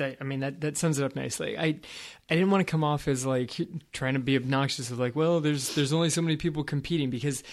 I, 0.01 0.23
mean 0.23 0.39
that 0.41 0.61
that 0.61 0.77
sums 0.77 0.99
it 0.99 1.05
up 1.05 1.15
nicely. 1.15 1.57
I 1.57 1.79
I 2.29 2.35
didn't 2.35 2.51
want 2.51 2.65
to 2.65 2.69
come 2.71 2.83
off 2.83 3.07
as 3.07 3.25
like 3.25 3.57
trying 3.91 4.13
to 4.13 4.19
be 4.19 4.35
obnoxious 4.35 4.91
of 4.91 4.99
like, 4.99 5.15
well, 5.15 5.39
there's 5.39 5.75
there's 5.75 5.93
only 5.93 6.09
so 6.09 6.21
many 6.21 6.37
people 6.37 6.63
competing 6.63 7.09
because 7.09 7.43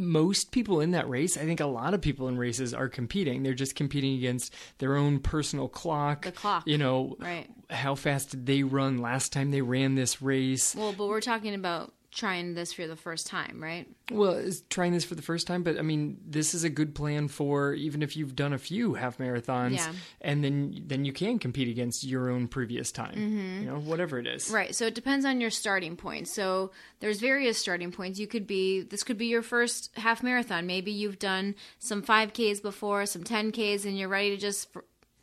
most 0.00 0.50
people 0.50 0.80
in 0.80 0.90
that 0.92 1.08
race, 1.08 1.36
I 1.36 1.40
think 1.44 1.60
a 1.60 1.66
lot 1.66 1.94
of 1.94 2.00
people 2.00 2.26
in 2.28 2.36
races 2.38 2.72
are 2.74 2.88
competing. 2.88 3.42
They're 3.42 3.54
just 3.54 3.74
competing 3.76 4.14
against 4.16 4.52
their 4.78 4.96
own 4.96 5.20
personal 5.20 5.68
clock. 5.68 6.24
The 6.24 6.32
clock. 6.32 6.66
You 6.66 6.78
know, 6.78 7.16
Right. 7.20 7.46
how 7.68 7.94
fast 7.94 8.30
did 8.30 8.46
they 8.46 8.62
run 8.62 8.98
last 8.98 9.32
time 9.32 9.50
they 9.50 9.62
ran 9.62 9.94
this 9.94 10.20
race? 10.22 10.74
Well, 10.74 10.94
but 10.96 11.06
we're 11.08 11.20
talking 11.20 11.54
about 11.54 11.92
trying 12.10 12.54
this 12.54 12.72
for 12.72 12.86
the 12.86 12.96
first 12.96 13.26
time, 13.26 13.62
right? 13.62 13.86
Well, 14.10 14.32
is 14.32 14.62
trying 14.68 14.92
this 14.92 15.04
for 15.04 15.14
the 15.14 15.22
first 15.22 15.46
time, 15.46 15.62
but 15.62 15.78
I 15.78 15.82
mean, 15.82 16.18
this 16.26 16.54
is 16.54 16.64
a 16.64 16.70
good 16.70 16.94
plan 16.94 17.28
for 17.28 17.72
even 17.74 18.02
if 18.02 18.16
you've 18.16 18.34
done 18.34 18.52
a 18.52 18.58
few 18.58 18.94
half 18.94 19.18
marathons, 19.18 19.76
Yeah. 19.76 19.92
and 20.20 20.42
then 20.42 20.82
then 20.86 21.04
you 21.04 21.12
can 21.12 21.38
compete 21.38 21.68
against 21.68 22.02
your 22.04 22.30
own 22.30 22.48
previous 22.48 22.90
time. 22.90 23.14
Mm-hmm. 23.14 23.62
You 23.62 23.70
know, 23.70 23.78
whatever 23.78 24.18
it 24.18 24.26
is. 24.26 24.50
Right. 24.50 24.74
So 24.74 24.86
it 24.86 24.94
depends 24.94 25.24
on 25.24 25.40
your 25.40 25.50
starting 25.50 25.96
point. 25.96 26.26
So 26.28 26.72
there's 26.98 27.20
various 27.20 27.58
starting 27.58 27.92
points. 27.92 28.18
You 28.18 28.26
could 28.26 28.46
be 28.46 28.82
this 28.82 29.02
could 29.04 29.18
be 29.18 29.26
your 29.26 29.42
first 29.42 29.90
half 29.96 30.22
marathon. 30.22 30.66
Maybe 30.66 30.90
you've 30.90 31.18
done 31.18 31.54
some 31.78 32.02
5Ks 32.02 32.60
before, 32.60 33.06
some 33.06 33.22
10Ks 33.22 33.84
and 33.84 33.96
you're 33.98 34.08
ready 34.08 34.30
to 34.30 34.36
just 34.36 34.68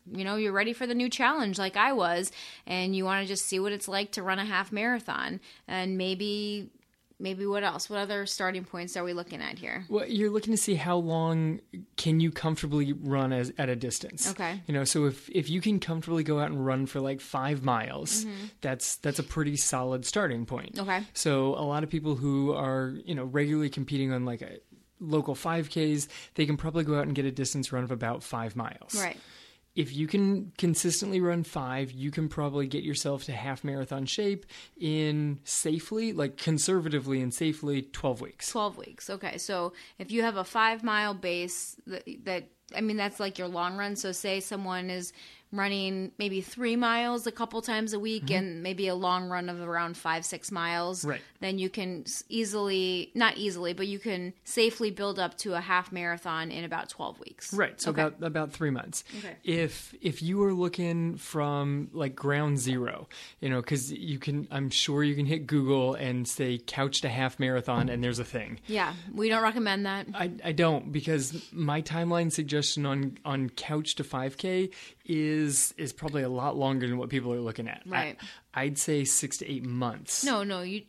you 0.10 0.23
know, 0.23 0.38
you're 0.38 0.54
ready 0.54 0.71
for 0.71 0.88
the 0.88 0.95
new 0.95 1.10
challenge 1.10 1.60
like 1.60 1.76
I 1.76 1.91
was 1.91 2.32
and 2.65 2.95
you 2.95 3.04
want 3.04 3.23
to 3.23 3.28
just 3.28 3.45
see 3.45 3.60
what 3.60 3.73
it's 3.73 3.89
like 3.89 4.13
to 4.13 4.23
run 4.23 4.39
a 4.39 4.45
half 4.45 4.71
marathon 4.71 5.41
and 5.67 5.97
maybe 5.97 6.69
maybe 7.19 7.45
what 7.45 7.63
else? 7.63 7.89
What 7.89 7.99
other 7.99 8.25
starting 8.25 8.63
points 8.63 8.95
are 8.95 9.03
we 9.03 9.13
looking 9.13 9.41
at 9.41 9.58
here? 9.58 9.86
Well, 9.89 10.08
you're 10.08 10.30
looking 10.30 10.53
to 10.53 10.58
see 10.58 10.75
how 10.75 10.97
long 10.97 11.60
can 11.95 12.19
you 12.19 12.32
comfortably 12.32 12.93
run 12.93 13.34
as, 13.34 13.51
at 13.58 13.69
a 13.69 13.75
distance. 13.75 14.30
Okay. 14.32 14.62
You 14.67 14.73
know, 14.73 14.84
so 14.84 15.06
if 15.06 15.30
if 15.30 15.49
you 15.49 15.62
can 15.62 15.80
comfortably 15.80 16.23
go 16.23 16.39
out 16.39 16.51
and 16.51 16.65
run 16.65 16.86
for 16.86 16.99
like 16.99 17.21
five 17.21 17.63
miles, 17.63 18.25
Mm-hmm. 18.25 18.45
that's 18.62 18.97
that's 18.97 19.19
a 19.19 19.23
pretty 19.23 19.58
solid 19.58 20.06
starting 20.06 20.45
point. 20.45 20.77
Okay. 20.80 21.03
So 21.13 21.56
a 21.56 21.65
lot 21.65 21.84
of 21.84 21.89
people 21.89 22.15
who 22.15 22.53
are 22.53 22.93
you 23.06 23.15
know 23.15 23.23
regularly 23.25 23.69
competing 23.69 24.12
on 24.13 24.25
like 24.25 24.41
a 24.41 24.60
local 24.99 25.36
5Ks, 25.36 26.08
they 26.36 26.45
can 26.47 26.58
probably 26.58 26.84
go 26.84 26.97
out 26.97 27.06
and 27.06 27.13
get 27.15 27.23
a 27.25 27.32
distance 27.32 27.71
run 27.71 27.84
of 27.84 27.91
about 27.91 28.23
five 28.23 28.56
miles. 28.56 28.95
Right. 28.99 29.17
If 29.77 29.95
you 29.95 30.07
can 30.07 30.51
consistently 30.57 31.21
run 31.21 31.43
five, 31.43 31.91
you 31.91 32.09
can 32.09 32.29
probably 32.29 32.65
get 32.65 32.83
yourself 32.83 33.25
to 33.25 33.31
half 33.31 33.63
marathon 33.63 34.07
shape 34.07 34.47
in 34.75 35.39
safely, 35.43 36.13
like 36.13 36.35
conservatively 36.35 37.21
and 37.21 37.31
safely, 37.31 37.83
12 37.83 38.19
weeks. 38.19 38.49
12 38.49 38.77
weeks. 38.77 39.07
Okay. 39.07 39.37
So 39.37 39.73
if 39.99 40.11
you 40.11 40.23
have 40.23 40.35
a 40.35 40.43
five 40.43 40.83
mile 40.83 41.13
base 41.13 41.75
that, 41.85 42.03
that, 42.23 42.49
I 42.75 42.81
mean, 42.81 42.97
that's 42.97 43.19
like 43.19 43.37
your 43.37 43.47
long 43.47 43.77
run. 43.77 43.95
So 43.95 44.11
say 44.11 44.39
someone 44.39 44.89
is 44.89 45.13
running 45.51 46.12
maybe 46.17 46.41
three 46.41 46.75
miles 46.75 47.25
a 47.25 47.31
couple 47.31 47.62
times 47.62 47.93
a 47.93 47.99
week 47.99 48.29
and 48.29 48.62
maybe 48.62 48.88
a 48.88 48.95
long 48.95 49.29
run 49.29 49.47
of 49.49 49.62
around 49.62 49.95
five, 49.95 50.25
six 50.25 50.51
miles. 50.51 50.99
Mm-hmm. 51.01 51.10
Right. 51.10 51.21
Then 51.39 51.57
you 51.60 51.69
can 51.69 52.05
easily, 52.29 53.12
not 53.15 53.38
easily, 53.38 53.73
but 53.73 53.88
you 53.88 53.99
can 53.99 54.33
safely 54.43 54.91
build 54.91 55.19
up 55.19 55.38
to 55.39 55.53
a 55.53 55.62
half 55.62 55.91
marathon 55.91 56.51
in 56.51 56.63
about 56.63 56.89
12 56.89 57.19
weeks. 57.19 57.53
Right, 57.53 57.79
so 57.79 57.91
Okay. 57.91 58.01
about 58.01 58.23
about 58.23 58.51
three 58.51 58.69
months. 58.69 59.03
Okay. 59.19 59.36
If 59.43 59.93
if 60.01 60.21
you 60.21 60.43
are 60.43 60.53
looking 60.53 61.15
from 61.17 61.89
like 61.93 62.15
ground 62.15 62.60
zero, 62.60 63.07
you 63.39 63.49
know, 63.49 63.62
because 63.62 63.91
you 63.91 64.19
can, 64.19 64.47
I'm 64.51 64.69
sure 64.69 65.03
you 65.03 65.15
can 65.15 65.25
hit 65.25 65.47
Google 65.47 65.93
and 65.95 66.27
say 66.27 66.57
couch 66.57 67.01
to 67.01 67.10
half 67.10 67.39
marathon, 67.39 67.89
and 67.89 68.03
there's 68.03 68.19
a 68.19 68.25
thing. 68.25 68.60
Yeah. 68.67 68.93
We 69.13 69.29
don't 69.29 69.43
recommend 69.43 69.86
that. 69.86 70.07
I, 70.13 70.31
I 70.43 70.51
don't 70.51 70.91
because 70.91 71.41
my 71.53 71.81
timeline 71.81 72.31
suggestion 72.31 72.86
on 72.86 73.17
on 73.23 73.49
couch 73.49 73.95
to 73.95 74.03
5k 74.03 74.71
is 75.07 75.73
is 75.77 75.93
probably 75.93 76.23
a 76.23 76.29
lot 76.29 76.55
longer 76.57 76.87
than 76.87 76.97
what 76.97 77.09
people 77.09 77.33
are 77.33 77.39
looking 77.39 77.67
at. 77.67 77.81
Right. 77.85 78.17
I, 78.53 78.63
I'd 78.63 78.77
say 78.77 79.03
six 79.05 79.37
to 79.37 79.49
eight 79.51 79.65
months. 79.65 80.23
No, 80.23 80.43
no, 80.43 80.61
you, 80.61 80.83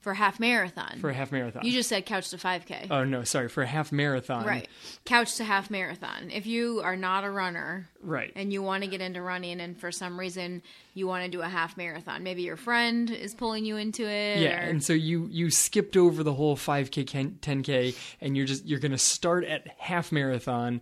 for 0.00 0.14
half 0.14 0.40
marathon. 0.40 0.98
for 0.98 1.10
a 1.10 1.14
half 1.14 1.30
marathon. 1.30 1.62
you 1.64 1.72
just 1.72 1.88
said 1.90 2.06
couch 2.06 2.30
to 2.30 2.38
5K. 2.38 2.86
oh 2.90 3.04
no, 3.04 3.22
sorry, 3.22 3.48
for 3.50 3.62
a 3.62 3.66
half 3.66 3.92
marathon. 3.92 4.46
Right. 4.46 4.66
Couch 5.04 5.36
to 5.36 5.44
half 5.44 5.70
marathon. 5.70 6.30
If 6.30 6.46
you 6.46 6.80
are 6.82 6.96
not 6.96 7.22
a 7.24 7.30
runner 7.30 7.86
Right. 8.02 8.32
and 8.34 8.50
you 8.50 8.62
want 8.62 8.82
to 8.82 8.88
get 8.88 9.02
into 9.02 9.20
running 9.20 9.60
and 9.60 9.78
for 9.78 9.92
some 9.92 10.18
reason 10.18 10.62
you 10.94 11.06
want 11.06 11.24
to 11.26 11.30
do 11.30 11.42
a 11.42 11.48
half 11.48 11.76
marathon, 11.76 12.22
maybe 12.22 12.40
your 12.42 12.56
friend 12.56 13.10
is 13.10 13.34
pulling 13.34 13.66
you 13.66 13.76
into 13.76 14.08
it. 14.08 14.38
Yeah, 14.40 14.64
or- 14.64 14.70
and 14.70 14.82
so 14.82 14.94
you 14.94 15.28
you 15.30 15.50
skipped 15.50 15.98
over 15.98 16.22
the 16.22 16.32
whole 16.32 16.56
5k, 16.56 17.04
10k, 17.40 17.94
and 18.22 18.38
you're 18.38 18.46
just 18.46 18.64
you're 18.64 18.80
gonna 18.80 18.96
start 18.96 19.44
at 19.44 19.66
half 19.78 20.12
marathon, 20.12 20.80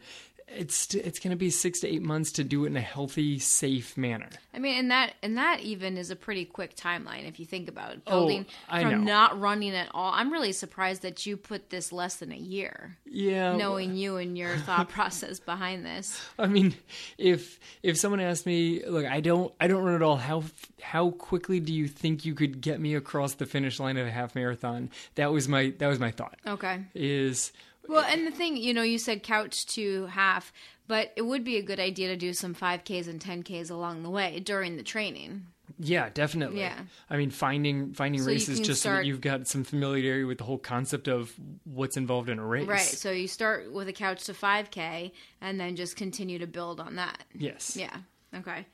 it's 0.50 0.94
it's 0.94 1.18
going 1.18 1.30
to 1.30 1.36
be 1.36 1.50
six 1.50 1.80
to 1.80 1.88
eight 1.88 2.02
months 2.02 2.32
to 2.32 2.44
do 2.44 2.64
it 2.64 2.68
in 2.68 2.76
a 2.76 2.80
healthy, 2.80 3.38
safe 3.38 3.96
manner. 3.96 4.28
I 4.54 4.58
mean, 4.58 4.78
and 4.78 4.90
that 4.90 5.14
and 5.22 5.36
that 5.36 5.60
even 5.60 5.96
is 5.96 6.10
a 6.10 6.16
pretty 6.16 6.44
quick 6.44 6.74
timeline 6.74 7.28
if 7.28 7.38
you 7.38 7.46
think 7.46 7.68
about 7.68 7.92
it. 7.92 8.00
Oh, 8.06 8.20
Building 8.20 8.46
Oh, 8.70 8.80
from 8.80 8.90
know. 8.90 8.96
not 8.98 9.40
running 9.40 9.74
at 9.74 9.88
all. 9.92 10.12
I'm 10.12 10.32
really 10.32 10.52
surprised 10.52 11.02
that 11.02 11.26
you 11.26 11.36
put 11.36 11.70
this 11.70 11.92
less 11.92 12.16
than 12.16 12.32
a 12.32 12.36
year. 12.36 12.96
Yeah, 13.04 13.56
Knowing 13.56 13.94
you 13.96 14.16
and 14.16 14.36
your 14.38 14.56
thought 14.56 14.88
process 14.90 15.38
behind 15.38 15.84
this. 15.84 16.20
I 16.38 16.46
mean, 16.46 16.74
if 17.18 17.58
if 17.82 17.96
someone 17.98 18.20
asked 18.20 18.46
me, 18.46 18.82
look, 18.86 19.06
I 19.06 19.20
don't 19.20 19.52
I 19.60 19.66
don't 19.66 19.82
run 19.84 19.94
at 19.94 20.02
all. 20.02 20.16
How 20.16 20.44
how 20.82 21.10
quickly 21.10 21.60
do 21.60 21.72
you 21.72 21.88
think 21.88 22.24
you 22.24 22.34
could 22.34 22.60
get 22.60 22.80
me 22.80 22.94
across 22.94 23.34
the 23.34 23.46
finish 23.46 23.78
line 23.78 23.96
of 23.96 24.06
a 24.06 24.10
half 24.10 24.34
marathon? 24.34 24.90
That 25.16 25.32
was 25.32 25.48
my 25.48 25.74
that 25.78 25.86
was 25.88 25.98
my 26.00 26.10
thought. 26.10 26.38
Okay. 26.46 26.84
Is 26.94 27.52
Well, 27.88 28.04
and 28.08 28.26
the 28.26 28.30
thing, 28.30 28.56
you 28.56 28.74
know, 28.74 28.82
you 28.82 28.98
said 28.98 29.22
couch 29.22 29.66
to 29.74 30.06
half, 30.06 30.52
but 30.86 31.12
it 31.16 31.22
would 31.22 31.42
be 31.42 31.56
a 31.56 31.62
good 31.62 31.80
idea 31.80 32.08
to 32.08 32.16
do 32.16 32.32
some 32.32 32.54
5Ks 32.54 33.08
and 33.08 33.18
10Ks 33.20 33.70
along 33.70 34.02
the 34.02 34.10
way 34.10 34.40
during 34.40 34.76
the 34.76 34.82
training. 34.82 35.46
yeah, 35.78 36.08
definitely. 36.12 36.60
Yeah. 36.60 36.78
I 37.08 37.16
mean, 37.16 37.30
finding 37.30 37.92
finding 37.94 38.20
So 38.22 38.26
races 38.28 38.60
just 38.60 38.82
so 38.82 38.90
that 38.90 39.06
you've 39.06 39.20
got 39.20 39.46
some 39.46 39.64
familiarity 39.64 40.24
with 40.24 40.38
the 40.38 40.44
whole 40.44 40.58
concept 40.58 41.08
of 41.08 41.32
what's 41.64 41.96
involved 41.96 42.28
in 42.28 42.38
a 42.38 42.44
race. 42.44 42.66
Right. 42.68 42.80
So 42.80 43.10
you 43.10 43.28
start 43.28 43.72
with 43.72 43.88
a 43.88 43.92
couch 43.92 44.24
to 44.24 44.32
5K 44.32 45.12
and 45.40 45.58
then 45.60 45.76
just 45.76 45.96
continue 45.96 46.38
to 46.38 46.46
build 46.46 46.80
on 46.80 46.96
that. 46.96 47.22
Yes. 47.34 47.76
Yeah. 47.76 47.96
Okay. 48.34 48.66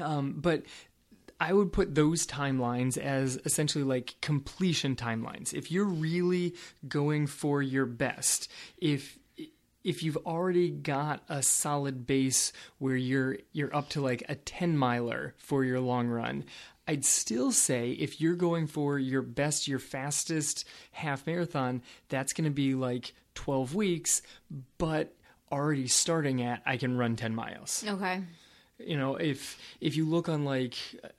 Um, 0.00 0.34
but 0.38 0.62
I 1.40 1.52
would 1.52 1.72
put 1.72 1.94
those 1.94 2.26
timelines 2.26 2.96
as 2.96 3.38
essentially 3.44 3.84
like 3.84 4.14
completion 4.20 4.96
timelines. 4.96 5.52
If 5.52 5.70
you're 5.70 5.84
really 5.84 6.54
going 6.86 7.26
for 7.26 7.62
your 7.62 7.86
best, 7.86 8.50
if 8.78 9.18
if 9.82 10.02
you've 10.02 10.16
already 10.24 10.70
got 10.70 11.22
a 11.28 11.42
solid 11.42 12.06
base 12.06 12.52
where 12.78 12.96
you're 12.96 13.36
you're 13.52 13.74
up 13.76 13.90
to 13.90 14.00
like 14.00 14.22
a 14.28 14.34
10 14.34 14.76
miler 14.76 15.34
for 15.36 15.64
your 15.64 15.80
long 15.80 16.08
run, 16.08 16.44
I'd 16.88 17.04
still 17.04 17.52
say 17.52 17.90
if 17.90 18.20
you're 18.20 18.34
going 18.34 18.66
for 18.66 18.98
your 18.98 19.22
best, 19.22 19.68
your 19.68 19.78
fastest 19.78 20.66
half 20.92 21.26
marathon, 21.26 21.82
that's 22.08 22.32
going 22.32 22.44
to 22.44 22.50
be 22.50 22.74
like 22.74 23.14
12 23.34 23.74
weeks, 23.74 24.22
but 24.78 25.14
already 25.52 25.86
starting 25.86 26.42
at 26.42 26.62
I 26.66 26.76
can 26.76 26.96
run 26.96 27.16
10 27.16 27.34
miles 27.34 27.84
Okay. 27.86 28.22
You 28.78 28.96
know 28.96 29.14
if 29.16 29.56
if 29.80 29.96
you 29.96 30.04
look 30.04 30.28
on 30.28 30.44
like 30.44 30.74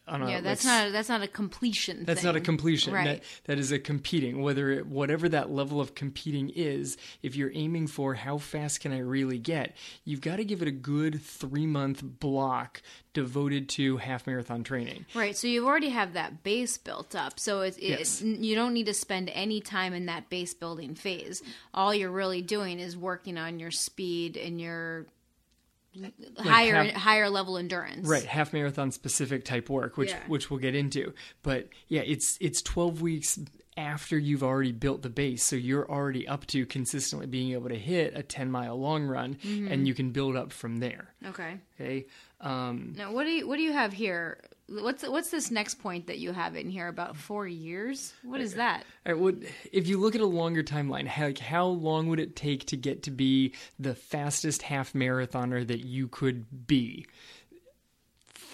on 0.07 0.21
a 0.21 0.29
Yeah, 0.29 0.41
that's 0.41 0.65
like, 0.65 0.85
not 0.85 0.91
that's 0.91 1.07
not 1.09 1.21
a 1.21 1.27
completion. 1.27 2.03
that's 2.05 2.21
thing. 2.21 2.27
not 2.27 2.35
a 2.35 2.41
completion 2.41 2.93
Right. 2.93 3.05
that 3.05 3.23
that 3.45 3.59
is 3.59 3.71
a 3.71 3.79
competing 3.79 4.41
whether 4.41 4.69
it, 4.71 4.87
whatever 4.87 5.29
that 5.29 5.49
level 5.51 5.79
of 5.79 5.95
competing 5.95 6.49
is 6.49 6.97
if 7.23 7.35
you're 7.35 7.51
aiming 7.53 7.87
for 7.87 8.13
how 8.15 8.37
fast 8.37 8.81
can 8.81 8.91
i 8.91 8.97
really 8.99 9.37
get 9.39 9.75
you've 10.03 10.19
got 10.21 10.35
to 10.35 10.43
give 10.43 10.61
it 10.61 10.67
a 10.67 10.71
good 10.71 11.21
3 11.21 11.65
month 11.65 12.03
block 12.03 12.81
devoted 13.13 13.69
to 13.69 13.97
half 13.97 14.27
marathon 14.27 14.61
training 14.63 15.05
Right, 15.15 15.37
so 15.37 15.47
you 15.47 15.65
already 15.65 15.89
have 15.89 16.11
that 16.13 16.43
base 16.43 16.77
built 16.77 17.15
up. 17.15 17.39
So 17.39 17.61
it's, 17.61 17.79
Yes. 17.79 18.21
you 18.21 18.55
don't 18.55 18.73
need 18.73 18.87
to 18.87 18.93
spend 18.93 19.29
any 19.33 19.61
time 19.61 19.93
in 19.93 20.07
that 20.07 20.29
base 20.29 20.53
building 20.53 20.95
phase. 20.95 21.41
All 21.73 21.95
you're 21.95 22.11
really 22.11 22.41
doing 22.41 22.79
is 22.79 22.97
working 22.97 23.37
on 23.37 23.57
your 23.59 23.71
speed 23.71 24.35
and 24.35 24.59
your 24.59 25.05
higher 26.37 26.83
half- 26.83 26.93
higher 26.93 27.29
level 27.29 27.57
endurance. 27.57 28.07
right 28.07 28.23
half 28.25 28.53
marathon 28.53 28.91
specific 28.91 29.43
type 29.45 29.69
work 29.69 29.97
which 29.97 30.09
Yeah. 30.11 30.19
which 30.27 30.49
we'll 30.49 30.59
get 30.59 30.75
into 30.75 31.13
but 31.43 31.69
yeah 31.87 32.01
it's 32.01 32.37
it's 32.41 32.61
12 32.61 33.01
weeks 33.01 33.39
after 33.77 34.17
you've 34.17 34.43
already 34.43 34.71
built 34.71 35.01
the 35.01 35.09
base 35.09 35.43
so 35.43 35.55
you're 35.55 35.89
already 35.91 36.25
up 36.27 36.45
to 36.47 36.65
consistently 36.65 37.27
being 37.27 37.51
able 37.51 37.67
to 37.69 37.77
hit 37.77 38.13
a 38.15 38.23
10 38.23 38.49
mile 38.49 38.79
long 38.79 39.05
run 39.05 39.35
Mm-hmm. 39.35 39.67
and 39.71 39.87
you 39.87 39.93
can 39.93 40.11
build 40.11 40.35
up 40.35 40.51
from 40.53 40.77
there 40.77 41.13
Okay. 41.25 41.57
okay 41.79 42.05
um 42.41 42.93
Now, 42.97 43.11
what 43.11 43.25
do 43.25 43.31
you 43.31 43.47
what 43.47 43.57
do 43.57 43.63
you 43.63 43.73
have 43.73 43.91
here? 43.93 44.39
What's 44.67 45.07
what's 45.07 45.29
this 45.29 45.51
next 45.51 45.75
point 45.75 46.07
that 46.07 46.17
you 46.17 46.31
have 46.31 46.55
in 46.55 46.69
here 46.69 46.87
about 46.87 47.15
four 47.15 47.47
years? 47.47 48.13
What 48.23 48.41
is 48.41 48.55
that? 48.55 48.83
Right, 49.05 49.17
would 49.17 49.47
if 49.71 49.87
you 49.87 49.99
look 49.99 50.15
at 50.15 50.21
a 50.21 50.25
longer 50.25 50.63
timeline, 50.63 51.07
like 51.19 51.37
how 51.37 51.67
long 51.67 52.07
would 52.07 52.19
it 52.19 52.35
take 52.35 52.65
to 52.67 52.77
get 52.77 53.03
to 53.03 53.11
be 53.11 53.53
the 53.77 53.93
fastest 53.93 54.63
half 54.63 54.93
marathoner 54.93 55.67
that 55.67 55.85
you 55.85 56.07
could 56.07 56.67
be? 56.67 57.05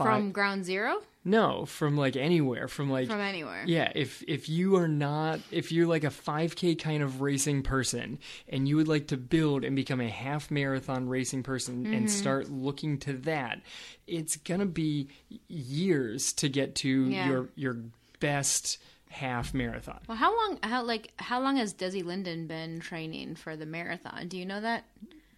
From 0.03 0.31
ground 0.31 0.65
zero? 0.65 1.01
no, 1.23 1.65
from 1.67 1.95
like 1.97 2.15
anywhere, 2.15 2.67
from 2.67 2.89
like 2.89 3.07
From 3.07 3.19
anywhere? 3.19 3.63
yeah, 3.67 3.91
if 3.93 4.23
if 4.27 4.49
you 4.49 4.75
are 4.77 4.87
not 4.87 5.39
if 5.51 5.71
you're 5.71 5.85
like 5.85 6.03
a 6.03 6.07
5k 6.09 6.79
kind 6.79 7.03
of 7.03 7.21
racing 7.21 7.61
person 7.63 8.17
and 8.49 8.67
you 8.67 8.75
would 8.77 8.87
like 8.87 9.07
to 9.07 9.17
build 9.17 9.63
and 9.63 9.75
become 9.75 10.01
a 10.01 10.09
half 10.09 10.49
marathon 10.49 11.07
racing 11.07 11.43
person 11.43 11.83
Mm-hmm. 11.83 11.93
and 11.93 12.09
start 12.11 12.49
looking 12.49 12.97
to 12.99 13.13
that, 13.19 13.61
it's 14.07 14.35
going 14.37 14.61
to 14.61 14.65
be 14.65 15.09
years 15.47 16.33
to 16.33 16.49
get 16.49 16.75
to 16.75 16.89
Yeah. 17.05 17.29
your 17.29 17.49
your 17.55 17.77
best 18.19 18.77
half 19.09 19.53
marathon. 19.53 19.99
Well, 20.07 20.17
how 20.17 20.35
long? 20.35 20.59
How 20.63 20.83
like 20.83 21.11
how 21.17 21.41
long 21.41 21.57
has 21.57 21.73
Desi 21.73 22.03
Linden 22.03 22.47
been 22.47 22.79
training 22.79 23.35
for 23.35 23.55
the 23.55 23.65
marathon? 23.65 24.27
Do 24.27 24.37
you 24.37 24.45
know 24.45 24.61
that? 24.61 24.85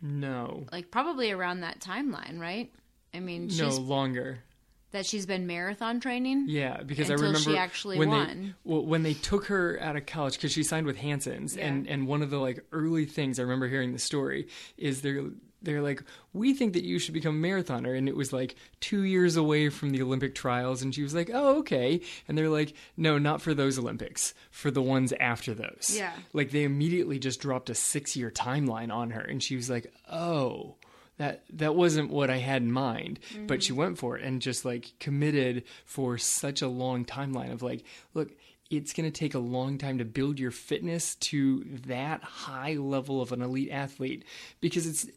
No. 0.01 0.65
Like 0.71 0.91
probably 0.91 1.31
around 1.31 1.61
that 1.61 1.79
timeline, 1.79 2.39
right? 2.39 2.71
I 3.13 3.19
mean, 3.19 3.49
she's 3.49 3.59
No, 3.59 3.69
longer. 3.83 4.39
That 4.93 5.05
she's 5.05 5.25
been 5.25 5.45
marathon 5.45 5.99
training. 5.99 6.45
Yeah, 6.47 6.81
because 6.83 7.11
I 7.11 7.15
remember 7.15 7.39
she 7.39 7.57
actually 7.57 7.99
when 7.99 8.09
won. 8.09 8.27
they 8.27 8.53
well, 8.71 8.85
when 8.85 9.03
they 9.03 9.13
took 9.13 9.47
her 9.47 9.77
out 9.81 9.95
of 9.97 10.05
college 10.05 10.35
because 10.35 10.51
she 10.53 10.63
signed 10.63 10.85
with 10.85 10.97
Hanson's, 10.97 11.57
and 11.57 11.87
and 11.87 12.07
one 12.07 12.21
of 12.21 12.29
the 12.29 12.37
like 12.39 12.63
early 12.71 13.05
things 13.05 13.39
I 13.39 13.43
remember 13.43 13.67
hearing 13.67 13.91
the 13.91 13.99
story 13.99 14.47
is 14.77 15.01
they're 15.01 15.25
they're 15.61 15.81
like 15.81 16.03
we 16.33 16.53
think 16.53 16.73
that 16.73 16.83
you 16.83 16.99
should 16.99 17.13
become 17.13 17.43
a 17.43 17.47
marathoner, 17.47 17.97
and 17.97 18.07
it 18.07 18.15
was 18.15 18.31
like 18.31 18.55
two 18.79 19.03
years 19.03 19.35
away 19.35 19.69
from 19.69 19.89
the 19.89 20.01
Olympic 20.01 20.35
trials, 20.35 20.81
and 20.81 20.93
she 20.93 21.03
was 21.03 21.13
like, 21.13 21.29
oh 21.33 21.59
okay, 21.59 22.01
and 22.27 22.37
they're 22.37 22.49
like, 22.49 22.73
no, 22.95 23.17
not 23.17 23.41
for 23.41 23.53
those 23.53 23.79
Olympics, 23.79 24.33
for 24.51 24.71
the 24.71 24.81
ones 24.81 25.13
after 25.19 25.53
those. 25.53 25.93
Yeah. 25.95 26.13
like 26.33 26.51
they 26.51 26.63
immediately 26.63 27.19
just 27.19 27.39
dropped 27.39 27.69
a 27.69 27.75
six 27.75 28.15
year 28.15 28.29
timeline 28.29 28.93
on 28.93 29.11
her, 29.11 29.21
and 29.21 29.41
she 29.41 29.55
was 29.55 29.69
like, 29.69 29.91
oh 30.11 30.75
that 31.17 31.43
that 31.51 31.75
wasn't 31.75 32.09
what 32.09 32.29
I 32.29 32.37
had 32.37 32.61
in 32.61 32.71
mind. 32.71 33.19
But 33.31 33.55
mm-hmm. 33.55 33.59
she 33.59 33.73
went 33.73 33.97
for 33.97 34.17
it 34.17 34.23
and 34.23 34.41
just 34.41 34.65
like 34.65 34.93
committed 34.99 35.63
for 35.85 36.17
such 36.17 36.61
a 36.61 36.67
long 36.67 37.05
timeline 37.05 37.51
of 37.51 37.61
like, 37.61 37.83
look, 38.13 38.31
it's 38.69 38.93
going 38.93 39.09
to 39.09 39.19
take 39.19 39.35
a 39.35 39.39
long 39.39 39.77
time 39.77 39.99
to 39.99 40.05
build 40.05 40.39
your 40.39 40.51
fitness 40.51 41.15
to 41.15 41.63
that 41.85 42.23
high 42.23 42.73
level 42.73 43.21
of 43.21 43.31
an 43.31 43.41
elite 43.41 43.69
athlete 43.71 44.23
because 44.61 44.87
it's 44.87 45.07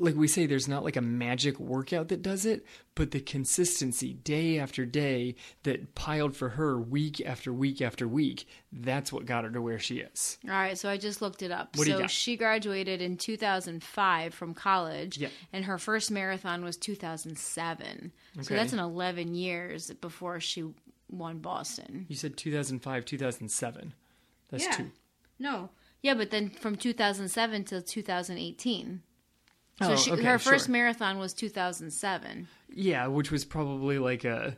like 0.00 0.14
we 0.16 0.28
say 0.28 0.46
there's 0.46 0.68
not 0.68 0.84
like 0.84 0.96
a 0.96 1.00
magic 1.00 1.58
workout 1.60 2.08
that 2.08 2.22
does 2.22 2.44
it 2.46 2.64
but 2.94 3.10
the 3.10 3.20
consistency 3.20 4.12
day 4.14 4.58
after 4.58 4.84
day 4.84 5.34
that 5.62 5.94
piled 5.94 6.36
for 6.36 6.50
her 6.50 6.78
week 6.78 7.20
after 7.24 7.52
week 7.52 7.80
after 7.82 8.06
week 8.08 8.46
that's 8.72 9.12
what 9.12 9.26
got 9.26 9.44
her 9.44 9.50
to 9.50 9.60
where 9.62 9.78
she 9.78 9.98
is 9.98 10.38
All 10.44 10.50
right, 10.50 10.76
so 10.78 10.88
I 10.88 10.96
just 10.96 11.22
looked 11.22 11.42
it 11.42 11.50
up. 11.50 11.76
What 11.76 11.86
so 11.86 12.06
she 12.06 12.36
graduated 12.36 13.00
in 13.00 13.16
2005 13.16 14.34
from 14.34 14.54
college, 14.54 15.18
Yep. 15.18 15.30
and 15.52 15.64
her 15.64 15.78
first 15.78 16.10
marathon 16.10 16.64
was 16.64 16.76
2007. 16.76 18.12
Okay. 18.36 18.42
So 18.42 18.54
that's 18.54 18.72
an 18.72 18.78
11 18.78 19.34
years 19.34 19.90
before 20.00 20.40
she 20.40 20.64
won 21.10 21.38
Boston. 21.38 22.04
you 22.08 22.16
said 22.16 22.36
2005 22.36 23.04
2007 23.04 23.94
that's 24.50 24.64
Yeah. 24.64 24.70
two 24.72 24.90
No. 25.38 25.70
Yeah, 26.02 26.14
but 26.14 26.30
then 26.30 26.50
from 26.50 26.76
2007 26.76 27.64
to 27.64 27.82
2018. 27.82 29.02
So 29.80 29.92
Oh, 29.92 29.96
she, 29.96 30.10
okay, 30.12 30.22
her 30.24 30.38
first 30.38 30.66
sure. 30.66 30.72
marathon 30.72 31.18
was 31.18 31.32
2007. 31.34 32.48
Yeah, 32.70 33.06
which 33.06 33.30
was 33.30 33.44
probably 33.44 33.98
like 33.98 34.24
a. 34.24 34.56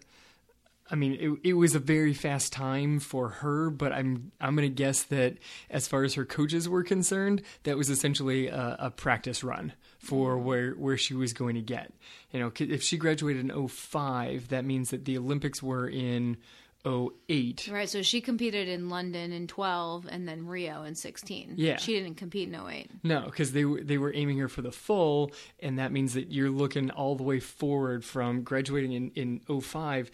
I 0.93 0.97
mean, 0.97 1.13
it, 1.21 1.51
it 1.51 1.53
was 1.53 1.77
a 1.77 1.79
very 1.79 2.15
fast 2.15 2.53
time 2.53 2.99
for 2.99 3.29
her, 3.29 3.71
but 3.71 3.93
I'm 3.93 4.33
I'm 4.41 4.57
gonna 4.57 4.69
guess 4.69 5.05
that 5.05 5.37
as 5.71 5.87
far 5.87 6.03
as 6.03 6.15
her 6.15 6.25
coaches 6.25 6.69
were 6.69 6.83
concerned, 6.83 7.43
that 7.63 7.77
was 7.77 7.91
essentially 7.91 8.49
a, 8.49 8.77
a 8.81 8.91
practice 8.91 9.45
run 9.45 9.73
for 9.99 10.35
mm-hmm. 10.35 10.45
where 10.45 10.71
where 10.73 10.97
she 10.97 11.15
was 11.15 11.33
going 11.33 11.55
to 11.55 11.61
get. 11.61 11.93
You 12.33 12.41
know, 12.41 12.53
if 12.59 12.83
she 12.83 12.97
graduated 12.97 13.49
in 13.49 13.69
05, 13.69 14.49
that 14.49 14.65
means 14.65 14.91
that 14.91 15.05
the 15.05 15.19
Olympics 15.19 15.63
were 15.63 15.89
in 15.89 16.39
08. 16.87 17.69
Right, 17.71 17.89
so 17.89 18.03
she 18.03 18.21
competed 18.21 18.69
in 18.69 18.89
London 18.89 19.33
in 19.33 19.47
12 19.47 20.07
and 20.11 20.27
then 20.27 20.47
Rio 20.47 20.83
in 20.83 20.95
16. 20.95 21.55
Yeah. 21.57 21.77
She 21.77 21.95
didn't 21.95 22.17
compete 22.17 22.49
in 22.49 22.55
08. 22.55 22.91
No, 23.03 23.23
because 23.27 23.53
they 23.53 23.65
were 23.65 23.83
they 23.83 23.99
were 23.99 24.13
aiming 24.15 24.39
her 24.39 24.49
for 24.49 24.63
the 24.63 24.73
full, 24.73 25.33
and 25.61 25.79
that 25.79 25.93
means 25.93 26.15
that 26.15 26.33
you're 26.33 26.51
looking 26.51 26.91
all 26.91 27.17
the 27.17 27.23
way 27.23 27.41
forward 27.41 28.05
from 28.05 28.43
graduating 28.43 28.93
in 28.93 29.41
in 29.49 29.61
05 29.61 30.11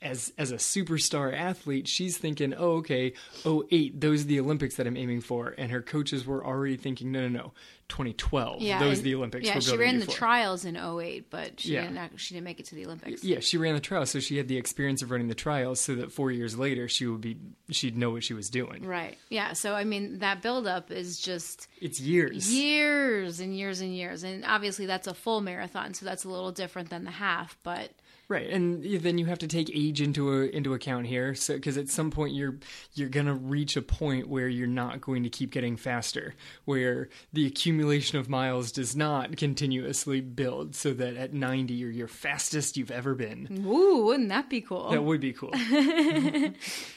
as 0.00 0.32
as 0.38 0.52
a 0.52 0.56
superstar 0.56 1.34
athlete, 1.34 1.88
she's 1.88 2.18
thinking, 2.18 2.54
"Oh, 2.54 2.76
okay, 2.76 3.14
oh 3.44 3.64
eight, 3.70 4.00
those 4.00 4.22
are 4.22 4.28
the 4.28 4.40
Olympics 4.40 4.76
that 4.76 4.86
I'm 4.86 4.96
aiming 4.96 5.22
for," 5.22 5.54
and 5.58 5.72
her 5.72 5.82
coaches 5.82 6.24
were 6.24 6.44
already 6.44 6.76
thinking, 6.76 7.10
"No, 7.10 7.28
no, 7.28 7.38
no, 7.38 7.52
2012, 7.88 8.60
Yeah, 8.62 8.78
those 8.78 9.02
the 9.02 9.14
Olympics." 9.14 9.46
Yeah, 9.46 9.58
she 9.60 9.76
ran 9.76 9.94
you 9.94 10.00
the 10.00 10.12
trials 10.12 10.64
in 10.64 10.76
08, 10.76 11.30
but 11.30 11.60
she 11.60 11.72
Yeah. 11.72 11.82
didn't 11.82 11.98
act- 11.98 12.20
she 12.20 12.34
didn't 12.34 12.44
make 12.44 12.60
it 12.60 12.66
to 12.66 12.74
the 12.74 12.84
Olympics. 12.84 13.24
Yeah, 13.24 13.40
she 13.40 13.56
ran 13.56 13.74
the 13.74 13.80
trials, 13.80 14.10
so 14.10 14.20
she 14.20 14.36
had 14.36 14.48
the 14.48 14.56
experience 14.56 15.02
of 15.02 15.10
running 15.10 15.28
the 15.28 15.34
trials, 15.34 15.80
so 15.80 15.94
that 15.96 16.12
four 16.12 16.30
years 16.30 16.56
later 16.58 16.88
she 16.88 17.06
would 17.06 17.20
be 17.20 17.36
she'd 17.70 17.96
know 17.96 18.10
what 18.10 18.24
she 18.24 18.34
was 18.34 18.48
doing. 18.50 18.84
Right. 18.84 19.16
Yeah. 19.30 19.52
So 19.54 19.74
I 19.74 19.84
mean, 19.84 20.18
that 20.20 20.42
buildup 20.42 20.90
is 20.90 21.18
just 21.18 21.66
It's 21.80 22.00
years. 22.00 22.52
years 22.54 23.40
and 23.40 23.56
years 23.56 23.80
and 23.80 23.94
years, 23.94 24.22
and 24.22 24.44
obviously 24.44 24.86
that's 24.86 25.06
a 25.06 25.14
full 25.14 25.40
marathon, 25.40 25.94
so 25.94 26.04
that's 26.04 26.24
a 26.24 26.28
little 26.28 26.52
different 26.52 26.90
than 26.90 27.04
the 27.04 27.10
half. 27.12 27.56
But 27.62 27.92
Right, 28.28 28.50
and 28.50 28.84
then 28.84 29.16
you 29.16 29.24
have 29.24 29.38
to 29.38 29.46
take 29.46 29.70
age 29.74 30.02
into 30.02 30.30
a, 30.30 30.46
into 30.48 30.74
account 30.74 31.06
here, 31.06 31.34
so 31.34 31.54
because 31.54 31.78
at 31.78 31.88
some 31.88 32.10
point 32.10 32.34
you're 32.34 32.58
you're 32.92 33.08
gonna 33.08 33.34
reach 33.34 33.74
a 33.74 33.80
point 33.80 34.28
where 34.28 34.48
you're 34.48 34.66
not 34.66 35.00
going 35.00 35.22
to 35.22 35.30
keep 35.30 35.50
getting 35.50 35.78
faster, 35.78 36.34
where 36.66 37.08
the 37.32 37.46
accumulation 37.46 38.18
of 38.18 38.28
miles 38.28 38.70
does 38.70 38.94
not 38.94 39.38
continuously 39.38 40.20
build, 40.20 40.74
so 40.74 40.92
that 40.92 41.16
at 41.16 41.32
90 41.32 41.72
you're 41.72 41.90
your 41.90 42.06
fastest 42.06 42.76
you've 42.76 42.90
ever 42.90 43.14
been. 43.14 43.62
woo, 43.64 44.04
wouldn't 44.04 44.28
that 44.28 44.50
be 44.50 44.60
cool? 44.60 44.90
That 44.90 45.04
would 45.04 45.20
be 45.22 45.32
cool. 45.32 45.50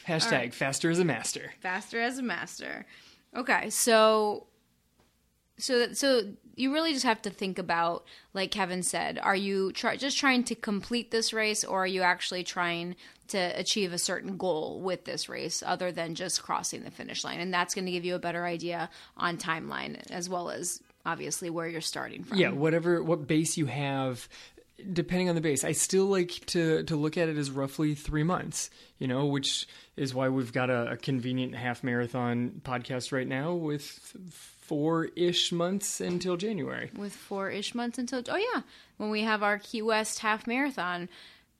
Hashtag 0.06 0.52
faster 0.52 0.90
as 0.90 0.98
a 0.98 1.04
master. 1.04 1.54
faster 1.60 1.98
as 1.98 2.18
a 2.18 2.22
master. 2.22 2.84
Okay, 3.34 3.70
so 3.70 4.48
so 5.56 5.92
so 5.94 6.34
you 6.54 6.72
really 6.72 6.92
just 6.92 7.04
have 7.04 7.22
to 7.22 7.30
think 7.30 7.58
about 7.58 8.04
like 8.34 8.50
Kevin 8.50 8.82
said, 8.82 9.18
are 9.18 9.36
you 9.36 9.72
try, 9.72 9.96
just 9.96 10.18
trying 10.18 10.44
to 10.44 10.54
complete 10.54 11.10
this 11.10 11.32
race 11.32 11.64
or 11.64 11.84
are 11.84 11.86
you 11.86 12.02
actually 12.02 12.44
trying 12.44 12.96
to 13.28 13.38
achieve 13.38 13.92
a 13.92 13.98
certain 13.98 14.36
goal 14.36 14.80
with 14.80 15.04
this 15.04 15.28
race 15.28 15.62
other 15.64 15.92
than 15.92 16.14
just 16.14 16.42
crossing 16.42 16.84
the 16.84 16.90
finish 16.90 17.24
line? 17.24 17.40
And 17.40 17.52
that's 17.52 17.74
going 17.74 17.86
to 17.86 17.92
give 17.92 18.04
you 18.04 18.14
a 18.14 18.18
better 18.18 18.44
idea 18.44 18.90
on 19.16 19.38
timeline 19.38 20.10
as 20.10 20.28
well 20.28 20.50
as 20.50 20.80
obviously 21.04 21.50
where 21.50 21.66
you're 21.66 21.80
starting 21.80 22.24
from. 22.24 22.38
Yeah, 22.38 22.50
whatever 22.50 23.02
what 23.02 23.26
base 23.26 23.56
you 23.56 23.66
have 23.66 24.28
depending 24.92 25.28
on 25.28 25.34
the 25.34 25.40
base. 25.40 25.64
I 25.64 25.72
still 25.72 26.06
like 26.06 26.44
to 26.46 26.82
to 26.84 26.96
look 26.96 27.16
at 27.16 27.28
it 27.28 27.36
as 27.36 27.50
roughly 27.50 27.94
3 27.94 28.22
months, 28.24 28.70
you 28.98 29.06
know, 29.06 29.26
which 29.26 29.66
is 29.96 30.14
why 30.14 30.28
we've 30.28 30.52
got 30.52 30.70
a, 30.70 30.92
a 30.92 30.96
convenient 30.96 31.54
half 31.54 31.84
marathon 31.84 32.60
podcast 32.64 33.12
right 33.12 33.26
now 33.26 33.54
with 33.54 34.16
4ish 34.72 35.52
months 35.52 36.00
until 36.00 36.36
January. 36.36 36.90
with 36.96 37.14
four 37.14 37.50
ish 37.50 37.74
months 37.74 37.98
until 37.98 38.22
oh 38.28 38.36
yeah 38.36 38.62
when 38.96 39.10
we 39.10 39.20
have 39.22 39.42
our 39.42 39.58
key 39.58 39.82
west 39.82 40.20
half 40.20 40.46
marathon 40.46 41.08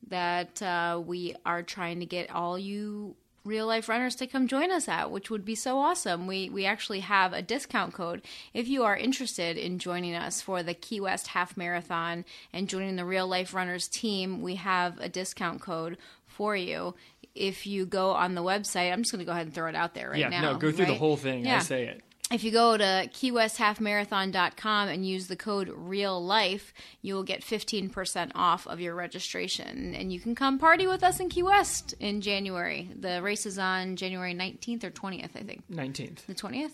that 0.09 0.63
uh, 0.63 1.01
we 1.05 1.35
are 1.45 1.63
trying 1.63 2.01
to 2.01 2.07
get 2.07 2.31
all 2.31 2.59
you 2.59 3.15
real 3.45 3.67
life 3.67 3.89
runners 3.89 4.15
to 4.15 4.27
come 4.27 4.47
join 4.49 4.71
us 4.71 4.89
at 4.89 5.11
which 5.11 5.29
would 5.29 5.45
be 5.45 5.55
so 5.55 5.79
awesome 5.79 6.27
we 6.27 6.49
we 6.49 6.65
actually 6.65 7.01
have 7.01 7.33
a 7.33 7.43
discount 7.43 7.93
code 7.93 8.23
if 8.55 8.67
you 8.69 8.83
are 8.85 8.97
interested 8.97 9.59
in 9.59 9.79
joining 9.79 10.15
us 10.15 10.41
for 10.41 10.63
the 10.63 10.75
key 10.75 11.01
west 11.01 11.27
half 11.29 11.57
marathon 11.57 12.25
and 12.53 12.69
joining 12.69 12.97
the 12.97 13.05
real 13.05 13.27
life 13.27 13.53
runners 13.53 13.89
team 13.89 14.41
we 14.41 14.55
have 14.55 14.99
a 15.01 15.09
discount 15.09 15.61
code 15.61 15.99
for 16.27 16.57
you 16.57 16.95
if 17.35 17.67
you 17.67 17.85
go 17.85 18.13
on 18.13 18.35
the 18.35 18.43
website 18.43 18.93
i'm 18.93 19.03
just 19.03 19.13
going 19.13 19.19
to 19.19 19.27
go 19.27 19.33
ahead 19.33 19.47
and 19.47 19.55
throw 19.55 19.69
it 19.69 19.75
out 19.75 19.93
there 19.95 20.11
right 20.11 20.21
yeah, 20.21 20.29
now 20.29 20.43
Yeah, 20.43 20.53
no, 20.53 20.59
go 20.59 20.71
through 20.73 20.87
the 20.87 20.95
whole 20.95 21.17
thing. 21.17 21.45
Yeah. 21.45 21.57
I 21.57 21.61
say 21.61 21.87
it. 21.87 22.01
If 22.33 22.45
you 22.45 22.51
go 22.51 22.79
to 22.79 23.11
keywesthalfmarathon.com 23.13 24.89
and 24.89 25.07
use 25.07 25.27
the 25.27 25.37
code 25.37 25.69
REAL 25.69 26.25
LIFE, 26.25 26.73
you 27.03 27.15
will 27.15 27.25
get 27.25 27.43
15% 27.43 28.33
off 28.35 28.67
of 28.67 28.81
your 28.81 28.95
registration. 28.95 29.95
And 29.95 30.11
you 30.11 30.19
can 30.19 30.35
come 30.35 30.59
party 30.59 30.87
with 30.87 31.05
us 31.05 31.21
in 31.21 31.29
Key 31.29 31.43
West 31.43 31.95
in 32.01 32.23
January. 32.23 32.89
The 32.99 33.21
race 33.23 33.45
is 33.45 33.59
on 33.59 33.97
January 33.97 34.35
19th 34.35 34.83
or 34.83 34.91
20th, 34.91 35.37
I 35.37 35.43
think. 35.43 35.63
19th. 35.71 36.25
The 36.25 36.35
20th? 36.35 36.73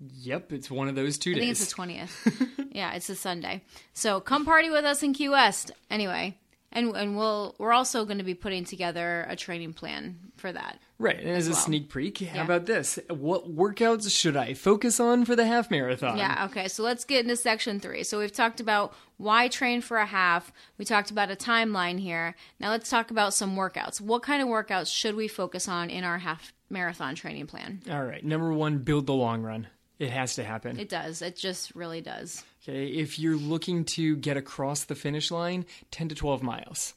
Yep, 0.00 0.52
it's 0.52 0.70
one 0.70 0.88
of 0.88 0.96
those 0.96 1.16
two 1.16 1.30
I 1.32 1.34
think 1.34 1.46
days. 1.46 1.62
it's 1.62 1.72
the 1.72 1.82
20th. 1.82 2.68
yeah, 2.72 2.94
it's 2.94 3.08
a 3.08 3.14
Sunday. 3.14 3.62
So 3.92 4.18
come 4.18 4.44
party 4.44 4.70
with 4.70 4.84
us 4.84 5.02
in 5.04 5.12
Key 5.12 5.28
West. 5.28 5.70
Anyway, 5.90 6.38
and 6.72 6.94
and 6.96 7.16
we'll 7.16 7.54
we're 7.58 7.72
also 7.72 8.04
going 8.04 8.18
to 8.18 8.24
be 8.24 8.34
putting 8.34 8.64
together 8.64 9.26
a 9.28 9.36
training 9.36 9.72
plan 9.72 10.18
for 10.36 10.52
that. 10.52 10.78
Right, 10.98 11.18
and 11.18 11.30
as 11.30 11.46
a 11.46 11.52
well. 11.52 11.60
sneak 11.60 11.92
peek, 11.92 12.18
how 12.18 12.44
about 12.44 12.66
this? 12.66 12.98
What 13.08 13.54
workouts 13.54 14.10
should 14.14 14.36
I 14.36 14.54
focus 14.54 15.00
on 15.00 15.24
for 15.24 15.34
the 15.34 15.46
half 15.46 15.70
marathon? 15.70 16.18
Yeah, 16.18 16.46
okay. 16.50 16.68
So 16.68 16.82
let's 16.82 17.04
get 17.04 17.24
into 17.24 17.36
section 17.36 17.80
three. 17.80 18.02
So 18.04 18.18
we've 18.18 18.32
talked 18.32 18.60
about 18.60 18.94
why 19.16 19.48
train 19.48 19.80
for 19.80 19.96
a 19.96 20.06
half. 20.06 20.52
We 20.78 20.84
talked 20.84 21.10
about 21.10 21.30
a 21.30 21.36
timeline 21.36 21.98
here. 21.98 22.34
Now 22.58 22.70
let's 22.70 22.90
talk 22.90 23.10
about 23.10 23.34
some 23.34 23.56
workouts. 23.56 24.00
What 24.00 24.22
kind 24.22 24.42
of 24.42 24.48
workouts 24.48 24.94
should 24.94 25.14
we 25.14 25.28
focus 25.28 25.68
on 25.68 25.90
in 25.90 26.04
our 26.04 26.18
half 26.18 26.52
marathon 26.68 27.14
training 27.14 27.46
plan? 27.46 27.82
All 27.90 28.04
right, 28.04 28.24
number 28.24 28.52
one, 28.52 28.78
build 28.78 29.06
the 29.06 29.14
long 29.14 29.42
run. 29.42 29.66
It 29.98 30.10
has 30.10 30.36
to 30.36 30.44
happen. 30.44 30.78
It 30.78 30.88
does. 30.88 31.20
It 31.20 31.36
just 31.36 31.74
really 31.74 32.00
does. 32.00 32.42
Okay, 32.62 32.88
if 32.88 33.18
you're 33.18 33.36
looking 33.36 33.84
to 33.86 34.16
get 34.16 34.36
across 34.36 34.84
the 34.84 34.94
finish 34.94 35.30
line, 35.30 35.64
10 35.92 36.10
to 36.10 36.14
12 36.14 36.42
miles. 36.42 36.92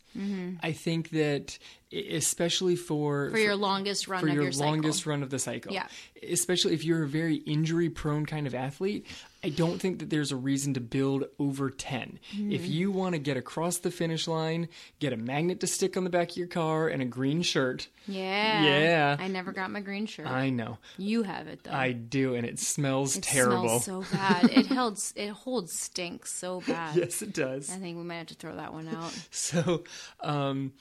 I 0.61 0.71
think 0.71 1.09
that, 1.11 1.57
especially 1.91 2.75
for 2.75 3.29
For 3.31 3.37
your 3.37 3.55
longest 3.55 4.07
run 4.07 4.21
for 4.21 4.27
of 4.27 4.33
your, 4.33 4.43
your, 4.43 4.51
longest 4.53 5.05
run 5.05 5.23
of 5.23 5.29
the 5.29 5.39
cycle, 5.39 5.73
Yeah. 5.73 5.87
especially 6.27 6.73
if 6.73 6.83
you're 6.85 7.03
a 7.03 7.07
very 7.07 7.35
injury 7.35 7.89
prone 7.89 8.25
kind 8.25 8.47
of 8.47 8.55
athlete, 8.55 9.05
I 9.45 9.49
don't 9.49 9.79
think 9.79 9.99
that 9.99 10.09
there's 10.09 10.31
a 10.31 10.37
reason 10.37 10.73
to 10.75 10.79
build 10.79 11.25
over 11.37 11.69
10. 11.69 12.17
Mm-hmm. 12.33 12.51
If 12.51 12.65
you 12.65 12.91
want 12.91 13.13
to 13.13 13.19
get 13.19 13.35
across 13.35 13.79
the 13.79 13.91
finish 13.91 14.25
line, 14.27 14.69
get 14.99 15.11
a 15.11 15.17
magnet 15.17 15.59
to 15.59 15.67
stick 15.67 15.97
on 15.97 16.05
the 16.05 16.09
back 16.09 16.31
of 16.31 16.37
your 16.37 16.47
car 16.47 16.87
and 16.87 17.01
a 17.01 17.05
green 17.05 17.41
shirt. 17.41 17.89
Yeah. 18.07 18.63
Yeah. 18.63 19.17
I 19.19 19.27
never 19.27 19.51
got 19.51 19.69
my 19.69 19.81
green 19.81 20.05
shirt. 20.05 20.27
I 20.27 20.49
know. 20.49 20.77
you 20.97 21.23
have 21.23 21.47
it 21.47 21.63
though. 21.63 21.71
I 21.71 21.91
do, 21.91 22.35
and 22.35 22.45
it 22.45 22.57
smells 22.59 23.17
it 23.17 23.23
terrible. 23.23 23.79
smells 23.81 24.09
so 24.09 24.15
bad. 24.17 24.45
it 24.49 24.67
holds 24.67 25.13
it 25.17 25.29
holds 25.29 25.77
stinks 25.77 26.33
so 26.33 26.61
bad. 26.67 26.95
yes, 26.95 27.21
it 27.21 27.33
does. 27.33 27.69
I 27.69 27.75
think 27.77 27.97
we 27.97 28.03
might 28.03 28.15
have 28.15 28.27
to 28.27 28.35
throw 28.35 28.55
that 28.55 28.73
one 28.73 28.87
out. 28.87 29.13
So, 29.31 29.83
um, 30.21 30.73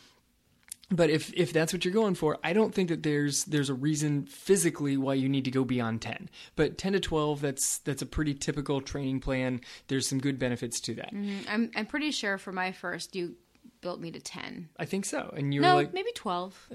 but 0.91 1.09
if 1.09 1.33
if 1.35 1.53
that's 1.55 1.73
what 1.73 1.85
you're 1.87 1.95
going 1.95 2.15
for, 2.15 2.39
I 2.45 2.53
don't 2.53 2.75
think 2.75 2.91
that 2.91 3.03
there's 3.03 3.45
there's 3.45 3.71
a 3.71 3.75
reason 3.75 4.27
physically 4.27 4.97
why 4.99 5.15
you 5.15 5.27
need 5.29 5.45
to 5.47 5.51
go 5.51 5.65
beyond 5.65 6.03
ten. 6.03 6.29
But 6.55 6.77
ten 6.77 6.93
to 6.93 7.01
twelve, 7.01 7.41
that's 7.41 7.79
that's 7.79 8.03
a 8.03 8.07
pretty 8.07 8.35
typical 8.35 8.83
training 8.83 9.21
plan. 9.21 9.63
There's 9.89 10.07
some 10.07 10.19
good 10.21 10.39
benefits 10.39 10.81
to 10.81 10.95
that. 10.97 11.15
I'm 11.49 11.71
I'm 11.75 11.87
pretty 11.87 12.11
sure 12.11 12.37
for 12.37 12.53
my 12.53 12.73
first 12.73 13.17
you 13.17 13.37
built 13.81 14.01
me 14.01 14.11
to 14.13 14.21
10. 14.21 14.69
I 14.79 14.85
think 14.85 15.05
so. 15.05 15.33
And 15.37 15.53
you're 15.53 15.63
No, 15.63 15.75
like 15.75 15.93
maybe 15.93 16.11
12. 16.15 16.69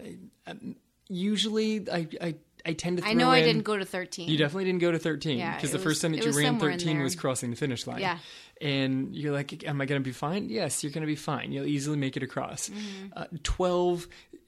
usually 1.09 1.89
I 1.89 2.07
I, 2.21 2.35
I 2.67 2.73
tend 2.73 2.97
to. 2.99 3.05
I 3.05 3.13
know 3.13 3.29
I 3.29 3.41
didn't 3.41 3.63
go 3.63 3.77
to 3.77 3.85
13. 3.85 4.29
You 4.29 4.37
definitely 4.37 4.65
didn't 4.65 4.81
go 4.81 4.91
to 4.91 4.99
13 4.99 5.37
because 5.37 5.69
it 5.69 5.71
the 5.71 5.77
was- 5.77 5.83
first 5.83 6.01
time 6.01 6.11
that 6.11 6.23
you 6.25 6.31
ran 6.31 6.59
13 6.59 7.01
was 7.01 7.15
crossing 7.15 7.49
the 7.49 7.55
finish 7.55 7.87
line. 7.87 7.99
Yeah. 8.01 8.19
And 8.59 9.15
you're 9.15 9.33
like, 9.33 9.63
am 9.67 9.79
I 9.81 9.85
going 9.85 10.01
to 10.01 10.05
be 10.05 10.11
fine? 10.11 10.49
Yes, 10.49 10.83
you're 10.83 10.91
going 10.91 11.03
to 11.03 11.07
be 11.07 11.15
fine. 11.15 11.51
You'll 11.51 11.67
easily 11.67 11.97
make 11.97 12.17
it 12.17 12.23
across. 12.23 12.69
Mm-hmm. 12.69 13.07
Uh, 13.15 13.25
12 13.43 14.07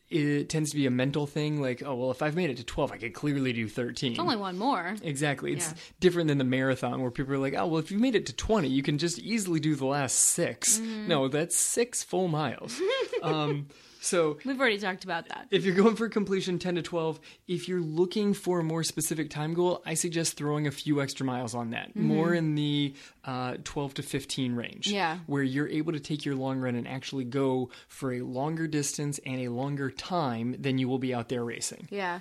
it 0.10 0.50
tends 0.50 0.72
to 0.72 0.76
be 0.76 0.88
a 0.88 0.92
mental 0.92 1.28
thing 1.28 1.62
like, 1.62 1.84
oh, 1.86 1.94
well, 1.94 2.10
if 2.10 2.24
I've 2.24 2.36
made 2.36 2.50
it 2.50 2.58
to 2.58 2.64
12, 2.64 2.92
I 2.92 2.98
could 2.98 3.14
clearly 3.14 3.54
do 3.54 3.68
13. 3.70 4.14
it's 4.14 4.20
Only 4.20 4.38
one 4.38 4.58
more. 4.58 4.96
Exactly. 5.04 5.54
It's 5.54 5.68
Yeah. 5.70 5.78
different 6.00 6.30
than 6.30 6.40
the 6.40 6.44
marathon 6.44 7.02
where 7.04 7.12
people 7.12 7.36
are 7.36 7.38
like, 7.38 7.54
oh, 7.54 7.68
well, 7.68 7.78
if 7.80 7.92
you 7.92 8.00
made 8.00 8.16
it 8.16 8.26
to 8.26 8.34
20, 8.34 8.68
you 8.68 8.82
can 8.82 8.98
just 8.98 9.20
easily 9.20 9.60
do 9.60 9.76
the 9.76 9.86
last 9.86 10.16
6 10.16 10.80
Mm-hmm. 10.80 11.08
No, 11.08 11.28
that's 11.28 11.56
six 11.56 12.04
full 12.04 12.28
miles. 12.28 12.82
um, 13.22 13.68
so 14.02 14.38
We've 14.46 14.60
already 14.60 14.80
talked 14.80 15.04
about 15.04 15.28
that. 15.30 15.48
if 15.52 15.66
you're 15.66 15.76
going 15.76 15.96
for 15.96 16.08
completion 16.10 16.58
10 16.60 16.76
to 16.76 16.82
12, 16.82 17.20
if 17.48 17.68
you're 17.68 17.82
looking 17.82 18.34
for 18.34 18.60
a 18.60 18.64
more 18.64 18.84
specific 18.84 19.30
time 19.30 19.54
goal, 19.54 19.82
I 19.86 19.94
suggest 19.94 20.38
throwing 20.38 20.68
a 20.68 20.72
few 20.72 21.02
extra 21.02 21.26
miles 21.26 21.54
on 21.54 21.72
that. 21.72 21.96
More 21.96 22.34
in 22.34 22.56
the 22.56 22.94
uh, 23.26 23.58
12 23.64 23.96
to 23.96 24.04
15 24.04 24.56
range. 24.56 24.88
Yeah. 24.88 25.20
Where 25.28 25.44
you're 25.44 25.68
able 25.68 25.94
to 25.94 26.00
take 26.00 26.26
your 26.26 26.36
long 26.36 26.60
run 26.60 26.76
and 26.76 26.88
actually 26.88 27.26
go 27.26 27.70
for 27.88 28.14
a 28.14 28.22
longer 28.22 28.68
distance 28.68 29.20
and 29.26 29.42
a 29.42 29.50
longer 29.50 29.92
time 29.92 30.56
than 30.60 30.78
you 30.78 30.88
will 30.88 31.00
be 31.00 31.14
out 31.14 31.30
there 31.30 31.44
racing. 31.44 31.88
Yeah. 31.92 32.20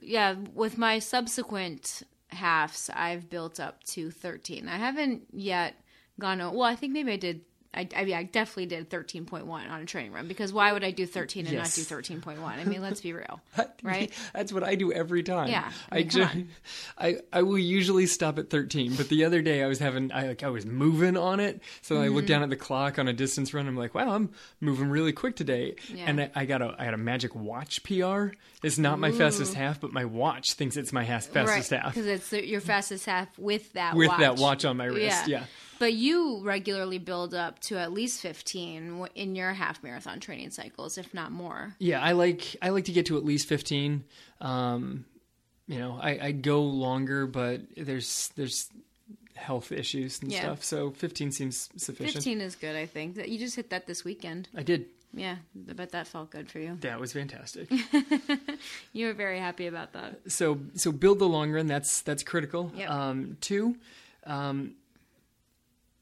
Yeah, 0.00 0.36
with 0.54 0.78
my 0.78 0.98
subsequent 0.98 2.02
halves, 2.28 2.88
I've 2.94 3.28
built 3.28 3.60
up 3.60 3.84
to 3.84 4.10
13. 4.10 4.68
I 4.68 4.76
haven't 4.78 5.24
yet 5.32 5.74
gone, 6.18 6.38
well, 6.38 6.62
I 6.62 6.74
think 6.76 6.92
maybe 6.94 7.12
I 7.12 7.16
did. 7.16 7.42
I, 7.74 7.88
I, 7.96 8.04
mean, 8.04 8.14
I 8.14 8.24
definitely 8.24 8.66
did 8.66 8.90
13.1 8.90 9.48
on 9.48 9.80
a 9.80 9.86
training 9.86 10.12
run 10.12 10.28
because 10.28 10.52
why 10.52 10.72
would 10.74 10.84
I 10.84 10.90
do 10.90 11.06
13 11.06 11.46
and 11.46 11.54
Yes. 11.54 11.78
not 11.78 11.98
do 11.98 12.12
13.1? 12.14 12.38
I 12.42 12.64
mean, 12.64 12.82
let's 12.82 13.00
be 13.00 13.12
real. 13.14 13.40
Right? 13.82 14.12
That's 14.32 14.52
what 14.52 14.62
I 14.62 14.76
do 14.76 14.92
every 14.92 15.22
time. 15.24 15.48
Yeah, 15.48 15.72
I 15.90 15.96
I, 15.96 15.98
mean, 16.00 16.08
come 16.10 16.20
ju- 16.20 16.24
on. 16.26 16.48
I 16.98 17.16
I 17.32 17.42
will 17.42 17.58
usually 17.58 18.06
stop 18.06 18.38
at 18.38 18.48
13, 18.48 18.94
but 18.94 19.08
the 19.08 19.24
other 19.24 19.42
day 19.42 19.62
I 19.62 19.66
was 19.66 19.80
having 19.80 20.12
I 20.12 20.28
like 20.28 20.42
I 20.44 20.50
was 20.50 20.64
moving 20.64 21.16
on 21.16 21.40
it, 21.40 21.60
so 21.80 21.96
I 21.96 22.06
Mm-hmm. 22.06 22.14
looked 22.14 22.28
down 22.28 22.42
at 22.44 22.50
the 22.50 22.56
clock 22.56 22.98
on 23.00 23.08
a 23.08 23.12
distance 23.12 23.52
run. 23.52 23.66
I'm 23.66 23.76
like, 23.76 23.94
wow, 23.94 24.14
I'm 24.14 24.30
moving 24.60 24.88
really 24.88 25.12
quick 25.12 25.34
today, 25.34 25.74
Yeah. 25.92 26.04
and 26.06 26.20
I, 26.20 26.30
I 26.36 26.44
got 26.44 26.62
a 26.62 26.76
I 26.78 26.84
got 26.84 26.94
a 26.94 26.98
magic 26.98 27.34
watch 27.34 27.82
PR. 27.82 28.28
It's 28.62 28.78
not 28.78 29.00
my 29.00 29.10
fastest 29.10 29.54
half, 29.54 29.80
but 29.80 29.92
my 29.92 30.04
watch 30.04 30.52
thinks 30.52 30.76
it's 30.76 30.92
my 30.92 31.04
fastest 31.04 31.72
right. 31.72 31.80
half 31.82 31.94
Because 31.94 32.06
it's 32.06 32.32
your 32.32 32.60
fastest 32.60 33.06
half 33.06 33.36
with 33.38 33.72
that 33.72 33.96
with 33.96 34.08
watch. 34.10 34.20
that 34.20 34.36
watch 34.36 34.64
on 34.64 34.76
my 34.76 34.84
wrist. 34.84 35.26
Yeah. 35.26 35.44
But 35.78 35.94
you 35.94 36.40
regularly 36.44 36.98
build 36.98 37.34
up 37.34 37.58
to 37.60 37.78
at 37.78 37.92
least 37.92 38.20
15 38.20 39.08
in 39.14 39.34
your 39.34 39.52
half 39.52 39.82
marathon 39.82 40.20
training 40.20 40.50
cycles, 40.50 40.96
if 40.98 41.12
not 41.12 41.32
more. 41.32 41.74
Yeah, 41.78 42.00
I 42.00 42.12
like 42.12 42.56
I 42.62 42.68
like 42.70 42.84
to 42.86 42.92
get 42.92 43.06
to 43.06 43.16
at 43.16 43.24
least 43.24 43.48
fifteen. 43.48 44.04
Um, 44.40 45.04
you 45.66 45.78
know, 45.78 45.98
I, 46.00 46.18
I 46.28 46.32
go 46.32 46.62
longer, 46.62 47.26
but 47.26 47.62
there's 47.76 48.30
there's 48.36 48.68
health 49.34 49.72
issues 49.72 50.20
and 50.22 50.30
Yeah. 50.30 50.40
stuff, 50.40 50.64
so 50.64 50.90
fifteen 50.90 51.32
seems 51.32 51.68
sufficient. 51.76 52.14
15 52.24 52.40
is 52.40 52.54
good, 52.54 52.76
I 52.76 52.86
think. 52.86 53.16
You 53.26 53.38
just 53.38 53.56
hit 53.56 53.70
that 53.70 53.86
this 53.86 54.04
weekend. 54.04 54.48
I 54.56 54.62
did. 54.62 54.86
Yeah, 55.14 55.36
I 55.68 55.72
bet 55.74 55.90
that 55.92 56.06
felt 56.06 56.30
good 56.30 56.50
for 56.50 56.58
you. 56.58 56.76
That 56.80 56.98
was 57.00 57.12
fantastic. 57.12 57.68
You 58.92 59.06
were 59.06 59.12
very 59.14 59.38
happy 59.38 59.66
about 59.66 59.92
that. 59.94 60.30
so 60.30 60.58
so 60.74 60.92
build 60.92 61.18
the 61.18 61.28
long 61.28 61.50
run. 61.50 61.66
That's 61.66 62.02
that's 62.02 62.22
critical. 62.22 62.70
Yep. 62.76 62.90
Um, 62.90 63.36
two, 63.40 63.76
um, 64.26 64.74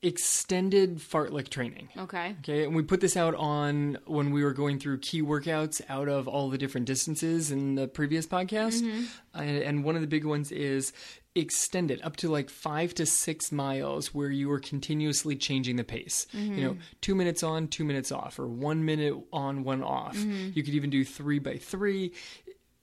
extended 0.02 0.98
fartlek 0.98 1.48
training. 1.48 1.88
Okay. 1.96 2.34
Okay, 2.40 2.64
and 2.64 2.74
we 2.74 2.82
put 2.82 3.00
this 3.00 3.16
out 3.16 3.34
on 3.34 3.98
when 4.06 4.30
we 4.30 4.42
were 4.42 4.52
going 4.52 4.78
through 4.78 4.98
key 4.98 5.22
workouts 5.22 5.82
out 5.88 6.08
of 6.08 6.26
all 6.26 6.48
the 6.48 6.58
different 6.58 6.86
distances 6.86 7.50
in 7.50 7.74
the 7.74 7.86
previous 7.86 8.26
podcast. 8.26 8.82
Mm-hmm. 8.82 9.04
And, 9.34 9.62
and 9.62 9.84
one 9.84 9.96
of 9.96 10.00
the 10.00 10.06
big 10.06 10.24
ones 10.24 10.50
is 10.52 10.92
extend 11.36 11.92
it 11.92 12.04
up 12.04 12.16
to 12.16 12.28
like 12.28 12.50
five 12.50 12.92
to 12.92 13.06
six 13.06 13.52
miles 13.52 14.12
where 14.12 14.30
you 14.30 14.50
are 14.50 14.58
continuously 14.58 15.36
changing 15.36 15.76
the 15.76 15.84
pace. 15.84 16.26
Mm-hmm. 16.34 16.58
You 16.58 16.64
know, 16.64 16.76
two 17.00 17.14
minutes 17.14 17.42
on, 17.42 17.68
two 17.68 17.84
minutes 17.84 18.10
off, 18.10 18.38
or 18.38 18.48
one 18.48 18.84
minute 18.84 19.14
on, 19.32 19.62
one 19.62 19.82
off. 19.82 20.16
Mm-hmm. 20.16 20.50
You 20.54 20.62
could 20.62 20.74
even 20.74 20.90
do 20.90 21.04
three 21.04 21.38
by 21.38 21.56
three. 21.56 22.12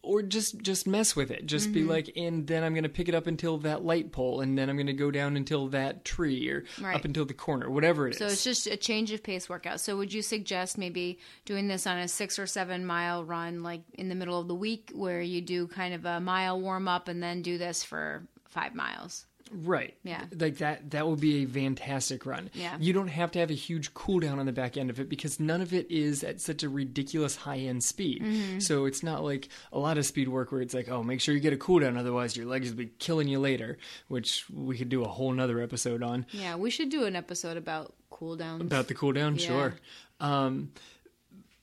Or 0.07 0.21
just 0.21 0.61
just 0.61 0.87
mess 0.87 1.15
with 1.15 1.31
it. 1.31 1.45
Just 1.45 1.73
be 1.73 1.81
mm-hmm. 1.81 1.89
like, 1.89 2.11
and 2.15 2.47
then 2.47 2.63
I'm 2.63 2.73
gonna 2.73 2.89
pick 2.89 3.09
it 3.09 3.15
up 3.15 3.27
until 3.27 3.57
that 3.59 3.83
light 3.83 4.11
pole, 4.11 4.41
and 4.41 4.57
then 4.57 4.69
I'm 4.69 4.77
gonna 4.77 4.93
go 4.93 5.11
down 5.11 5.35
until 5.35 5.67
that 5.69 6.05
tree, 6.05 6.49
or 6.49 6.63
Right. 6.81 6.95
up 6.95 7.05
until 7.05 7.25
the 7.25 7.33
corner, 7.33 7.69
whatever 7.69 8.07
it 8.07 8.11
is. 8.11 8.17
So 8.17 8.25
it's 8.27 8.43
just 8.43 8.67
a 8.67 8.77
change 8.77 9.11
of 9.11 9.21
pace 9.21 9.49
workout. 9.49 9.81
So 9.81 9.97
would 9.97 10.13
you 10.13 10.21
suggest 10.21 10.77
maybe 10.77 11.19
doing 11.45 11.67
this 11.67 11.85
on 11.85 11.97
a 11.97 12.07
six 12.07 12.39
or 12.39 12.47
seven 12.47 12.85
mile 12.85 13.23
run, 13.25 13.63
like 13.63 13.81
in 13.93 14.09
the 14.09 14.15
middle 14.15 14.39
of 14.39 14.47
the 14.47 14.55
week, 14.55 14.91
where 14.93 15.21
you 15.21 15.41
do 15.41 15.67
kind 15.67 15.93
of 15.93 16.05
a 16.05 16.19
mile 16.19 16.59
warm 16.59 16.87
up 16.87 17.07
and 17.07 17.21
then 17.21 17.41
do 17.41 17.57
this 17.57 17.83
for 17.83 18.23
five 18.45 18.73
miles? 18.73 19.25
Right. 19.51 19.95
Yeah. 20.03 20.23
Like 20.37 20.57
that 20.57 20.91
that 20.91 21.07
would 21.07 21.19
be 21.19 21.43
a 21.43 21.47
fantastic 21.47 22.25
run. 22.25 22.49
Yeah. 22.53 22.75
You 22.79 22.93
don't 22.93 23.07
have 23.07 23.31
to 23.31 23.39
have 23.39 23.49
a 23.49 23.55
huge 23.55 23.93
cooldown 23.93 24.37
on 24.39 24.45
the 24.45 24.51
back 24.51 24.77
end 24.77 24.89
of 24.89 24.99
it 24.99 25.09
because 25.09 25.39
none 25.39 25.61
of 25.61 25.73
it 25.73 25.89
is 25.89 26.23
at 26.23 26.41
such 26.41 26.63
a 26.63 26.69
ridiculous 26.69 27.35
high 27.35 27.57
end 27.59 27.83
speed. 27.83 28.21
Mm-hmm. 28.21 28.59
So 28.59 28.85
it's 28.85 29.03
not 29.03 29.23
like 29.23 29.49
a 29.71 29.79
lot 29.79 29.97
of 29.97 30.05
speed 30.05 30.27
work 30.27 30.51
where 30.51 30.61
it's 30.61 30.73
like, 30.73 30.89
oh, 30.89 31.03
make 31.03 31.21
sure 31.21 31.33
you 31.33 31.41
get 31.41 31.53
a 31.53 31.57
cooldown, 31.57 31.97
otherwise 31.97 32.35
your 32.35 32.45
legs 32.45 32.69
will 32.69 32.77
be 32.77 32.87
killing 32.99 33.27
you 33.27 33.39
later, 33.39 33.77
which 34.07 34.45
we 34.49 34.77
could 34.77 34.89
do 34.89 35.03
a 35.03 35.07
whole 35.07 35.31
nother 35.31 35.61
episode 35.61 36.03
on. 36.03 36.25
Yeah, 36.31 36.55
we 36.55 36.69
should 36.69 36.89
do 36.89 37.05
an 37.05 37.15
episode 37.15 37.57
about 37.57 37.93
cooldowns. 38.11 38.61
About 38.61 38.87
the 38.87 38.95
cooldown, 38.95 39.39
Yeah. 39.39 39.47
sure. 39.47 39.75
Um, 40.19 40.71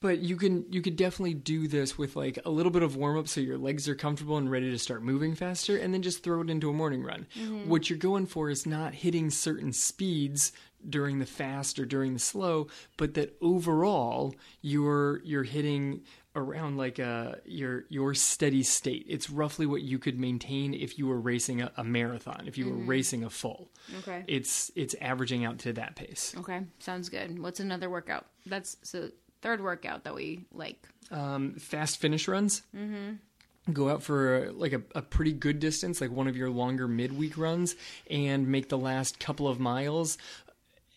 but 0.04 0.18
you 0.18 0.36
can 0.36 0.66
you 0.70 0.82
could 0.82 0.96
definitely 0.96 1.32
do 1.32 1.66
this 1.66 1.96
with 1.96 2.14
like 2.14 2.38
a 2.44 2.50
little 2.50 2.70
bit 2.70 2.82
of 2.82 2.94
warm 2.94 3.16
up 3.16 3.26
so 3.26 3.40
your 3.40 3.56
legs 3.56 3.88
are 3.88 3.94
comfortable 3.94 4.36
and 4.36 4.50
ready 4.50 4.70
to 4.70 4.78
start 4.78 5.02
moving 5.02 5.34
faster, 5.34 5.78
and 5.78 5.94
then 5.94 6.02
just 6.02 6.22
throw 6.22 6.42
it 6.42 6.50
into 6.50 6.68
a 6.68 6.74
morning 6.74 7.02
run. 7.02 7.26
Mm-hmm. 7.34 7.70
What 7.70 7.88
you're 7.88 7.98
going 7.98 8.26
for 8.26 8.50
is 8.50 8.66
not 8.66 8.92
hitting 8.92 9.30
certain 9.30 9.72
speeds 9.72 10.52
during 10.86 11.20
the 11.20 11.26
fast 11.26 11.78
or 11.78 11.86
during 11.86 12.12
the 12.12 12.18
slow, 12.18 12.66
but 12.98 13.14
that 13.14 13.34
overall 13.40 14.34
you're 14.60 15.22
you're 15.24 15.42
hitting 15.42 16.02
around 16.36 16.76
like 16.76 16.98
a 16.98 17.38
your 17.46 17.84
your 17.88 18.12
steady 18.12 18.62
state. 18.62 19.06
It's 19.08 19.30
roughly 19.30 19.64
what 19.64 19.80
you 19.80 19.98
could 19.98 20.20
maintain 20.20 20.74
if 20.74 20.98
you 20.98 21.06
were 21.06 21.18
racing 21.18 21.62
a, 21.62 21.72
a 21.78 21.84
marathon, 21.84 22.44
if 22.46 22.58
you 22.58 22.66
were 22.66 22.76
mm-hmm. 22.76 22.90
racing 22.90 23.24
a 23.24 23.30
full. 23.30 23.70
Okay. 24.00 24.22
It's 24.26 24.70
it's 24.76 24.94
averaging 25.00 25.46
out 25.46 25.60
to 25.60 25.72
that 25.72 25.96
pace. 25.96 26.34
Okay, 26.36 26.60
sounds 26.78 27.08
good. 27.08 27.38
What's 27.38 27.60
another 27.60 27.88
workout? 27.88 28.26
That's 28.44 28.76
so 28.82 29.08
third 29.44 29.62
workout 29.62 30.04
that 30.04 30.14
we 30.14 30.44
like. 30.52 30.80
um, 31.12 31.54
fast 31.54 31.98
finish 31.98 32.26
runs. 32.26 32.62
Mm-hmm. 32.74 33.72
Go 33.72 33.88
out 33.88 34.02
for 34.02 34.50
like 34.52 34.72
a, 34.72 34.82
a 34.94 35.02
pretty 35.02 35.32
good 35.32 35.58
distance, 35.60 36.00
like 36.00 36.10
one 36.10 36.26
of 36.28 36.36
your 36.36 36.50
longer 36.50 36.88
midweek 36.88 37.38
runs, 37.38 37.76
and 38.10 38.48
make 38.48 38.68
the 38.68 38.76
last 38.78 39.18
couple 39.20 39.46
of 39.48 39.58
miles 39.60 40.18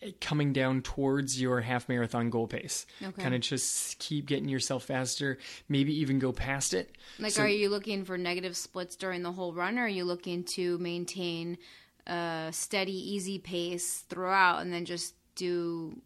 uh, 0.02 0.08
coming 0.20 0.52
down 0.52 0.82
towards 0.82 1.40
your 1.40 1.60
half 1.62 1.88
marathon 1.88 2.28
goal 2.30 2.46
pace. 2.46 2.84
Okay. 3.02 3.22
Kind 3.22 3.34
of 3.34 3.40
just 3.40 3.98
keep 3.98 4.26
getting 4.26 4.48
yourself 4.50 4.84
faster, 4.84 5.38
maybe 5.68 5.94
even 6.00 6.18
go 6.18 6.30
past 6.32 6.74
it. 6.74 6.94
Like, 7.18 7.32
So- 7.32 7.42
are 7.44 7.48
you 7.48 7.70
looking 7.70 8.04
for 8.04 8.18
negative 8.18 8.54
splits 8.56 8.96
during 8.96 9.22
the 9.22 9.32
whole 9.32 9.52
run, 9.54 9.78
or 9.78 9.84
are 9.84 9.88
you 9.88 10.04
looking 10.04 10.44
to 10.56 10.76
maintain 10.78 11.56
a 12.06 12.48
steady, 12.52 12.92
easy 13.14 13.38
pace 13.38 14.00
throughout, 14.10 14.60
and 14.62 14.72
then 14.72 14.84
just 14.84 15.14
do 15.36 15.96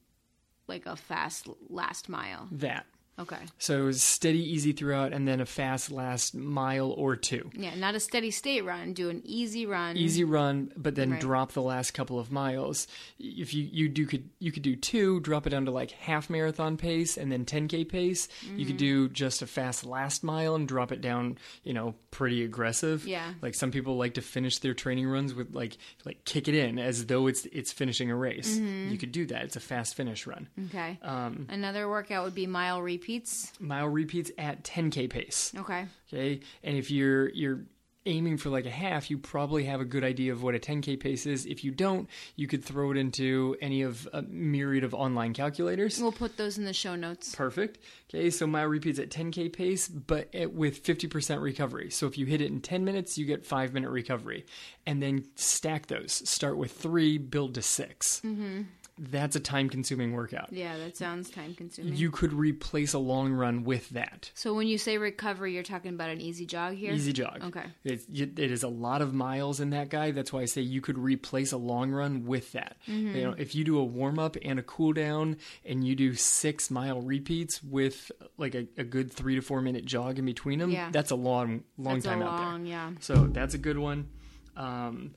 like 0.69 0.87
a 0.87 0.97
fast 0.97 1.49
last 1.69 2.09
mile? 2.09 2.49
That. 2.53 2.87
Okay. 3.19 3.37
So 3.59 3.79
it 3.83 3.85
was 3.85 4.03
steady, 4.03 4.39
easy 4.43 4.73
throughout, 4.73 5.13
and 5.13 5.29
then 5.29 5.41
a 5.41 5.47
fast 5.47 5.91
last 5.91 6.35
mile 6.35 6.91
or 6.93 7.15
two. 7.15 7.51
Yeah, 7.55 7.75
not 7.75 7.95
a 7.95 8.01
steady 8.01 8.31
state 8.31 8.65
run. 8.65 8.95
Do 8.95 9.11
an 9.11 9.21
easy 9.25 9.67
run. 9.67 9.97
easy 9.97 10.25
run, 10.25 10.73
but 10.77 10.95
then 10.95 11.13
Right. 11.13 11.21
drop 11.21 11.53
the 11.53 11.61
last 11.63 11.93
couple 11.93 12.19
of 12.19 12.33
miles. 12.33 12.87
If 13.19 13.53
you 13.53 13.69
you 13.71 13.89
do 13.89 14.07
could 14.07 14.31
you 14.39 14.51
could 14.51 14.63
do 14.63 14.77
two, 14.77 15.21
drop 15.21 15.47
it 15.47 15.51
down 15.51 15.67
to 15.67 15.71
like 15.71 15.91
half 15.91 16.31
marathon 16.31 16.77
pace 16.79 17.17
and 17.19 17.31
then 17.31 17.45
10k 17.45 17.85
pace. 17.89 18.29
You 18.57 18.65
could 18.65 18.79
do 18.79 19.09
just 19.11 19.43
a 19.43 19.47
fast 19.47 19.85
last 19.85 20.25
mile 20.25 20.55
and 20.55 20.67
drop 20.67 20.91
it 20.91 21.01
down, 21.03 21.37
you 21.65 21.75
know, 21.75 21.95
pretty 22.11 22.43
aggressive. 22.43 23.07
Yeah. 23.07 23.35
Like 23.43 23.55
some 23.55 23.71
people 23.71 23.97
like 23.99 24.15
to 24.15 24.23
finish 24.23 24.59
their 24.59 24.75
training 24.75 25.07
runs 25.07 25.35
with 25.35 25.55
like 25.55 25.77
like 26.07 26.25
kick 26.25 26.49
it 26.49 26.55
in 26.55 26.79
as 26.79 27.07
though 27.07 27.27
it's 27.27 27.45
it's 27.53 27.73
finishing 27.73 28.11
a 28.11 28.17
race. 28.17 28.57
You 28.59 28.97
could 28.97 29.13
do 29.13 29.27
that. 29.27 29.43
It's 29.45 29.57
a 29.57 29.61
fast 29.61 29.95
finish 29.97 30.27
run. 30.27 30.49
Okay. 30.67 30.99
Um, 31.03 31.47
Another 31.51 31.89
workout 31.89 32.25
would 32.25 32.35
be 32.35 32.47
mile 32.47 32.81
repeats. 33.03 33.53
Mile 33.59 33.89
repeats 33.89 34.31
at 34.39 34.63
10k 34.63 35.11
pace. 35.11 35.53
Okay. 35.57 35.87
Okay, 36.13 36.41
and 36.63 36.77
if 36.77 36.91
you're 36.91 37.29
you're 37.31 37.61
aiming 38.05 38.37
for 38.37 38.51
like 38.51 38.67
a 38.67 38.71
half, 38.71 39.11
you 39.11 39.17
probably 39.17 39.65
have 39.65 39.81
a 39.81 39.85
good 39.85 40.03
idea 40.03 40.33
of 40.33 40.43
what 40.43 40.57
a 40.57 40.59
10k 40.59 40.99
pace 40.99 41.25
is. 41.25 41.47
If 41.47 41.63
you 41.63 41.71
don't, 41.71 42.09
you 42.35 42.49
could 42.49 42.65
throw 42.65 42.91
it 42.91 42.97
into 42.97 43.57
any 43.61 43.83
of 43.83 44.09
a 44.13 44.23
myriad 44.23 44.83
of 44.83 44.93
online 44.93 45.35
calculators. 45.35 46.01
We'll 46.01 46.11
put 46.11 46.37
those 46.37 46.59
in 46.59 46.65
the 46.65 46.73
show 46.73 46.97
notes. 46.97 47.33
Perfect. 47.33 47.79
Okay, 48.13 48.29
so 48.31 48.47
mile 48.47 48.67
repeats 48.67 48.99
at 48.99 49.11
10k 49.11 49.53
pace, 49.53 49.87
but 49.87 50.35
at, 50.35 50.53
with 50.53 50.83
50% 50.83 51.41
recovery. 51.41 51.91
So 51.91 52.09
if 52.09 52.19
you 52.19 52.27
hit 52.27 52.41
it 52.41 52.51
in 52.51 52.61
10 52.61 52.85
minutes, 52.85 53.17
you 53.17 53.25
get 53.25 53.47
five 53.47 53.73
minute 53.73 53.91
recovery, 53.91 54.47
and 54.85 55.01
then 55.01 55.27
stack 55.37 55.87
those. 55.87 56.29
Start 56.29 56.57
with 56.57 56.73
three, 56.73 57.19
build 57.19 57.55
to 57.55 57.63
6 57.63 58.23
Mm-hmm. 58.25 58.63
That's 58.99 59.35
a 59.37 59.41
time 59.41 59.69
consuming 59.71 60.13
workout. 60.13 60.53
Yeah, 60.53 60.77
that 60.77 60.97
sounds 60.97 61.31
time 61.31 61.55
consuming. 61.55 61.97
You 61.97 62.11
could 62.11 62.33
replace 62.33 62.93
a 62.93 62.99
long 62.99 63.33
run 63.33 63.65
with 63.65 63.89
that. 63.91 64.31
so 64.35 64.53
when 64.55 64.67
you 64.67 64.77
say 64.79 64.99
recovery, 64.99 65.55
you're 65.55 65.63
talking 65.63 65.95
about 65.95 66.11
an 66.11 66.21
easy 66.21 66.45
jog 66.47 66.75
here? 66.75 66.93
Easy 66.93 67.13
jog. 67.13 67.43
Okay. 67.43 67.65
It's, 67.85 68.05
it 68.13 68.39
is 68.39 68.63
a 68.63 68.69
lot 68.69 69.01
of 69.01 69.15
miles 69.15 69.61
in 69.61 69.71
that 69.71 69.89
guy. 69.89 70.11
That's 70.11 70.33
why 70.33 70.43
I 70.43 70.45
say 70.45 70.61
you 70.61 70.81
could 70.83 70.99
replace 70.99 71.53
a 71.53 71.57
long 71.57 71.91
run 71.91 72.27
with 72.27 72.53
that. 72.53 72.77
Mm-hmm. 72.87 73.17
You 73.17 73.23
know, 73.25 73.35
if 73.39 73.55
you 73.55 73.65
do 73.65 73.79
a 73.79 73.85
warm 73.85 74.19
up 74.19 74.37
and 74.43 74.59
a 74.59 74.63
cool 74.63 74.93
down, 74.93 75.39
and 75.65 75.83
you 75.83 75.97
do 75.97 76.15
six 76.15 76.71
mile 76.71 77.01
repeats 77.01 77.63
with 77.63 78.13
like 78.37 78.55
a, 78.55 78.67
a 78.77 78.85
good 78.85 79.11
three 79.11 79.35
to 79.37 79.41
four 79.41 79.63
minute 79.63 79.85
jog 79.87 80.19
in 80.19 80.27
between 80.27 80.59
them, 80.59 80.71
Yeah. 80.71 80.91
that's 80.93 81.11
a 81.11 81.17
long, 81.17 81.65
long 81.79 81.95
That's 81.95 82.05
time 82.07 82.23
out 82.23 82.37
there. 82.37 82.47
long, 82.47 82.67
yeah. 82.67 82.91
So 83.01 83.27
that's 83.27 83.55
a 83.55 83.59
good 83.59 83.79
one. 83.79 84.09
Um, 84.55 85.15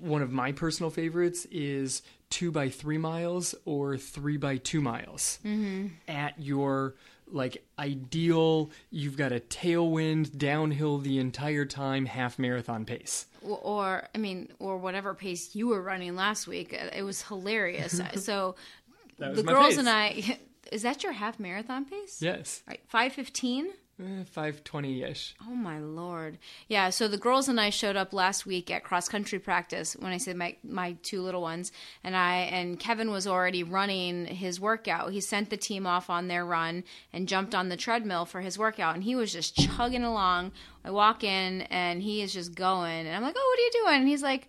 one 0.00 0.22
of 0.22 0.30
my 0.32 0.52
personal 0.52 0.90
favorites 0.90 1.46
is 1.50 2.02
two 2.30 2.50
by 2.50 2.68
three 2.68 2.98
miles 2.98 3.54
or 3.64 3.96
three 3.96 4.36
by 4.36 4.56
two 4.56 4.80
miles 4.80 5.38
Mm-hmm. 5.44 5.88
at 6.08 6.34
your 6.40 6.94
like 7.28 7.64
ideal. 7.78 8.70
You've 8.90 9.16
got 9.16 9.32
a 9.32 9.40
tailwind 9.40 10.36
downhill 10.38 10.98
the 10.98 11.18
entire 11.18 11.64
time, 11.64 12.06
half 12.06 12.38
marathon 12.38 12.84
pace. 12.84 13.26
or, 13.42 14.08
I 14.14 14.18
mean, 14.18 14.52
or 14.58 14.78
whatever 14.78 15.12
pace 15.14 15.54
you 15.54 15.68
were 15.68 15.82
running 15.82 16.14
last 16.16 16.46
week. 16.46 16.72
Uh, 16.74 16.90
It 16.96 17.02
was 17.02 17.22
hilarious. 17.22 18.00
so 18.16 18.54
was 19.18 19.36
the 19.36 19.42
girls 19.42 19.68
pace. 19.70 19.78
and 19.78 19.88
I, 19.88 20.38
is 20.72 20.82
that 20.82 21.02
your 21.02 21.12
half 21.12 21.38
marathon 21.40 21.84
pace? 21.84 22.20
Yes, 22.22 22.62
Right, 22.66 22.80
five 22.88 23.12
fifteen. 23.12 23.66
Eh, 23.66 23.70
Eh, 23.98 24.24
five 24.30 24.62
twenty 24.62 25.02
ish. 25.02 25.34
Oh 25.48 25.54
my 25.54 25.78
lord! 25.78 26.36
Yeah, 26.68 26.90
so 26.90 27.08
the 27.08 27.16
girls 27.16 27.48
and 27.48 27.58
I 27.58 27.70
showed 27.70 27.96
up 27.96 28.12
last 28.12 28.44
week 28.44 28.70
at 28.70 28.84
cross 28.84 29.08
country 29.08 29.38
practice. 29.38 29.94
When 29.96 30.12
I 30.12 30.18
said 30.18 30.36
my 30.36 30.56
my 30.62 30.96
two 31.02 31.22
little 31.22 31.40
ones, 31.40 31.72
and 32.04 32.14
I 32.14 32.36
and 32.40 32.78
Kevin 32.78 33.10
was 33.10 33.26
already 33.26 33.62
running 33.62 34.26
his 34.26 34.60
workout. 34.60 35.12
He 35.12 35.22
sent 35.22 35.48
the 35.48 35.56
team 35.56 35.86
off 35.86 36.10
on 36.10 36.28
their 36.28 36.44
run 36.44 36.84
and 37.12 37.26
jumped 37.26 37.54
on 37.54 37.70
the 37.70 37.76
treadmill 37.76 38.26
for 38.26 38.42
his 38.42 38.58
workout, 38.58 38.94
and 38.96 39.04
he 39.04 39.16
was 39.16 39.32
just 39.32 39.56
chugging 39.56 40.04
along. 40.04 40.52
I 40.84 40.90
walk 40.90 41.24
in 41.24 41.62
and 41.62 42.02
he 42.02 42.20
is 42.20 42.34
just 42.34 42.54
going, 42.54 43.06
and 43.06 43.16
I'm 43.16 43.22
like, 43.22 43.34
"Oh, 43.38 43.48
what 43.54 43.58
are 43.58 43.62
you 43.62 43.84
doing?" 43.84 44.00
And 44.00 44.08
he's 44.08 44.22
like. 44.22 44.48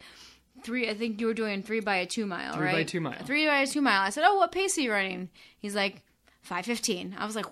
Three, 0.63 0.89
I 0.89 0.95
think 0.95 1.21
you 1.21 1.27
were 1.27 1.35
doing 1.35 1.61
three 1.61 1.81
by 1.81 1.97
a 1.97 2.07
two 2.07 2.25
mile, 2.25 2.55
Three 2.55 2.65
right? 2.65 2.75
by 2.77 2.83
two 2.83 2.99
mile. 2.99 3.23
Three 3.23 3.45
by 3.45 3.59
a 3.59 3.67
two 3.67 3.79
mile. 3.79 4.01
I 4.01 4.09
said, 4.09 4.23
"Oh, 4.25 4.37
what 4.37 4.51
pace 4.51 4.75
are 4.79 4.81
you 4.81 4.91
running?" 4.91 5.29
He's 5.59 5.75
like, 5.75 6.01
five 6.41 6.65
fifteen. 6.65 7.15
I 7.15 7.27
was 7.27 7.35
like, 7.35 7.45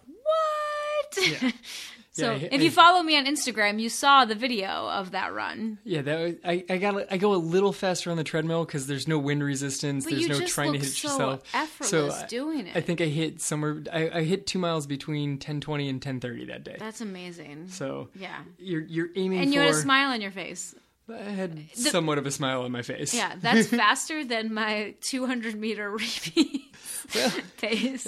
"What?" 1.16 1.42
Yeah. 1.42 1.52
So 2.12 2.32
Yeah, 2.32 2.48
I- 2.50 2.50
if 2.56 2.62
you 2.62 2.72
follow 2.72 3.04
me 3.04 3.18
on 3.18 3.26
Instagram, 3.26 3.78
you 3.78 3.90
saw 3.90 4.24
the 4.24 4.36
video 4.36 4.70
of 4.70 5.12
that 5.12 5.34
run. 5.34 5.80
Yeah, 5.84 6.02
that 6.02 6.18
was, 6.22 6.36
I 6.46 6.64
I 6.70 6.78
got 6.78 7.12
I 7.12 7.18
go 7.18 7.34
a 7.34 7.36
little 7.36 7.74
faster 7.74 8.10
on 8.10 8.16
the 8.16 8.24
treadmill 8.24 8.64
because 8.64 8.88
there's 8.88 9.06
no 9.06 9.20
wind 9.20 9.44
resistance. 9.44 10.06
But 10.06 10.14
there's 10.14 10.30
no 10.30 10.40
trying 10.48 10.72
to 10.72 10.80
hit 10.80 10.88
so 10.88 11.10
yourself. 11.10 11.44
effortless 11.54 12.22
I- 12.24 12.28
doing 12.28 12.68
it. 12.68 12.78
I 12.78 12.80
think 12.80 13.02
I 13.02 13.08
hit 13.08 13.42
somewhere. 13.42 13.84
I, 13.92 14.10
I 14.20 14.24
hit 14.24 14.48
two 14.48 14.60
miles 14.60 14.88
between 14.88 15.40
10:20 15.40 15.90
and 15.90 16.00
10:30 16.00 16.48
that 16.48 16.64
day. 16.64 16.78
That's 16.80 17.02
amazing. 17.02 17.68
so 17.68 18.08
yeah. 18.16 18.38
you're 18.60 18.84
you're 18.84 19.10
aiming 19.18 19.40
And 19.42 19.54
you 19.54 19.60
for. 19.60 19.66
had 19.66 19.76
a 19.76 19.78
smile 19.78 20.12
on 20.14 20.22
your 20.22 20.32
face. 20.32 20.74
I 21.08 21.22
had 21.22 21.66
somewhat 21.74 22.18
of 22.18 22.26
a 22.26 22.32
smile 22.32 22.64
on 22.64 22.72
my 22.72 22.82
face. 22.82 23.14
Yeah, 23.14 23.36
that's 23.40 23.68
faster 23.68 24.26
than 24.26 24.54
my 24.54 24.96
200 25.02 25.56
meter 25.56 25.90
repeat 25.92 26.64
Well, 27.14 27.32
pace. 27.58 28.08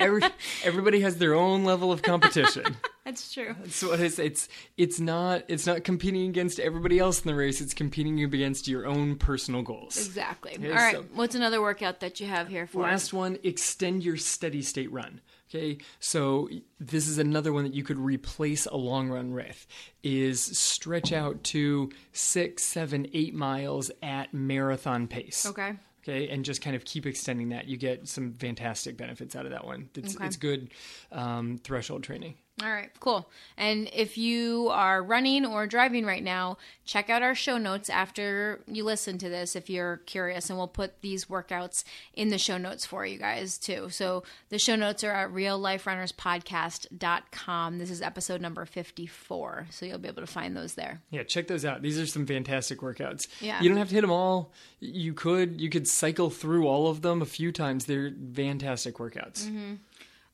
every, 0.00 0.22
everybody 0.64 1.00
has 1.00 1.16
their 1.18 1.34
own 1.34 1.64
level 1.64 1.92
of 1.92 2.02
competition. 2.02 2.76
That's 3.04 3.34
true. 3.34 3.54
It's 3.64 4.18
it's 4.18 4.48
it's 4.78 4.98
not 4.98 5.44
it's 5.46 5.66
not 5.66 5.84
competing 5.84 6.26
against 6.30 6.58
everybody 6.58 6.98
else 6.98 7.20
in 7.22 7.28
the 7.28 7.34
race. 7.34 7.60
It's 7.60 7.74
competing 7.74 8.22
against 8.24 8.66
your 8.66 8.86
own 8.86 9.16
personal 9.16 9.60
goals. 9.60 9.98
Exactly. 9.98 10.56
Yeah, 10.58 10.70
All 10.70 10.74
right. 10.76 10.94
so- 10.96 11.04
What's 11.12 11.34
another 11.34 11.60
workout 11.60 12.00
that 12.00 12.18
you 12.18 12.26
have 12.28 12.48
here 12.48 12.66
for 12.66 12.84
us? 12.86 12.90
Last 12.90 13.12
one, 13.12 13.38
extend 13.42 14.04
your 14.04 14.16
steady 14.16 14.62
state 14.62 14.90
run. 14.90 15.20
Okay, 15.54 15.78
so 16.00 16.48
this 16.80 17.06
is 17.06 17.18
another 17.18 17.52
one 17.52 17.62
that 17.64 17.74
you 17.74 17.84
could 17.84 17.98
replace 17.98 18.66
a 18.66 18.76
long 18.76 19.08
run 19.08 19.32
with. 19.32 19.66
Is 20.02 20.40
stretch 20.42 21.12
out 21.12 21.42
to 21.44 21.90
six, 22.12 22.64
seven, 22.64 23.06
eight 23.12 23.34
miles 23.34 23.90
at 24.02 24.34
marathon 24.34 25.06
pace. 25.06 25.46
Okay. 25.46 25.74
Okay, 26.02 26.28
and 26.28 26.44
just 26.44 26.60
kind 26.60 26.76
of 26.76 26.84
keep 26.84 27.06
extending 27.06 27.48
that. 27.50 27.66
You 27.66 27.76
get 27.78 28.06
some 28.08 28.34
fantastic 28.34 28.96
benefits 28.98 29.34
out 29.36 29.46
of 29.46 29.52
that 29.52 29.64
one. 29.64 29.88
It's 29.94 30.16
Okay. 30.16 30.26
it's 30.26 30.36
good 30.36 30.70
um, 31.12 31.58
threshold 31.62 32.02
training. 32.02 32.34
All 32.62 32.70
right, 32.70 32.90
cool. 33.00 33.28
And 33.56 33.90
if 33.92 34.16
you 34.16 34.68
are 34.70 35.02
running 35.02 35.44
or 35.44 35.66
driving 35.66 36.06
right 36.06 36.22
now, 36.22 36.56
check 36.84 37.10
out 37.10 37.20
our 37.20 37.34
show 37.34 37.58
notes 37.58 37.90
after 37.90 38.60
you 38.68 38.84
listen 38.84 39.18
to 39.18 39.28
this 39.28 39.56
if 39.56 39.68
you're 39.68 39.96
curious. 40.06 40.48
And 40.48 40.56
we'll 40.56 40.68
put 40.68 41.00
these 41.00 41.24
workouts 41.24 41.82
in 42.12 42.28
the 42.28 42.38
show 42.38 42.56
notes 42.56 42.86
for 42.86 43.04
you 43.04 43.18
guys 43.18 43.58
too. 43.58 43.88
So 43.90 44.22
the 44.50 44.60
show 44.60 44.76
notes 44.76 45.02
are 45.02 45.10
at 45.10 45.32
realliferunnerspodcast.com. 45.32 47.78
This 47.78 47.90
is 47.90 48.00
episode 48.00 48.40
number 48.40 48.64
54. 48.64 49.66
So 49.70 49.84
you'll 49.84 49.98
be 49.98 50.06
able 50.06 50.22
to 50.22 50.28
find 50.28 50.56
those 50.56 50.74
there. 50.74 51.02
Yeah, 51.10 51.24
check 51.24 51.48
those 51.48 51.64
out. 51.64 51.82
These 51.82 51.98
are 51.98 52.06
some 52.06 52.24
fantastic 52.24 52.78
workouts. 52.78 53.26
Yeah. 53.40 53.60
You 53.60 53.68
don't 53.68 53.78
have 53.78 53.88
to 53.88 53.96
hit 53.96 54.02
them 54.02 54.12
all. 54.12 54.52
You 54.78 55.12
could 55.12 55.60
you 55.60 55.70
could 55.70 55.88
cycle 55.88 56.30
through 56.30 56.68
all 56.68 56.86
of 56.86 57.02
them 57.02 57.20
a 57.20 57.26
few 57.26 57.50
times. 57.50 57.86
They're 57.86 58.12
fantastic 58.32 58.98
workouts. 58.98 59.46
Mm-hmm. 59.46 59.74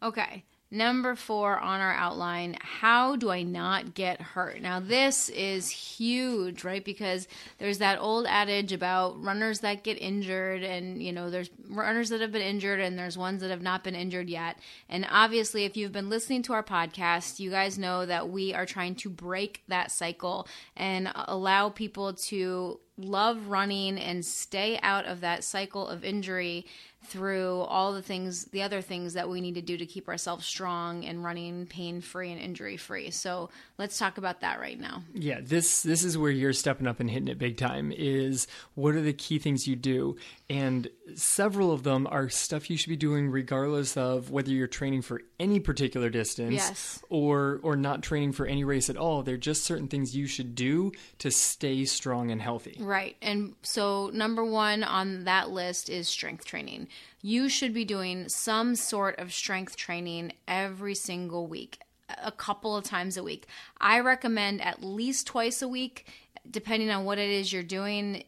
Okay. 0.03 0.45
Number 0.73 1.17
four 1.17 1.59
on 1.59 1.81
our 1.81 1.93
outline 1.95 2.57
How 2.61 3.17
do 3.17 3.31
I 3.31 3.43
not 3.43 3.95
get 3.95 4.21
hurt? 4.21 4.61
Now, 4.63 4.79
this 4.79 5.29
is 5.29 5.69
huge, 5.69 6.63
right? 6.63 6.85
Because 6.85 7.27
there's 7.59 7.79
that 7.79 7.99
old 8.01 8.27
adage 8.27 8.73
about 8.73 9.21
runners 9.21 9.61
that 9.61 9.83
get 9.83 10.01
injured, 10.01 10.63
and, 10.63 11.03
you 11.03 11.13
know, 11.13 11.29
there's 11.29 11.51
runners 11.69 12.11
that 12.11 12.21
have 12.21 12.31
been 12.31 12.41
injured, 12.43 12.79
and 12.79 12.97
there's 12.97 13.19
ones 13.19 13.41
that 13.41 13.51
have 13.51 13.63
not 13.63 13.83
been 13.83 13.97
injured 13.97 14.31
yet. 14.31 14.59
And 14.89 15.07
obviously, 15.11 15.65
if 15.65 15.77
you've 15.77 15.91
been 15.91 16.09
listening 16.09 16.43
to 16.43 16.53
our 16.53 16.63
podcast, 16.63 17.41
you 17.41 17.51
guys 17.51 17.77
know 17.77 18.07
that 18.07 18.29
we 18.29 18.55
are 18.55 18.67
trying 18.67 18.95
to 18.97 19.11
break 19.11 19.65
that 19.67 19.91
cycle 19.91 20.47
and 20.77 21.11
allow 21.15 21.69
people 21.69 22.15
to 22.15 22.79
love 22.97 23.49
running 23.49 23.99
and 23.99 24.25
stay 24.25 24.79
out 24.83 25.07
of 25.07 25.21
that 25.21 25.43
cycle 25.43 25.89
of 25.89 26.05
injury 26.05 26.67
through 27.05 27.61
all 27.63 27.93
the 27.93 28.03
things, 28.03 28.45
the 28.47 28.63
other 28.63 28.83
things 28.83 29.15
that 29.15 29.29
we 29.29 29.41
need 29.41 29.55
to 29.55 29.63
do 29.63 29.77
to 29.77 29.87
keep 29.87 30.09
ourselves 30.09 30.47
strong 30.47 31.05
and 31.05 31.25
running 31.25 31.67
pain 31.67 32.01
free 32.01 32.31
and 32.31 32.41
injury 32.41 32.77
free. 32.77 33.11
So 33.11 33.51
let's 33.79 33.99
talk 33.99 34.19
about 34.19 34.41
that 34.43 34.61
right 34.61 34.79
now. 34.79 35.03
Yeah, 35.15 35.41
this 35.43 35.83
this 35.83 36.05
is 36.05 36.19
where 36.19 36.31
you're 36.31 36.53
stepping 36.53 36.87
up 36.87 37.01
and 37.01 37.11
hitting 37.11 37.29
it 37.29 37.39
big 37.39 37.57
time. 37.57 37.93
Is 37.93 38.47
what 38.75 38.95
are 38.95 39.01
the 39.01 39.13
key 39.13 39.39
things 39.39 39.67
you 39.67 39.77
do, 39.77 40.17
and 40.51 40.89
several 41.15 41.71
of 41.73 41.85
them 41.85 42.07
are 42.11 42.29
stuff 42.29 42.69
you 42.69 42.77
should 42.77 42.89
be 42.91 42.97
doing 42.97 43.31
regardless 43.31 43.97
of 43.97 44.31
whether 44.31 44.51
you're 44.51 44.67
training 44.67 45.01
for 45.03 45.23
any 45.39 45.61
particular 45.61 46.11
distance 46.11 46.55
Yes. 46.55 47.03
or 47.09 47.61
or 47.63 47.77
not 47.77 48.03
training 48.03 48.33
for 48.33 48.45
any 48.47 48.65
race 48.65 48.91
at 48.91 48.97
all. 48.97 49.23
They're 49.23 49.37
just 49.37 49.65
certain 49.65 49.87
things 49.87 50.15
you 50.17 50.27
should 50.27 50.55
do 50.57 50.91
to 51.19 51.31
stay 51.31 51.85
strong 51.85 52.31
and 52.33 52.43
healthy. 52.43 52.77
Right. 52.81 53.17
And 53.23 53.55
so, 53.63 54.11
number 54.13 54.45
one 54.45 54.83
on 54.83 55.25
that 55.25 55.51
list 55.51 55.89
is 55.89 56.09
strength 56.09 56.45
training. 56.45 56.89
You 57.23 57.49
should 57.49 57.73
be 57.73 57.85
doing 57.85 58.29
some 58.29 58.75
sort 58.75 59.19
of 59.21 59.33
strength 59.33 59.77
training 59.77 60.33
every 60.49 60.97
single 60.97 61.47
week, 61.47 61.81
a 62.23 62.33
couple 62.33 62.77
of 62.77 62.83
times 62.85 63.17
a 63.17 63.23
week. 63.23 63.47
I 63.81 64.01
recommend 64.01 64.63
at 64.63 64.83
least 64.83 65.29
twice 65.29 65.63
a 65.63 65.69
week, 65.69 66.07
depending 66.51 66.91
on 66.91 67.05
what 67.05 67.19
it 67.19 67.31
is 67.31 67.53
you're 67.53 67.63
doing. 67.63 68.25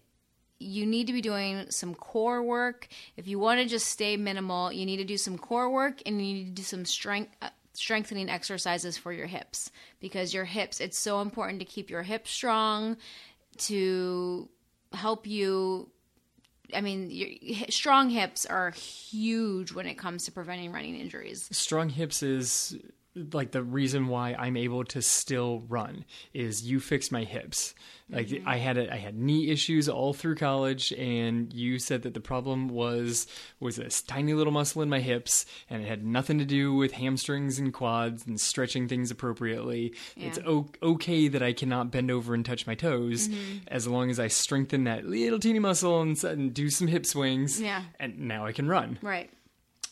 You 0.63 0.87
need 0.87 1.07
to 1.09 1.13
be 1.13 1.21
doing 1.21 1.67
some 1.71 1.95
core 1.95 2.43
work. 2.43 2.89
If 3.17 3.27
you 3.27 3.39
want 3.39 3.61
to 3.61 3.67
just 3.67 3.87
stay 3.87 4.17
minimal, 4.17 4.73
you 4.73 4.87
need 4.87 4.99
to 4.99 5.05
do 5.05 5.17
some 5.17 5.39
core 5.39 5.71
work 5.71 6.03
and 6.07 6.25
you 6.27 6.35
need 6.35 6.45
to 6.47 6.53
do 6.53 6.63
some 6.63 6.85
strength. 6.85 7.35
Uh, 7.43 7.49
strengthening 7.75 8.29
exercises 8.29 8.99
for 8.99 9.15
your 9.15 9.27
hips 9.27 9.71
because 9.99 10.35
your 10.35 10.45
hips 10.45 10.79
it's 10.79 10.99
so 10.99 11.23
important 11.23 11.59
to 11.59 11.65
keep 11.65 11.89
your 11.89 12.03
hips 12.03 12.31
strong 12.31 12.99
to 13.57 14.47
help 14.93 15.27
you 15.27 15.91
I 16.75 16.81
mean, 16.81 17.11
your 17.11 17.29
strong 17.69 18.11
hips 18.11 18.47
are 18.47 18.71
huge 18.71 19.73
when 19.73 19.87
it 19.87 19.95
comes 19.95 20.25
to 20.25 20.33
preventing 20.33 20.73
running 20.73 20.97
injuries. 20.97 21.49
strong 21.53 21.89
hips 21.89 22.23
is 22.23 22.77
like 23.15 23.53
the 23.53 23.63
reason 23.63 24.09
why 24.09 24.35
I'm 24.35 24.57
able 24.57 24.85
to 24.85 25.03
still 25.03 25.65
run 25.69 26.05
is 26.33 26.63
you 26.63 26.81
fixed 26.81 27.13
my 27.13 27.25
hips. 27.25 27.75
Like 28.09 28.29
mm-hmm. 28.29 28.49
I 28.49 28.57
had 28.57 28.79
a, 28.79 28.93
I 28.93 28.97
had 28.97 29.15
knee 29.15 29.51
issues 29.51 29.89
all 29.89 30.15
through 30.15 30.37
college 30.37 30.93
and 30.93 31.53
you 31.53 31.79
said 31.79 32.03
that 32.03 32.15
the 32.15 32.21
problem 32.21 32.69
was 32.69 33.27
was 33.61 33.77
this 33.77 34.03
tiny 34.03 34.33
little 34.33 34.53
muscle 34.53 34.83
in 34.83 34.89
my 34.89 35.01
hips 35.01 35.45
and 35.69 35.83
it 35.83 35.89
had 35.89 36.05
nothing 36.05 36.39
to 36.39 36.45
do 36.45 36.75
with 36.75 36.93
hamstrings 36.93 37.59
and 37.59 37.73
quads 37.73 38.27
and 38.27 38.41
stretching 38.41 38.89
things 38.89 39.11
appropriately. 39.11 39.95
It's 40.17 40.39
o- 40.39 40.71
okay 40.83 41.29
that 41.29 41.43
I 41.43 41.53
cannot 41.53 41.91
bend 41.91 42.11
over 42.11 42.35
and 42.35 42.45
touch 42.45 42.67
my 42.67 42.75
toes 42.75 43.29
mm-hmm. 43.29 43.59
as 43.69 43.87
long 43.87 44.11
as 44.11 44.19
I 44.19 44.29
strengthen 44.29 44.85
that 44.85 45.07
little 45.07 45.39
teeny 45.39 45.59
muscle 45.59 46.01
and, 46.01 46.23
and 46.25 46.55
do 46.55 46.71
some 46.71 46.87
hip 46.87 47.05
swings 47.05 47.61
Yeah. 47.61 47.83
and 48.01 48.21
now 48.21 48.47
I 48.47 48.53
can 48.53 48.69
run. 48.69 48.99
Right. 49.03 49.31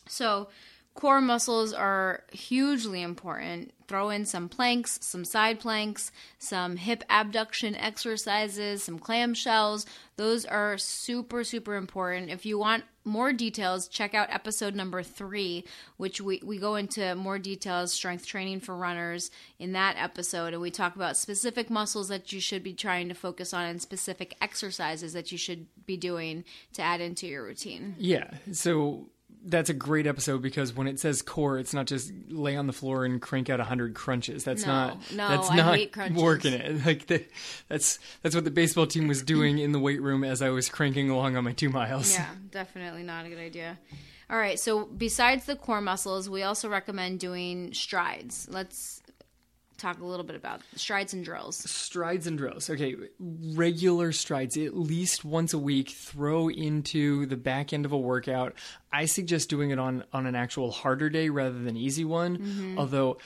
So, 0.07 0.49
core 0.93 1.21
muscles 1.21 1.73
are 1.73 2.23
hugely 2.31 3.01
important. 3.01 3.71
Throw 3.87 4.09
in 4.09 4.25
some 4.25 4.47
planks, 4.47 4.99
some 5.01 5.25
side 5.25 5.59
planks, 5.59 6.11
some 6.37 6.77
hip 6.77 7.03
abduction 7.09 7.75
exercises, 7.75 8.83
some 8.83 8.99
clamshells. 8.99 9.85
Those 10.15 10.45
are 10.45 10.77
super, 10.77 11.43
super 11.43 11.75
important. 11.75 12.29
If 12.29 12.45
you 12.45 12.57
want 12.57 12.83
more 13.03 13.33
details, 13.33 13.87
check 13.87 14.13
out 14.13 14.29
episode 14.31 14.75
number 14.75 15.01
three, 15.03 15.65
which 15.97 16.21
we, 16.21 16.41
we 16.45 16.57
go 16.57 16.75
into 16.75 17.15
more 17.15 17.39
details, 17.39 17.91
strength 17.91 18.25
training 18.25 18.59
for 18.59 18.75
runners 18.75 19.31
in 19.59 19.73
that 19.73 19.95
episode. 19.97 20.53
And 20.53 20.61
we 20.61 20.71
talk 20.71 20.95
about 20.95 21.17
specific 21.17 21.69
muscles 21.69 22.09
that 22.09 22.31
you 22.31 22.39
should 22.39 22.63
be 22.63 22.73
trying 22.73 23.09
to 23.09 23.15
focus 23.15 23.53
on 23.53 23.65
and 23.65 23.81
specific 23.81 24.35
exercises 24.39 25.13
that 25.13 25.31
you 25.31 25.37
should 25.37 25.67
be 25.85 25.97
doing 25.97 26.45
to 26.73 26.81
add 26.81 27.01
into 27.01 27.27
your 27.27 27.43
routine. 27.43 27.95
Yeah. 27.97 28.29
So 28.51 29.09
that's 29.43 29.69
a 29.69 29.73
great 29.73 30.05
episode 30.07 30.41
because 30.41 30.73
when 30.73 30.87
it 30.87 30.99
says 30.99 31.21
core, 31.21 31.57
it's 31.57 31.73
not 31.73 31.87
just 31.87 32.11
lay 32.29 32.55
on 32.55 32.67
the 32.67 32.73
floor 32.73 33.05
and 33.05 33.21
crank 33.21 33.49
out 33.49 33.59
hundred 33.59 33.95
crunches. 33.95 34.43
That's 34.43 34.65
No, 34.65 34.71
not. 34.71 35.11
no, 35.13 35.27
that's 35.29 35.49
I 35.51 35.55
not 35.55 35.75
hate 35.75 35.91
crunches. 35.91 36.21
working 36.21 36.53
it. 36.53 36.85
Like 36.85 37.07
the, 37.07 37.25
that's 37.67 37.99
that's 38.21 38.35
what 38.35 38.43
the 38.43 38.51
baseball 38.51 38.85
team 38.87 39.07
was 39.07 39.21
doing 39.23 39.57
in 39.57 39.71
the 39.71 39.79
weight 39.79 40.01
room 40.01 40.23
as 40.23 40.41
I 40.41 40.49
was 40.49 40.69
cranking 40.69 41.09
along 41.09 41.35
on 41.37 41.43
my 41.43 41.53
two 41.53 41.69
miles. 41.69 42.13
Yeah, 42.13 42.27
definitely 42.51 43.03
not 43.03 43.25
a 43.25 43.29
good 43.29 43.39
idea. 43.39 43.77
All 44.29 44.37
right, 44.37 44.57
so 44.57 44.85
besides 44.85 45.43
the 45.45 45.57
core 45.57 45.81
muscles, 45.81 46.29
we 46.29 46.43
also 46.43 46.69
recommend 46.69 47.19
doing 47.19 47.73
strides. 47.73 48.47
Let's 48.49 49.00
talk 49.81 49.99
a 49.99 50.05
little 50.05 50.25
bit 50.25 50.35
about 50.35 50.61
strides 50.75 51.13
and 51.13 51.25
drills. 51.25 51.57
Strides 51.57 52.27
and 52.27 52.37
drills. 52.37 52.69
Okay, 52.69 52.95
regular 53.19 54.11
strides 54.11 54.57
at 54.57 54.75
least 54.77 55.25
once 55.25 55.53
a 55.53 55.57
week. 55.57 55.89
Throw 55.89 56.49
into 56.49 57.25
the 57.25 57.37
back 57.37 57.73
end 57.73 57.85
of 57.85 57.91
a 57.91 57.97
workout. 57.97 58.53
I 58.93 59.05
suggest 59.05 59.49
doing 59.49 59.71
it 59.71 59.79
on 59.79 60.03
on 60.13 60.25
an 60.25 60.35
actual 60.35 60.71
harder 60.71 61.09
day 61.09 61.29
rather 61.29 61.59
than 61.59 61.75
easy 61.75 62.05
one. 62.05 62.37
Mm-hmm. 62.37 62.79
Although 62.79 63.17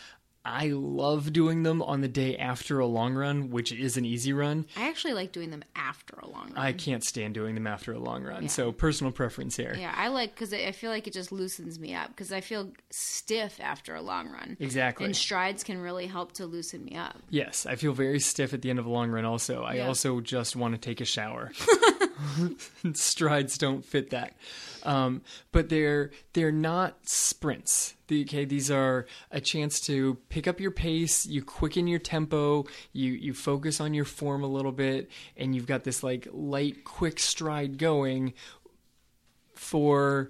I 0.46 0.68
love 0.68 1.34
doing 1.34 1.64
them 1.64 1.82
on 1.82 2.02
the 2.02 2.08
day 2.08 2.38
after 2.38 2.80
a 2.80 2.86
long 2.86 3.16
run, 3.16 3.50
which 3.50 3.72
is 3.72 3.98
an 3.98 4.06
easy 4.06 4.32
run. 4.32 4.66
I 4.78 4.88
actually 4.90 5.14
like 5.14 5.32
doing 5.32 5.50
them 5.50 5.64
after 5.76 6.16
a 6.22 6.28
long 6.30 6.50
run. 6.50 6.58
I 6.58 6.72
can't 6.72 7.04
stand 7.04 7.34
doing 7.34 7.56
them 7.56 7.66
after 7.66 7.92
a 7.94 8.00
long 8.00 8.24
run. 8.24 8.48
So 8.48 8.72
personal 8.72 9.12
preference 9.12 9.58
here. 9.58 9.76
yeah, 9.78 9.94
I 9.98 10.10
like 10.10 10.36
because 10.36 10.54
I 10.54 10.72
feel 10.72 10.92
like 10.92 11.08
it 11.08 11.14
just 11.14 11.32
loosens 11.32 11.80
me 11.80 11.96
up 11.96 12.10
because 12.10 12.32
I 12.32 12.42
feel 12.42 12.72
stiff 12.92 13.60
after 13.60 13.96
a 13.96 14.02
long 14.02 14.30
run. 14.30 14.56
Exactly. 14.60 15.06
And 15.08 15.16
strides 15.16 15.64
can 15.64 15.80
really 15.82 16.06
help 16.08 16.34
to 16.34 16.46
loosen 16.46 16.86
me 16.86 16.96
up. 16.96 17.18
Yes, 17.30 17.66
I 17.66 17.76
feel 17.76 17.94
very 17.94 18.20
stiff 18.20 18.54
at 18.54 18.62
the 18.62 18.70
end 18.70 18.78
of 18.80 18.86
a 18.86 18.90
long 18.90 19.10
run. 19.10 19.26
Also, 19.26 19.64
I 19.64 19.76
Yeah. 19.76 19.88
also 19.88 20.22
just 20.22 20.56
want 20.56 20.76
to 20.76 20.78
take 20.80 21.02
a 21.02 21.06
shower. 21.06 21.52
strides 22.94 23.58
don't 23.58 23.84
fit 23.84 24.10
that. 24.12 24.34
Um, 24.84 25.22
but 25.52 25.70
they're 25.70 26.12
they're 26.34 26.52
not 26.52 27.08
sprints. 27.10 27.96
Okay, 28.12 28.46
these 28.46 28.70
are 28.70 29.08
a 29.32 29.42
chance 29.42 29.80
to 29.82 30.16
pick 30.30 30.48
up 30.48 30.60
your 30.60 30.72
pace. 30.72 31.26
You 31.26 31.44
quicken 31.44 31.88
your 31.88 32.00
tempo. 32.00 32.66
You 32.94 33.14
you 33.14 33.34
focus 33.34 33.82
on 33.82 33.94
your 33.94 34.06
form 34.06 34.44
a 34.44 34.48
little 34.48 34.72
bit, 34.72 35.10
and 35.36 35.56
you've 35.56 35.68
got 35.68 35.84
this 35.84 36.04
like 36.04 36.28
light, 36.32 36.84
quick 36.84 37.20
stride 37.20 37.78
going 37.78 38.34
for 39.56 40.30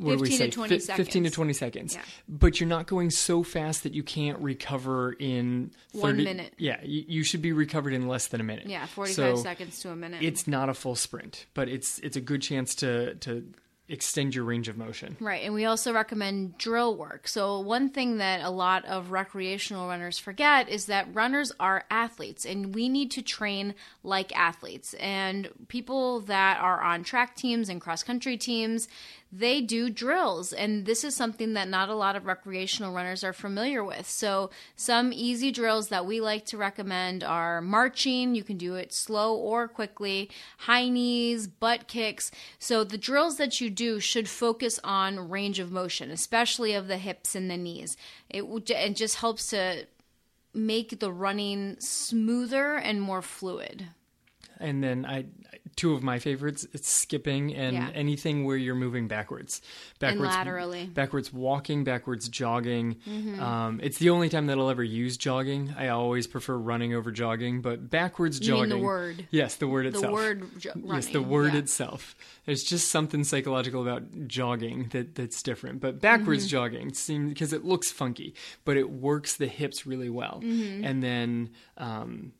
what 0.00 0.16
do 0.18 0.22
we 0.22 0.28
15 0.30 0.30
to 0.30 0.36
say? 0.36 0.50
20 0.50 0.78
Fi- 0.78 0.96
15 0.96 1.04
to 1.04 1.28
seconds. 1.28 1.34
20 1.34 1.52
seconds. 1.52 1.94
Yeah. 1.94 2.02
But 2.28 2.60
you're 2.60 2.68
not 2.68 2.86
going 2.86 3.10
so 3.10 3.42
fast 3.42 3.82
that 3.82 3.94
you 3.94 4.02
can't 4.02 4.38
recover 4.38 5.12
in 5.12 5.70
30, 5.92 6.02
One 6.02 6.16
minute. 6.16 6.54
Yeah, 6.58 6.80
you, 6.82 7.04
you 7.06 7.24
should 7.24 7.42
be 7.42 7.52
recovered 7.52 7.92
in 7.92 8.08
less 8.08 8.28
than 8.28 8.40
a 8.40 8.44
minute. 8.44 8.66
Yeah, 8.66 8.86
45 8.86 9.14
So 9.14 9.42
seconds 9.42 9.80
to 9.80 9.90
a 9.90 9.96
minute. 9.96 10.22
It's 10.22 10.46
not 10.46 10.68
a 10.68 10.74
full 10.74 10.96
sprint, 10.96 11.46
but 11.54 11.68
it's 11.68 11.98
it's 12.00 12.16
a 12.16 12.20
good 12.20 12.42
chance 12.42 12.74
to 12.76 13.14
to 13.16 13.44
extend 13.88 14.36
your 14.36 14.44
range 14.44 14.68
of 14.68 14.76
motion. 14.76 15.16
Right, 15.18 15.42
and 15.42 15.52
we 15.52 15.64
also 15.64 15.92
recommend 15.92 16.56
drill 16.58 16.96
work. 16.96 17.26
So, 17.26 17.58
one 17.58 17.88
thing 17.88 18.18
that 18.18 18.40
a 18.40 18.50
lot 18.50 18.84
of 18.84 19.10
recreational 19.10 19.88
runners 19.88 20.16
forget 20.16 20.68
is 20.68 20.86
that 20.86 21.08
runners 21.12 21.50
are 21.58 21.84
athletes 21.90 22.46
and 22.46 22.72
we 22.72 22.88
need 22.88 23.10
to 23.10 23.22
train 23.22 23.74
like 24.04 24.30
athletes. 24.36 24.94
And 24.94 25.48
people 25.66 26.20
that 26.20 26.60
are 26.60 26.80
on 26.80 27.02
track 27.02 27.34
teams 27.34 27.68
and 27.68 27.80
cross 27.80 28.04
country 28.04 28.36
teams, 28.36 28.86
they 29.32 29.60
do 29.60 29.90
drills. 29.90 30.52
And 30.52 30.86
this 30.86 31.04
is 31.04 31.14
something 31.14 31.54
that 31.54 31.68
not 31.68 31.88
a 31.88 31.94
lot 31.94 32.16
of 32.16 32.26
recreational 32.26 32.92
runners 32.92 33.22
are 33.22 33.32
familiar 33.32 33.84
with. 33.84 34.08
So, 34.08 34.50
some 34.74 35.12
easy 35.12 35.52
drills 35.52 35.88
that 35.88 36.06
we 36.06 36.20
like 36.20 36.46
to 36.46 36.56
recommend 36.56 37.22
are 37.22 37.60
marching. 37.60 38.34
You 38.34 38.42
can 38.42 38.56
do 38.56 38.74
it 38.74 38.92
slow 38.92 39.36
or 39.36 39.68
quickly, 39.68 40.30
high 40.58 40.88
knees, 40.88 41.46
butt 41.46 41.86
kicks. 41.86 42.30
So, 42.58 42.82
the 42.82 42.98
drills 42.98 43.36
that 43.36 43.60
you 43.60 43.70
do 43.70 44.00
should 44.00 44.28
focus 44.28 44.80
on 44.82 45.30
range 45.30 45.58
of 45.58 45.70
motion, 45.70 46.10
especially 46.10 46.74
of 46.74 46.88
the 46.88 46.98
hips 46.98 47.34
and 47.34 47.50
the 47.50 47.56
knees. 47.56 47.96
It, 48.28 48.44
it 48.68 48.96
just 48.96 49.16
helps 49.16 49.50
to 49.50 49.86
make 50.52 50.98
the 50.98 51.12
running 51.12 51.76
smoother 51.78 52.74
and 52.74 53.00
more 53.00 53.22
fluid. 53.22 53.86
And 54.58 54.82
then 54.82 55.06
I 55.06 55.26
two 55.80 55.94
of 55.94 56.02
my 56.02 56.18
favorites 56.18 56.66
it's 56.74 56.90
skipping 56.90 57.54
and 57.54 57.74
Yeah. 57.74 57.90
anything 57.94 58.44
where 58.44 58.56
you're 58.56 58.74
moving 58.74 59.08
backwards. 59.08 59.62
And 59.62 59.98
Backwards 60.00 60.34
laterally. 60.36 60.84
Backwards 60.86 61.32
walking, 61.32 61.84
backwards 61.84 62.28
jogging. 62.28 62.96
Mm-hmm. 63.08 63.40
Um, 63.40 63.80
it's 63.82 63.98
the 63.98 64.10
only 64.10 64.28
time 64.28 64.46
that 64.48 64.58
I'll 64.58 64.68
ever 64.68 64.84
use 64.84 65.16
jogging. 65.16 65.74
I 65.78 65.88
always 65.88 66.26
prefer 66.26 66.56
running 66.58 66.92
over 66.94 67.10
jogging, 67.10 67.62
but 67.62 67.88
backwards 67.88 68.40
You 68.40 68.46
jogging. 68.48 68.68
the 68.68 68.78
word. 68.78 69.26
Yes, 69.30 69.56
the 69.56 69.68
word 69.68 69.86
itself. 69.86 70.04
The 70.04 70.12
word 70.12 70.58
jo- 70.58 70.72
Yes, 70.84 71.06
the 71.06 71.22
word 71.22 71.52
yeah. 71.54 71.60
itself. 71.60 72.14
There's 72.44 72.62
just 72.62 72.88
something 72.90 73.24
psychological 73.24 73.80
about 73.80 74.02
jogging 74.28 74.88
that 74.90 75.14
that's 75.14 75.42
different. 75.42 75.80
But 75.80 76.00
backwards 76.00 76.44
Mm-hmm. 76.44 76.50
jogging 76.50 76.92
seems 76.94 77.30
because 77.30 77.52
it 77.54 77.64
looks 77.64 77.90
funky, 77.90 78.34
but 78.66 78.76
it 78.76 78.90
works 78.90 79.36
the 79.36 79.46
hips 79.46 79.86
really 79.86 80.10
well. 80.10 80.40
Mm-hmm. 80.44 80.84
And 80.84 81.02
then, 81.02 81.50
um, 81.78 82.32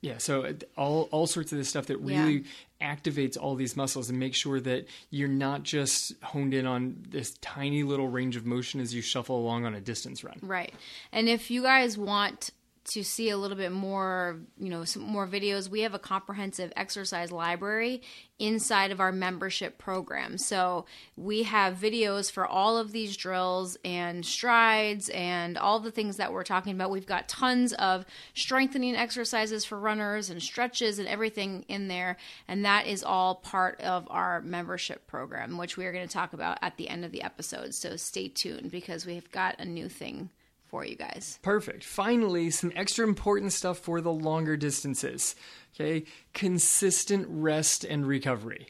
yeah, 0.00 0.18
so 0.18 0.44
uh, 0.44 0.52
all 0.76 1.08
all 1.10 1.26
sorts 1.26 1.52
of 1.52 1.58
this 1.58 1.68
stuff 1.68 1.86
that 1.86 1.98
really 1.98 2.44
activates 2.80 3.36
all 3.40 3.54
these 3.54 3.76
muscles 3.76 4.10
and 4.10 4.18
makes 4.18 4.36
sure 4.36 4.60
that 4.60 4.86
you're 5.10 5.28
not 5.28 5.62
just 5.62 6.12
honed 6.22 6.52
in 6.52 6.66
on 6.66 7.04
this 7.08 7.36
tiny 7.40 7.82
little 7.82 8.08
range 8.08 8.36
of 8.36 8.44
motion 8.44 8.80
as 8.80 8.94
you 8.94 9.00
shuffle 9.00 9.38
along 9.38 9.64
on 9.64 9.74
a 9.74 9.80
distance 9.80 10.22
run. 10.22 10.38
Right. 10.42 10.74
And 11.12 11.28
if 11.28 11.50
you 11.50 11.62
guys 11.62 11.96
want 11.96 12.50
to 12.86 13.02
see 13.02 13.30
a 13.30 13.36
little 13.36 13.56
bit 13.56 13.72
more, 13.72 14.38
you 14.58 14.68
know, 14.68 14.84
some 14.84 15.02
more 15.02 15.26
videos, 15.26 15.68
we 15.68 15.80
have 15.80 15.94
a 15.94 15.98
comprehensive 15.98 16.72
exercise 16.76 17.32
library 17.32 18.00
inside 18.38 18.92
of 18.92 19.00
our 19.00 19.10
membership 19.10 19.76
program. 19.76 20.38
So 20.38 20.84
we 21.16 21.42
have 21.44 21.74
videos 21.74 22.30
for 22.30 22.46
all 22.46 22.76
of 22.76 22.92
these 22.92 23.16
drills 23.16 23.76
and 23.84 24.24
strides 24.24 25.08
and 25.08 25.58
all 25.58 25.80
the 25.80 25.90
things 25.90 26.16
that 26.18 26.32
we're 26.32 26.44
talking 26.44 26.74
about. 26.74 26.90
We've 26.90 27.06
got 27.06 27.28
tons 27.28 27.72
of 27.72 28.06
strengthening 28.34 28.94
exercises 28.94 29.64
for 29.64 29.80
runners 29.80 30.30
and 30.30 30.40
stretches 30.40 31.00
and 31.00 31.08
everything 31.08 31.64
in 31.68 31.88
there. 31.88 32.16
And 32.46 32.64
that 32.64 32.86
is 32.86 33.02
all 33.02 33.36
part 33.36 33.80
of 33.80 34.06
our 34.10 34.40
membership 34.42 35.08
program, 35.08 35.58
which 35.58 35.76
we 35.76 35.86
are 35.86 35.92
going 35.92 36.06
to 36.06 36.12
talk 36.12 36.34
about 36.34 36.58
at 36.62 36.76
the 36.76 36.88
end 36.88 37.04
of 37.04 37.10
the 37.10 37.22
episode. 37.22 37.74
So 37.74 37.96
stay 37.96 38.28
tuned 38.28 38.70
because 38.70 39.06
we've 39.06 39.30
got 39.32 39.58
a 39.58 39.64
new 39.64 39.88
thing 39.88 40.30
for 40.76 40.84
you 40.84 40.94
guys. 40.94 41.38
Perfect. 41.40 41.84
Finally, 41.84 42.50
some 42.50 42.70
extra 42.76 43.06
important 43.06 43.54
stuff 43.54 43.78
for 43.78 44.02
the 44.02 44.12
longer 44.12 44.58
distances. 44.58 45.34
Okay, 45.74 46.04
consistent 46.34 47.26
rest 47.30 47.82
and 47.82 48.06
recovery. 48.06 48.68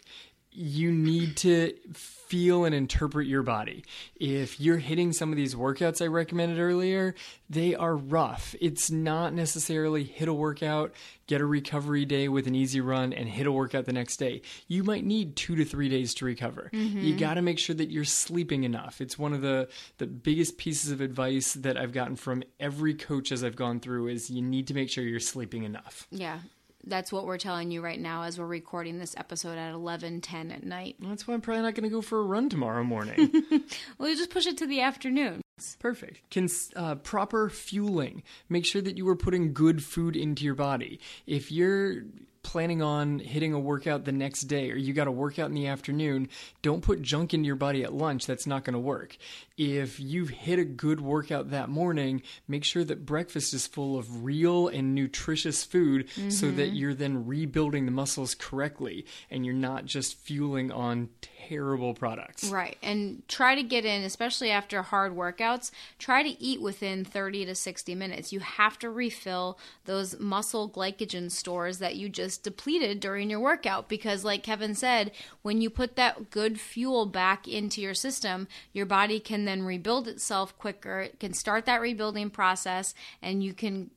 You 0.58 0.90
need 0.90 1.36
to 1.38 1.74
feel 1.92 2.64
and 2.64 2.74
interpret 2.74 3.26
your 3.26 3.42
body. 3.42 3.84
If 4.16 4.58
you're 4.58 4.78
hitting 4.78 5.12
some 5.12 5.30
of 5.30 5.36
these 5.36 5.54
workouts 5.54 6.02
I 6.02 6.06
recommended 6.06 6.58
earlier, 6.58 7.14
they 7.48 7.74
are 7.74 7.94
rough. 7.94 8.54
It's 8.60 8.90
not 8.90 9.34
necessarily 9.34 10.02
hit 10.02 10.28
a 10.28 10.32
workout, 10.32 10.94
get 11.26 11.42
a 11.42 11.46
recovery 11.46 12.04
day 12.06 12.28
with 12.28 12.46
an 12.46 12.54
easy 12.54 12.80
run, 12.80 13.12
and 13.12 13.28
hit 13.28 13.46
a 13.46 13.52
workout 13.52 13.84
the 13.84 13.92
next 13.92 14.16
day. 14.16 14.40
You 14.66 14.82
might 14.82 15.04
need 15.04 15.36
two 15.36 15.56
to 15.56 15.64
three 15.64 15.90
days 15.90 16.14
to 16.14 16.24
recover. 16.24 16.70
You 16.72 16.80
mm-hmm. 16.80 17.16
got 17.18 17.34
to 17.34 17.42
make 17.42 17.58
sure 17.58 17.76
that 17.76 17.90
you're 17.90 18.04
sleeping 18.04 18.64
enough. 18.64 19.00
It's 19.00 19.18
one 19.18 19.34
of 19.34 19.42
the 19.42 19.68
the 19.98 20.06
biggest 20.06 20.58
pieces 20.58 20.90
of 20.90 21.02
advice 21.02 21.52
that 21.54 21.76
I've 21.76 21.92
gotten 21.92 22.16
from 22.16 22.42
every 22.58 22.94
coach 22.94 23.30
as 23.30 23.44
I've 23.44 23.56
gone 23.56 23.78
through 23.78 24.08
is 24.08 24.30
you 24.30 24.42
need 24.42 24.68
to 24.68 24.74
make 24.74 24.88
sure 24.88 25.04
you're 25.04 25.20
sleeping 25.20 25.64
enough. 25.64 26.06
Yeah. 26.10 26.38
That's 26.86 27.12
what 27.12 27.26
we're 27.26 27.38
telling 27.38 27.70
you 27.72 27.82
right 27.82 28.00
now 28.00 28.22
as 28.22 28.38
we're 28.38 28.46
recording 28.46 28.98
this 28.98 29.14
episode 29.18 29.58
at 29.58 29.74
11:10 29.74 30.52
at 30.52 30.64
night. 30.64 30.96
That's 31.00 31.26
why 31.26 31.34
I'm 31.34 31.40
probably 31.40 31.62
not 31.62 31.74
going 31.74 31.84
to 31.84 31.94
go 31.94 32.00
for 32.00 32.20
a 32.20 32.24
run 32.24 32.48
tomorrow 32.48 32.84
morning. 32.84 33.44
Well, 33.98 34.08
you 34.08 34.16
just 34.16 34.30
push 34.30 34.46
it 34.46 34.58
to 34.58 34.66
the 34.66 34.80
afternoon. 34.80 35.40
Perfect. 35.78 36.20
Cons- 36.30 36.70
uh, 36.76 36.96
proper 36.96 37.48
fueling. 37.48 38.22
Make 38.48 38.66
sure 38.66 38.82
that 38.82 38.96
you 38.98 39.08
are 39.08 39.16
putting 39.16 39.52
good 39.54 39.82
food 39.82 40.16
into 40.16 40.44
your 40.44 40.54
body. 40.54 41.00
If 41.26 41.50
you're 41.50 42.02
planning 42.42 42.80
on 42.82 43.18
hitting 43.18 43.52
a 43.52 43.58
workout 43.58 44.04
the 44.04 44.12
next 44.12 44.42
day 44.42 44.70
or 44.70 44.76
you 44.76 44.92
got 44.92 45.08
a 45.08 45.12
workout 45.12 45.48
in 45.48 45.54
the 45.54 45.66
afternoon, 45.66 46.28
don't 46.62 46.82
put 46.82 47.02
junk 47.02 47.34
into 47.34 47.46
your 47.46 47.56
body 47.56 47.82
at 47.82 47.92
lunch. 47.92 48.26
That's 48.26 48.46
not 48.46 48.64
going 48.64 48.74
to 48.74 48.78
work. 48.78 49.16
If 49.56 49.98
you've 49.98 50.28
hit 50.28 50.58
a 50.58 50.64
good 50.64 51.00
workout 51.00 51.50
that 51.50 51.70
morning, 51.70 52.22
make 52.46 52.62
sure 52.62 52.84
that 52.84 53.06
breakfast 53.06 53.54
is 53.54 53.66
full 53.66 53.98
of 53.98 54.22
real 54.22 54.68
and 54.68 54.94
nutritious 54.94 55.64
food 55.64 56.08
so 56.28 56.50
that 56.50 56.68
mm-hmm. 56.68 56.74
you're 56.74 56.94
then 56.94 57.26
rebuilding 57.26 57.86
the 57.86 57.92
muscles 57.92 58.34
correctly 58.34 59.06
and 59.30 59.46
you're 59.46 59.54
not 59.54 59.86
just 59.86 60.18
fueling 60.18 60.70
on 60.70 61.08
terrible 61.48 61.94
products. 61.94 62.50
Right. 62.50 62.76
And 62.82 63.26
try 63.28 63.54
to 63.54 63.62
get 63.62 63.84
in, 63.84 64.02
especially 64.02 64.50
after 64.50 64.82
hard 64.82 65.16
workouts, 65.16 65.70
try 65.98 66.22
to 66.22 66.42
eat 66.42 66.60
within 66.60 67.04
30 67.04 67.46
to 67.46 67.54
60 67.54 67.94
minutes. 67.94 68.32
You 68.32 68.40
have 68.40 68.78
to 68.80 68.90
refill 68.90 69.58
those 69.86 70.18
muscle 70.18 70.68
glycogen 70.68 71.30
stores 71.30 71.78
that 71.78 71.96
you 71.96 72.10
just 72.10 72.42
depleted 72.42 73.00
during 73.00 73.30
your 73.30 73.40
workout 73.40 73.88
because, 73.88 74.24
like 74.24 74.42
Kevin 74.42 74.74
said, 74.74 75.12
when 75.42 75.62
you 75.62 75.70
put 75.70 75.96
that 75.96 76.30
good 76.30 76.60
fuel 76.60 77.06
back 77.06 77.48
into 77.48 77.80
your 77.80 77.94
system, 77.94 78.48
your 78.72 78.86
body 78.86 79.20
can 79.20 79.45
then 79.46 79.62
rebuild 79.62 80.08
itself 80.08 80.56
quicker. 80.58 81.00
It 81.00 81.20
can 81.20 81.32
start 81.32 81.66
that 81.66 81.80
rebuilding 81.80 82.30
process 82.30 82.94
and 83.22 83.42
you 83.42 83.54
can 83.54 83.90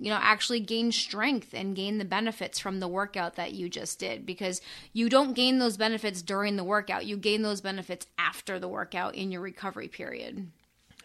you 0.00 0.10
know 0.10 0.18
actually 0.20 0.60
gain 0.60 0.92
strength 0.92 1.52
and 1.52 1.74
gain 1.74 1.98
the 1.98 2.04
benefits 2.04 2.58
from 2.58 2.80
the 2.80 2.88
workout 2.88 3.34
that 3.34 3.52
you 3.52 3.68
just 3.68 3.98
did 3.98 4.24
because 4.24 4.60
you 4.92 5.08
don't 5.08 5.34
gain 5.34 5.58
those 5.58 5.76
benefits 5.76 6.22
during 6.22 6.56
the 6.56 6.64
workout 6.64 7.04
you 7.04 7.16
gain 7.16 7.42
those 7.42 7.60
benefits 7.60 8.06
after 8.16 8.58
the 8.58 8.68
workout 8.68 9.14
in 9.16 9.32
your 9.32 9.40
recovery 9.40 9.88
period 9.88 10.50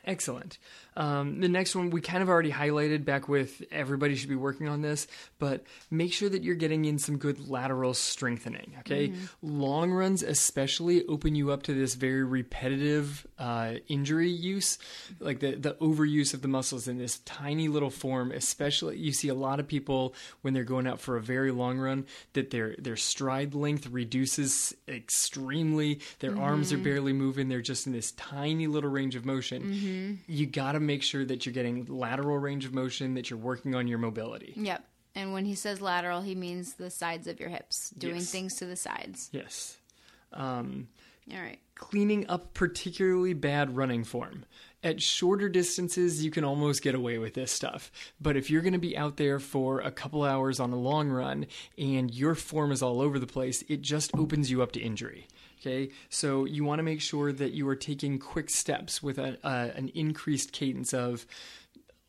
Excellent. 0.06 0.58
Um, 0.96 1.40
the 1.40 1.50
next 1.50 1.76
one 1.76 1.90
we 1.90 2.02
kind 2.02 2.22
of 2.22 2.30
already 2.30 2.52
highlighted 2.52 3.06
back 3.06 3.28
with 3.28 3.64
everybody 3.72 4.16
should 4.16 4.30
be 4.30 4.36
working 4.36 4.68
on 4.68 4.82
this, 4.82 5.08
but 5.40 5.66
make 5.90 6.14
sure 6.14 6.30
that 6.30 6.44
you're 6.44 6.56
getting 6.56 6.86
in 6.86 7.00
some 7.00 7.18
good 7.18 7.50
lateral 7.50 7.94
strengthening. 7.94 8.76
Okay, 8.80 9.14
long 9.42 9.92
runs 9.92 10.24
especially 10.24 11.06
open 11.08 11.36
you 11.36 11.52
up 11.52 11.64
to 11.64 11.74
this 11.74 11.96
very 11.96 12.24
repetitive 12.24 13.26
uh, 13.40 13.76
injury 13.88 14.30
use, 14.30 14.78
like 15.20 15.40
the 15.40 15.56
the 15.56 15.74
overuse 15.76 16.34
of 16.34 16.42
the 16.42 16.48
muscles 16.48 16.88
in 16.88 16.98
this 16.98 17.20
tiny 17.20 17.68
little 17.68 17.90
form. 17.90 18.32
Especially, 18.32 18.98
you 18.98 19.12
see 19.12 19.30
a 19.30 19.36
lot 19.36 19.60
of 19.60 19.68
people 19.68 20.14
when 20.42 20.54
they're 20.54 20.64
going 20.64 20.88
out 20.88 21.00
for 21.00 21.18
a 21.18 21.22
very 21.22 21.52
long 21.52 21.78
run 21.78 22.06
that 22.34 22.52
their 22.52 22.76
their 22.78 22.98
stride 22.98 23.54
length 23.54 23.88
reduces 23.88 24.74
extremely. 24.88 26.00
Their 26.20 26.38
arms 26.38 26.72
are 26.72 26.78
barely 26.78 27.14
moving. 27.14 27.50
They're 27.50 27.62
just 27.62 27.88
in 27.88 27.94
this 27.94 28.12
tiny 28.12 28.68
little 28.68 28.90
range 28.90 29.16
of 29.16 29.26
motion 29.26 29.64
you 30.28 30.46
got 30.46 30.74
to 30.74 30.80
make 30.84 31.04
sure 31.04 31.26
that 31.26 31.46
you're 31.46 31.54
getting 31.54 31.86
lateral 31.86 32.38
range 32.38 32.66
of 32.66 32.74
motion, 32.74 33.14
that 33.16 33.30
you're 33.30 33.40
working 33.40 33.76
on 33.76 33.88
your 33.88 33.98
mobility. 34.00 34.54
yep 34.56 34.84
and 35.16 35.32
when 35.32 35.46
he 35.46 35.54
says 35.56 35.80
lateral 35.82 36.22
he 36.22 36.34
means 36.36 36.74
the 36.74 36.90
sides 36.90 37.28
of 37.28 37.40
your 37.40 37.50
hips 37.50 37.92
doing 37.92 38.16
Yes. 38.16 38.32
things 38.32 38.56
to 38.56 38.66
the 38.66 38.76
sides 38.76 39.30
Yes. 39.32 39.78
Um, 40.32 40.88
All 41.32 41.40
right. 41.40 41.60
cleaning 41.76 42.26
up 42.28 42.54
particularly 42.54 43.34
bad 43.34 43.76
running 43.78 44.04
form. 44.04 44.46
At 44.84 45.02
shorter 45.02 45.48
distances, 45.48 46.26
you 46.26 46.32
can 46.32 46.44
almost 46.44 46.82
get 46.82 46.96
away 46.96 47.18
with 47.18 47.36
this 47.36 47.52
stuff. 47.52 47.92
But 48.20 48.36
if 48.36 48.50
you're 48.50 48.62
going 48.64 48.74
to 48.74 48.80
be 48.80 48.98
out 48.98 49.16
there 49.18 49.40
for 49.40 49.80
a 49.80 49.92
couple 49.92 50.24
hours 50.24 50.60
on 50.60 50.74
a 50.74 50.76
long 50.76 51.10
run 51.10 51.46
and 51.78 52.14
your 52.14 52.36
form 52.36 52.72
is 52.72 52.82
all 52.82 53.00
over 53.00 53.20
the 53.20 53.28
place, 53.28 53.64
it 53.70 53.82
just 53.82 54.12
opens 54.18 54.52
you 54.52 54.62
up 54.62 54.72
to 54.74 54.82
injury. 54.82 55.28
Okay, 55.66 55.92
so 56.10 56.44
you 56.44 56.66
want 56.66 56.80
to 56.80 56.84
make 56.84 57.00
sure 57.00 57.32
that 57.32 57.54
you 57.54 57.66
are 57.70 57.76
taking 57.76 58.20
quick 58.20 58.50
steps 58.50 59.02
with 59.02 59.18
a, 59.18 59.38
uh, 59.48 59.70
an 59.76 59.90
increased 59.96 60.52
cadence 60.52 60.94
of 60.94 61.26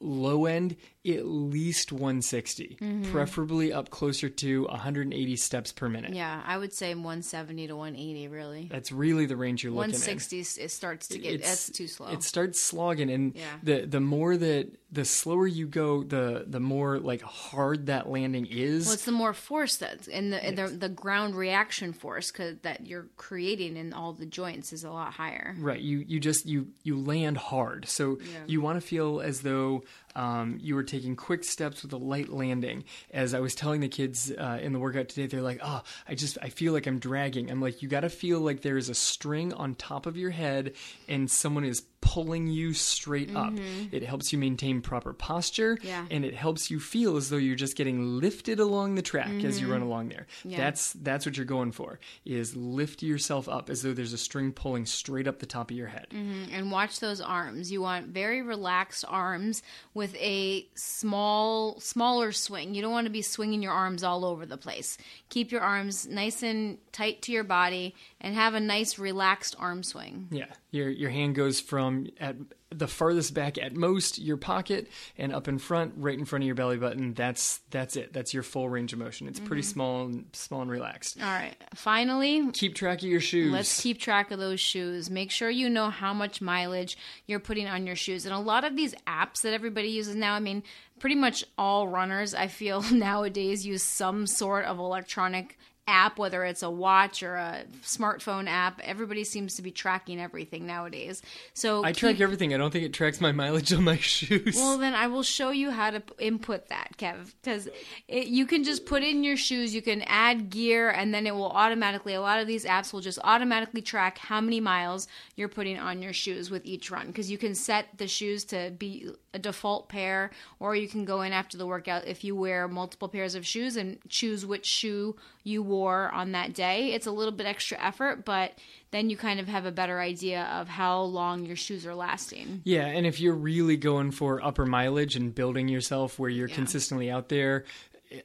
low 0.01 0.47
end 0.47 0.75
at 1.07 1.27
least 1.27 1.93
160, 1.93 2.79
mm-hmm. 2.81 3.13
preferably 3.13 3.73
up 3.73 3.91
closer 3.91 4.29
to 4.31 4.63
180 4.65 5.37
steps 5.37 5.71
per 5.73 5.89
minute. 5.89 6.15
Yeah, 6.15 6.43
I 6.47 6.57
would 6.57 6.73
say 6.73 6.95
170 6.95 7.67
to 7.67 7.77
180, 7.77 8.29
really. 8.29 8.69
That's 8.71 8.91
really 8.91 9.27
the 9.27 9.37
range 9.37 9.63
you're 9.63 9.73
looking 9.73 9.91
at. 9.95 10.01
160, 10.01 10.41
s- 10.41 10.57
it 10.57 10.71
starts 10.71 11.09
to 11.09 11.19
get, 11.19 11.43
that's 11.43 11.69
too 11.71 11.87
slow. 11.89 12.09
It 12.09 12.23
starts 12.23 12.61
slogging, 12.61 13.11
and 13.11 13.35
Yeah. 13.35 13.43
the 13.63 13.87
the 13.87 14.01
more 14.01 14.37
that 14.37 14.69
the 14.91 15.05
slower 15.05 15.47
you 15.47 15.67
go, 15.67 16.03
the 16.05 16.45
the 16.47 16.61
more 16.61 16.99
like 16.99 17.21
hard 17.23 17.87
that 17.87 18.09
landing 18.09 18.47
is. 18.47 18.87
Well, 18.87 18.95
it's 18.95 19.05
the 19.05 19.13
more 19.13 19.35
force 19.35 19.77
that's 19.77 20.09
and 20.09 20.33
the 20.33 20.43
and 20.43 20.57
the, 20.57 20.69
the 20.69 20.89
ground 20.89 21.35
reaction 21.37 21.93
force 21.93 22.31
'cause 22.31 22.57
that 22.63 22.87
you're 22.87 23.09
creating 23.17 23.77
in 23.77 23.93
all 23.93 24.13
the 24.13 24.27
joints 24.27 24.73
is 24.73 24.85
a 24.85 24.91
lot 24.91 25.13
higher. 25.15 25.55
right, 25.59 25.81
you 25.81 25.99
you 26.07 26.19
just 26.21 26.47
you 26.47 26.69
you 26.83 26.99
land 26.99 27.37
hard, 27.37 27.87
so 27.89 28.19
Yeah. 28.21 28.39
you 28.47 28.61
want 28.61 28.81
to 28.81 28.87
feel 28.87 29.21
as 29.21 29.41
though 29.43 29.83
um, 30.17 30.59
you 30.61 30.75
were 30.75 30.83
taking 30.83 31.17
quick 31.17 31.45
steps 31.45 31.83
with 31.83 31.93
a 31.93 31.97
light 31.97 32.29
landing. 32.29 32.85
As 33.13 33.35
I 33.35 33.41
was 33.41 33.55
telling 33.55 33.81
the 33.81 33.89
kids 33.89 34.31
uh, 34.31 34.59
in 34.63 34.73
the 34.73 34.79
workout 34.79 35.09
today, 35.09 35.27
they're 35.27 35.43
like, 35.43 35.61
"Oh, 35.63 35.83
I 36.09 36.15
just 36.15 36.39
I 36.43 36.49
feel 36.49 36.73
like 36.73 36.87
I'm 36.87 36.99
dragging." 36.99 37.51
I'm 37.51 37.61
like, 37.61 37.83
"You 37.83 37.89
got 37.89 38.01
to 38.01 38.09
feel 38.11 38.41
like 38.41 38.63
there 38.63 38.77
is 38.77 38.89
a 38.89 38.95
string 38.95 39.53
on 39.53 39.75
top 39.75 40.07
of 40.07 40.17
your 40.17 40.31
head, 40.31 40.75
and 41.09 41.31
someone 41.31 41.65
is." 41.65 41.83
Pulling 42.05 42.47
you 42.49 42.75
straight 42.75 43.35
up. 43.35 43.53
It 43.91 44.03
helps 44.05 44.33
you 44.33 44.39
maintain 44.39 44.81
proper 44.83 45.13
posture 45.13 45.77
Mm-hmm. 45.77 45.87
Yeah. 45.87 46.05
and 46.11 46.25
it 46.25 46.35
helps 46.35 46.71
you 46.71 46.79
feel 46.79 47.17
as 47.17 47.31
though 47.31 47.37
you're 47.39 47.57
just 47.57 47.77
getting 47.77 48.21
lifted 48.21 48.61
along 48.61 48.95
the 48.95 49.03
track 49.03 49.43
as 49.45 49.61
you 49.61 49.71
run 49.73 49.83
along 49.83 50.11
there. 50.11 50.27
Mm-hmm. 50.41 50.51
Yeah. 50.51 50.57
That's 50.59 50.93
that's 50.95 51.25
what 51.27 51.37
you're 51.37 51.47
going 51.47 51.73
for 51.73 51.99
is 52.25 52.55
lift 52.55 53.03
yourself 53.03 53.49
up 53.49 53.71
as 53.71 53.83
though 53.83 53.93
there's 53.95 54.13
a 54.13 54.19
string 54.19 54.53
pulling 54.53 54.87
straight 54.87 55.27
up 55.27 55.39
the 55.41 55.47
top 55.47 55.71
of 55.71 55.77
your 55.77 55.89
head. 55.89 56.07
and 56.13 56.71
watch 56.71 57.01
those 57.01 57.21
arms. 57.21 57.73
You 57.73 57.81
want 57.83 58.09
very 58.09 58.43
relaxed 58.43 59.05
arms 59.09 59.63
with 59.95 60.15
a 60.17 60.67
small, 60.75 61.81
smaller 61.81 62.33
swing. 62.33 62.75
You 62.75 62.83
don't 62.83 62.93
want 62.93 63.07
to 63.07 63.13
be 63.13 63.23
swinging 63.23 63.63
your 63.63 63.73
arms 63.73 64.03
all 64.05 64.25
over 64.25 64.47
the 64.47 64.57
place. 64.57 64.97
Keep 65.31 65.53
your 65.53 65.61
arms 65.63 66.07
nice 66.07 66.43
and 66.43 66.79
tight 66.93 67.23
to 67.23 67.33
your 67.33 67.45
body, 67.45 67.95
and 68.25 68.35
have 68.35 68.55
a 68.55 68.61
nice, 68.61 68.99
relaxed 68.99 69.55
arm 69.59 69.83
swing. 69.83 70.29
Yeah, 70.31 70.47
your 70.71 70.89
your 70.89 71.11
hand 71.11 71.35
goes 71.35 71.61
from 71.61 72.07
at 72.19 72.37
the 72.71 72.89
farthest 72.89 73.35
back 73.35 73.59
at 73.59 73.77
most 73.77 74.19
your 74.19 74.39
pocket 74.39 74.89
and 75.19 75.33
up 75.33 75.47
in 75.47 75.59
front, 75.59 75.93
right 75.99 76.19
in 76.19 76.25
front 76.25 76.43
of 76.43 76.47
your 76.47 76.55
belly 76.55 76.79
button. 76.79 77.13
That's 77.13 77.59
that's 77.71 77.97
it. 77.97 78.15
That's 78.15 78.33
your 78.33 78.43
full 78.43 78.71
range 78.71 78.95
of 78.95 78.99
motion. 78.99 79.29
It's 79.29 79.39
pretty 79.39 79.61
mm-hmm. 79.61 79.73
small 79.73 80.05
and 80.07 80.25
small 80.33 80.63
and 80.63 80.71
relaxed. 80.71 81.21
All 81.21 81.27
right. 81.27 81.55
Finally, 81.75 82.51
Keep 82.53 82.75
track 82.75 83.01
of 83.01 83.09
your 83.09 83.21
shoes. 83.21 83.53
Let's 83.53 83.83
keep 83.83 83.99
track 84.01 84.31
of 84.31 84.39
those 84.39 84.59
shoes. 84.59 85.11
Make 85.11 85.31
sure 85.31 85.51
you 85.51 85.69
know 85.69 85.91
how 85.91 86.15
much 86.15 86.41
mileage 86.41 86.97
you're 87.27 87.41
putting 87.41 87.67
on 87.67 87.87
your 87.87 87.97
shoes. 87.97 88.25
And 88.25 88.35
a 88.35 88.39
lot 88.39 88.65
of 88.65 88.75
these 88.75 88.95
apps 89.07 89.43
that 89.43 89.53
everybody 89.53 89.89
uses 89.89 90.17
now, 90.17 90.33
I 90.33 90.41
mean, 90.41 90.63
pretty 90.99 91.17
much 91.17 91.45
all 91.59 91.89
runners, 91.89 92.35
I 92.35 92.49
feel 92.49 92.81
nowadays, 92.91 93.67
use 93.67 93.83
some 93.83 94.27
sort 94.27 94.65
of 94.65 94.79
electronic 94.79 95.59
app, 95.87 96.19
whether 96.19 96.45
it's 96.45 96.63
a 96.63 96.71
watch 96.71 97.23
or 97.23 97.37
a 97.37 97.65
smartphone 97.83 98.49
app. 98.49 98.81
Everybody 98.83 99.25
seems 99.25 99.57
to 99.57 99.63
be 99.63 99.71
tracking 99.71 100.21
everything 100.21 100.67
nowadays. 100.67 101.21
So 101.53 101.85
I 101.85 101.93
keep- 101.93 101.99
track 102.01 102.21
everything. 102.21 102.55
I 102.55 102.57
don't 102.57 102.71
think 102.71 102.85
it 102.85 102.93
tracks 102.93 103.21
my 103.21 103.33
mileage 103.33 103.73
on 103.73 103.85
my 103.85 103.97
shoes. 103.99 104.57
well, 104.57 104.79
then 104.79 104.95
I 104.95 105.07
will 105.09 105.23
show 105.23 105.51
you 105.51 105.71
how 105.71 105.91
to 105.91 106.03
input 106.19 106.69
that, 106.69 106.97
Kev, 106.97 107.35
because 107.43 107.69
you 108.09 108.47
can 108.47 108.65
just 108.65 108.87
put 108.87 109.03
in 109.03 109.25
your 109.25 109.37
shoes, 109.37 109.75
you 109.75 109.83
can 109.83 110.03
add 110.03 110.51
gear, 110.51 110.91
and 110.91 111.13
then 111.13 111.27
it 111.27 111.35
will 111.35 111.51
automatically, 111.51 112.15
a 112.15 112.21
lot 112.21 112.39
of 112.41 112.47
these 112.47 112.65
apps 112.65 112.93
will 112.93 113.01
just 113.01 113.19
automatically 113.23 113.83
track 113.83 114.19
how 114.19 114.41
many 114.41 114.61
miles 114.61 115.07
you're 115.37 115.49
putting 115.49 115.79
on 115.79 116.01
your 116.01 116.13
shoes 116.13 116.51
with 116.51 116.65
each 116.65 116.91
run. 116.91 117.09
Because 117.09 117.31
you 117.31 117.39
can 117.39 117.55
set 117.55 117.87
the 117.99 118.09
shoes 118.09 118.45
to 118.47 118.73
be 118.79 119.11
a 119.35 119.39
default 119.39 119.89
pair, 119.89 120.31
or 120.61 120.75
you 120.77 120.89
can 120.89 121.05
go 121.05 121.23
in 121.23 121.33
after 121.33 121.59
the 121.59 121.67
workout 121.67 122.07
if 122.07 122.25
you 122.25 122.35
wear 122.37 122.69
multiple 122.69 123.09
pairs 123.09 123.35
of 123.35 123.45
shoes 123.47 123.77
and 123.77 123.99
choose 124.09 124.47
which 124.47 124.65
shoe 124.65 125.17
you 125.43 125.63
wore 125.75 126.11
on 126.11 126.33
that 126.33 126.55
day. 126.55 126.93
It's 126.93 127.07
a 127.07 127.11
little 127.11 127.33
bit 127.33 127.47
extra 127.47 127.79
effort, 127.83 128.25
but 128.25 128.53
then 128.93 129.11
you 129.11 129.17
kind 129.17 129.41
of 129.41 129.49
have 129.49 129.67
a 129.67 129.73
better 129.73 130.01
idea 130.01 130.45
of 130.45 130.69
how 130.69 131.03
long 131.03 131.45
your 131.45 131.57
shoes 131.57 131.85
are 131.87 131.95
lasting. 131.95 132.61
Yeah, 132.65 132.87
and 132.87 133.07
if 133.07 133.21
you're 133.21 133.35
really 133.35 133.77
going 133.77 134.13
for 134.13 134.45
upper 134.45 134.67
mileage 134.67 135.17
and 135.17 135.35
building 135.35 135.69
yourself 135.69 136.19
where 136.19 136.31
you're 136.31 136.49
Yeah. 136.49 136.55
consistently 136.55 137.11
out 137.11 137.29
there 137.29 137.65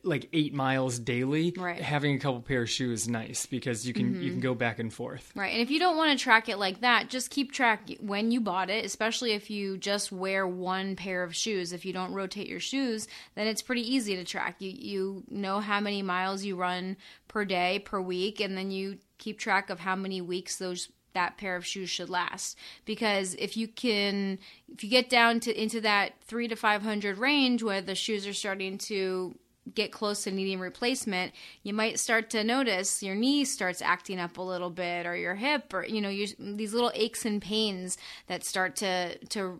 like 0.04 0.30
8 0.34 0.54
miles 0.54 1.00
daily, 1.00 1.54
Right. 1.58 1.76
Mm-hmm. 1.76 1.84
having 1.84 2.16
a 2.16 2.20
couple 2.20 2.42
pair 2.42 2.64
of 2.64 2.70
shoes 2.70 3.02
is 3.04 3.08
nice 3.08 3.46
because 3.46 3.88
you 3.88 3.94
can 3.94 4.22
you 4.22 4.32
can 4.32 4.40
go 4.40 4.54
back 4.54 4.80
and 4.80 4.94
forth. 4.94 5.32
Right. 5.36 5.54
And 5.54 5.62
if 5.62 5.70
you 5.72 5.80
don't 5.80 5.98
want 5.98 6.18
to 6.18 6.22
track 6.24 6.50
it 6.50 6.58
like 6.58 6.82
that, 6.82 7.10
just 7.10 7.30
keep 7.30 7.52
track 7.52 7.90
when 8.00 8.32
you 8.32 8.42
bought 8.42 8.70
it, 8.70 8.86
especially 8.86 9.32
if 9.32 9.50
you 9.50 9.78
just 9.78 10.12
wear 10.12 10.48
one 10.48 10.96
pair 10.96 11.24
of 11.24 11.36
shoes. 11.36 11.74
If 11.74 11.86
you 11.86 11.94
don't 11.94 12.14
rotate 12.14 12.48
your 12.48 12.60
shoes, 12.60 13.08
then 13.36 13.48
it's 13.48 13.62
pretty 13.62 13.82
easy 13.94 14.16
to 14.16 14.24
track. 14.24 14.56
You 14.60 14.70
you 14.72 15.24
know 15.30 15.60
how 15.60 15.80
many 15.80 16.02
miles 16.02 16.44
you 16.44 16.56
run 16.56 16.98
per 17.28 17.46
day, 17.46 17.80
per 17.80 18.00
week, 18.02 18.40
and 18.40 18.58
then 18.58 18.72
you 18.72 18.98
keep 19.18 19.38
track 19.40 19.70
of 19.70 19.80
how 19.80 19.96
many 19.96 20.22
weeks 20.22 20.58
those 20.58 20.90
that 21.14 21.38
pair 21.38 21.56
of 21.56 21.66
shoes 21.66 21.90
should 21.90 22.08
last 22.10 22.56
because 22.86 23.34
if 23.40 23.58
you 23.58 23.68
can 23.68 24.38
if 24.72 24.84
you 24.84 24.90
get 24.92 25.10
down 25.10 25.40
to 25.40 25.52
into 25.62 25.82
that 25.82 26.14
3 26.26 26.48
to 26.48 26.56
500 26.56 27.18
range 27.18 27.64
where 27.64 27.82
the 27.82 27.96
shoes 27.96 28.28
are 28.28 28.34
starting 28.34 28.78
to 28.78 29.36
get 29.74 29.91
close 29.91 30.24
to 30.24 30.32
needing 30.32 30.60
replacement, 30.60 31.34
you 31.64 31.74
might 31.74 31.99
start 31.99 32.30
to 32.32 32.43
notice 32.43 33.03
your 33.03 33.16
knee 33.16 33.45
starts 33.45 33.82
acting 33.82 34.20
up 34.20 34.38
a 34.38 34.41
little 34.41 34.70
bit, 34.70 35.05
or 35.05 35.16
your 35.16 35.36
hip, 35.36 35.74
or 35.74 35.86
you 35.86 36.01
know, 36.01 36.10
you, 36.10 36.28
these 36.39 36.74
little 36.74 36.91
aches 36.93 37.26
and 37.26 37.41
pains 37.41 37.97
that 38.28 38.43
start 38.43 38.76
to 38.78 39.18
to 39.28 39.60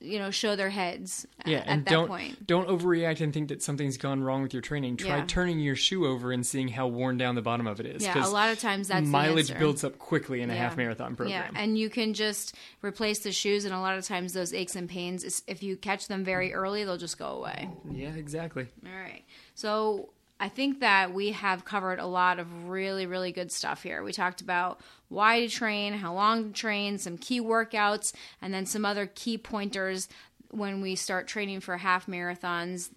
you 0.00 0.18
know 0.18 0.30
show 0.30 0.54
their 0.54 0.70
heads 0.70 1.26
uh, 1.40 1.50
Yeah, 1.50 1.58
at 1.58 1.66
and 1.66 1.84
that 1.84 1.90
don't 1.90 2.08
point. 2.08 2.46
don't 2.46 2.68
overreact 2.68 3.20
and 3.20 3.32
think 3.34 3.48
that 3.48 3.62
something's 3.62 3.96
gone 3.96 4.22
wrong 4.22 4.42
with 4.42 4.52
your 4.52 4.62
training. 4.62 4.96
Try 4.96 5.18
Yeah. 5.18 5.24
turning 5.26 5.58
your 5.58 5.74
shoe 5.76 6.06
over 6.06 6.30
and 6.30 6.46
seeing 6.46 6.68
how 6.68 6.86
worn 6.86 7.18
down 7.18 7.34
the 7.34 7.42
bottom 7.42 7.66
of 7.66 7.80
it 7.80 7.86
is. 7.86 8.02
Yeah, 8.04 8.24
a 8.24 8.28
lot 8.28 8.50
of 8.50 8.60
times 8.60 8.88
that's 8.88 9.04
the 9.04 9.10
mileage 9.10 9.56
builds 9.58 9.82
up 9.82 9.98
quickly 9.98 10.40
in 10.40 10.50
a 10.50 10.54
Yeah. 10.54 10.60
half 10.60 10.76
marathon 10.76 11.16
program. 11.16 11.52
Yeah, 11.54 11.60
and 11.60 11.76
you 11.76 11.90
can 11.90 12.14
just 12.14 12.54
replace 12.82 13.18
the 13.20 13.32
shoes, 13.32 13.64
and 13.64 13.74
a 13.74 13.80
lot 13.80 13.98
of 13.98 14.04
times 14.04 14.32
those 14.32 14.54
aches 14.54 14.76
and 14.76 14.88
pains, 14.88 15.42
if 15.48 15.62
you 15.62 15.76
catch 15.76 16.06
them 16.08 16.22
very 16.24 16.54
early, 16.54 16.84
they'll 16.84 16.96
just 16.96 17.18
go 17.18 17.26
away. 17.26 17.68
yeah, 17.90 18.10
exactly. 18.14 18.66
All 18.86 18.92
right. 18.98 19.24
So 19.54 20.10
I 20.40 20.48
think 20.48 20.80
that 20.80 21.12
we 21.12 21.32
have 21.32 21.64
covered 21.64 21.98
a 21.98 22.06
lot 22.06 22.38
of 22.38 22.68
really, 22.68 23.06
really 23.06 23.32
good 23.32 23.50
stuff 23.50 23.82
here. 23.82 24.02
We 24.02 24.12
talked 24.12 24.40
about 24.40 24.80
why 25.08 25.40
to 25.40 25.48
train, 25.48 25.94
how 25.94 26.14
long 26.14 26.44
to 26.44 26.52
train, 26.52 26.98
some 26.98 27.18
key 27.18 27.40
workouts, 27.40 28.12
and 28.40 28.54
then 28.54 28.64
some 28.64 28.84
other 28.84 29.06
key 29.06 29.36
pointers 29.36 30.08
when 30.50 30.80
we 30.80 30.94
start 30.94 31.26
training 31.26 31.60
for 31.60 31.76
half 31.76 32.06
marathons. 32.06 32.90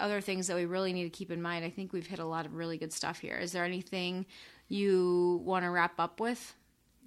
Other 0.00 0.20
things 0.20 0.46
that 0.46 0.56
we 0.56 0.64
really 0.64 0.92
need 0.92 1.04
to 1.04 1.10
keep 1.10 1.30
in 1.30 1.42
mind. 1.42 1.64
I 1.64 1.70
think 1.70 1.92
we've 1.92 2.06
hit 2.06 2.18
a 2.18 2.24
lot 2.24 2.46
of 2.46 2.54
really 2.54 2.78
good 2.78 2.92
stuff 2.92 3.18
here. 3.18 3.36
Is 3.36 3.52
there 3.52 3.64
anything 3.64 4.26
you 4.68 5.40
want 5.44 5.64
to 5.64 5.70
wrap 5.70 5.98
up 5.98 6.18
with? 6.20 6.54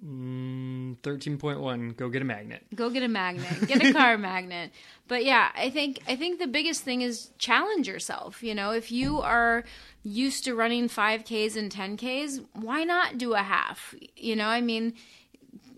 Mm, 0.04 0.96
Thirteen 1.02 1.36
point 1.38 1.60
one. 1.60 1.90
Go 1.90 2.08
get 2.08 2.22
a 2.22 2.24
magnet. 2.24 2.64
go 2.74 2.88
get 2.90 3.02
a 3.02 3.08
magnet 3.08 3.68
get 3.68 3.84
a 3.84 3.92
car 3.98 4.16
magnet 4.16 4.72
but 5.08 5.24
yeah 5.24 5.50
i 5.54 5.68
think 5.68 6.00
i 6.08 6.16
think 6.16 6.38
the 6.38 6.46
biggest 6.46 6.82
thing 6.82 7.02
is 7.02 7.30
challenge 7.38 7.86
yourself 7.86 8.42
you 8.42 8.54
know 8.54 8.70
if 8.70 8.90
you 8.90 9.20
are 9.20 9.62
used 10.02 10.44
to 10.44 10.54
running 10.54 10.88
5ks 10.88 11.54
and 11.56 11.70
10ks 11.70 12.42
why 12.54 12.84
not 12.84 13.18
do 13.18 13.34
a 13.34 13.42
half 13.42 13.94
you 14.16 14.34
know 14.36 14.46
i 14.46 14.60
mean 14.62 14.94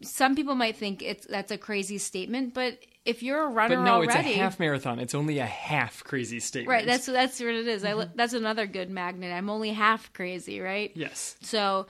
some 0.03 0.35
people 0.37 0.55
might 0.55 0.77
think 0.77 1.03
it's 1.03 1.27
that's 1.27 1.51
a 1.51 1.59
crazy 1.59 1.99
statement 1.99 2.55
but 2.55 2.79
if 3.05 3.23
you're 3.25 3.43
a 3.43 3.49
runner 3.49 3.77
But 3.77 3.83
no, 3.83 3.95
already 3.95 4.07
it's 4.31 4.37
a 4.37 4.39
half 4.39 4.61
marathon. 4.61 5.01
It's 5.01 5.15
only 5.17 5.39
a 5.41 5.47
half 5.47 6.05
crazy 6.05 6.39
statement. 6.39 6.71
right 6.71 6.87
that's 6.87 7.07
that's 7.07 7.41
what 7.41 7.49
it 7.49 7.67
is. 7.67 7.85
I 7.85 7.91
Mm-hmm. 7.91 7.99
li- 8.01 8.07
that's 8.15 8.33
another 8.35 8.67
good 8.67 8.89
magnet 8.91 9.33
i'm 9.33 9.51
only 9.51 9.71
half 9.71 10.13
crazy 10.13 10.61
right 10.61 10.93
yes. 10.95 11.37
so 11.41 11.87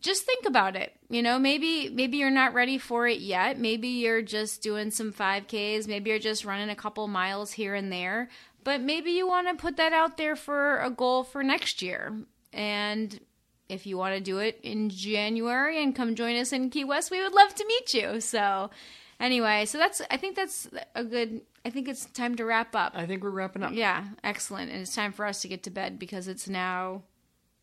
just 0.00 0.24
think 0.24 0.46
about 0.46 0.76
it. 0.76 0.92
You 1.08 1.22
know, 1.22 1.38
maybe 1.38 1.88
maybe 1.88 2.16
you're 2.16 2.30
not 2.30 2.54
ready 2.54 2.78
for 2.78 3.06
it 3.06 3.20
yet. 3.20 3.58
Maybe 3.58 3.88
you're 3.88 4.22
just 4.22 4.62
doing 4.62 4.90
some 4.90 5.12
5Ks, 5.12 5.86
maybe 5.88 6.10
you're 6.10 6.18
just 6.18 6.44
running 6.44 6.70
a 6.70 6.76
couple 6.76 7.06
miles 7.08 7.52
here 7.52 7.74
and 7.74 7.92
there, 7.92 8.28
but 8.64 8.80
maybe 8.80 9.12
you 9.12 9.26
want 9.26 9.48
to 9.48 9.54
put 9.54 9.76
that 9.76 9.92
out 9.92 10.16
there 10.16 10.36
for 10.36 10.78
a 10.80 10.90
goal 10.90 11.24
for 11.24 11.42
next 11.42 11.82
year. 11.82 12.12
And 12.52 13.20
if 13.68 13.86
you 13.86 13.96
want 13.96 14.14
to 14.16 14.20
do 14.20 14.38
it 14.38 14.58
in 14.62 14.90
January 14.90 15.82
and 15.82 15.94
come 15.94 16.14
join 16.14 16.36
us 16.36 16.52
in 16.52 16.70
Key 16.70 16.84
West, 16.84 17.10
we 17.10 17.22
would 17.22 17.32
love 17.32 17.54
to 17.54 17.66
meet 17.66 17.94
you. 17.94 18.20
So 18.20 18.70
anyway, 19.20 19.64
so 19.66 19.78
that's 19.78 20.02
I 20.10 20.16
think 20.16 20.36
that's 20.36 20.68
a 20.94 21.04
good 21.04 21.42
I 21.64 21.70
think 21.70 21.88
it's 21.88 22.06
time 22.06 22.36
to 22.36 22.44
wrap 22.44 22.74
up. 22.74 22.92
I 22.96 23.06
think 23.06 23.22
we're 23.22 23.30
wrapping 23.30 23.62
up. 23.62 23.72
Yeah, 23.72 24.04
excellent. 24.24 24.70
And 24.70 24.80
it's 24.80 24.94
time 24.94 25.12
for 25.12 25.26
us 25.26 25.42
to 25.42 25.48
get 25.48 25.62
to 25.64 25.70
bed 25.70 25.98
because 25.98 26.26
it's 26.26 26.48
now 26.48 27.02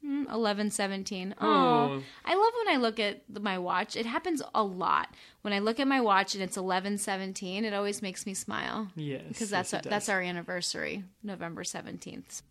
Mm, 0.05 0.31
11 0.31 0.71
17 0.71 1.33
Oh. 1.41 2.01
i 2.23 2.35
love 2.35 2.53
when 2.65 2.75
i 2.75 2.77
look 2.79 2.99
at 2.99 3.21
my 3.41 3.57
watch. 3.57 3.95
It 3.95 4.05
happens 4.05 4.41
a 4.53 4.63
lot. 4.63 5.09
When 5.41 5.53
i 5.53 5.59
look 5.59 5.79
at 5.79 5.87
my 5.87 6.01
watch 6.01 6.35
and 6.35 6.43
it's 6.43 6.55
11 6.55 6.99
17 6.99 7.65
it 7.65 7.73
always 7.73 8.01
makes 8.01 8.25
me 8.25 8.33
smile. 8.33 8.89
Yes, 8.95 9.23
because 9.29 9.49
that's 9.49 9.73
yes, 9.73 9.85
it 9.85 9.89
that's 9.89 10.07
our 10.09 10.21
anniversary 10.21 11.03
november 11.23 11.63
17th 11.63 12.41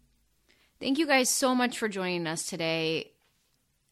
thank 0.81 0.99
you 0.99 1.07
guys 1.07 1.31
so 1.31 1.55
much 1.55 1.79
for 1.79 1.89
joining 1.89 2.27
us 2.27 2.47
today 2.47 3.13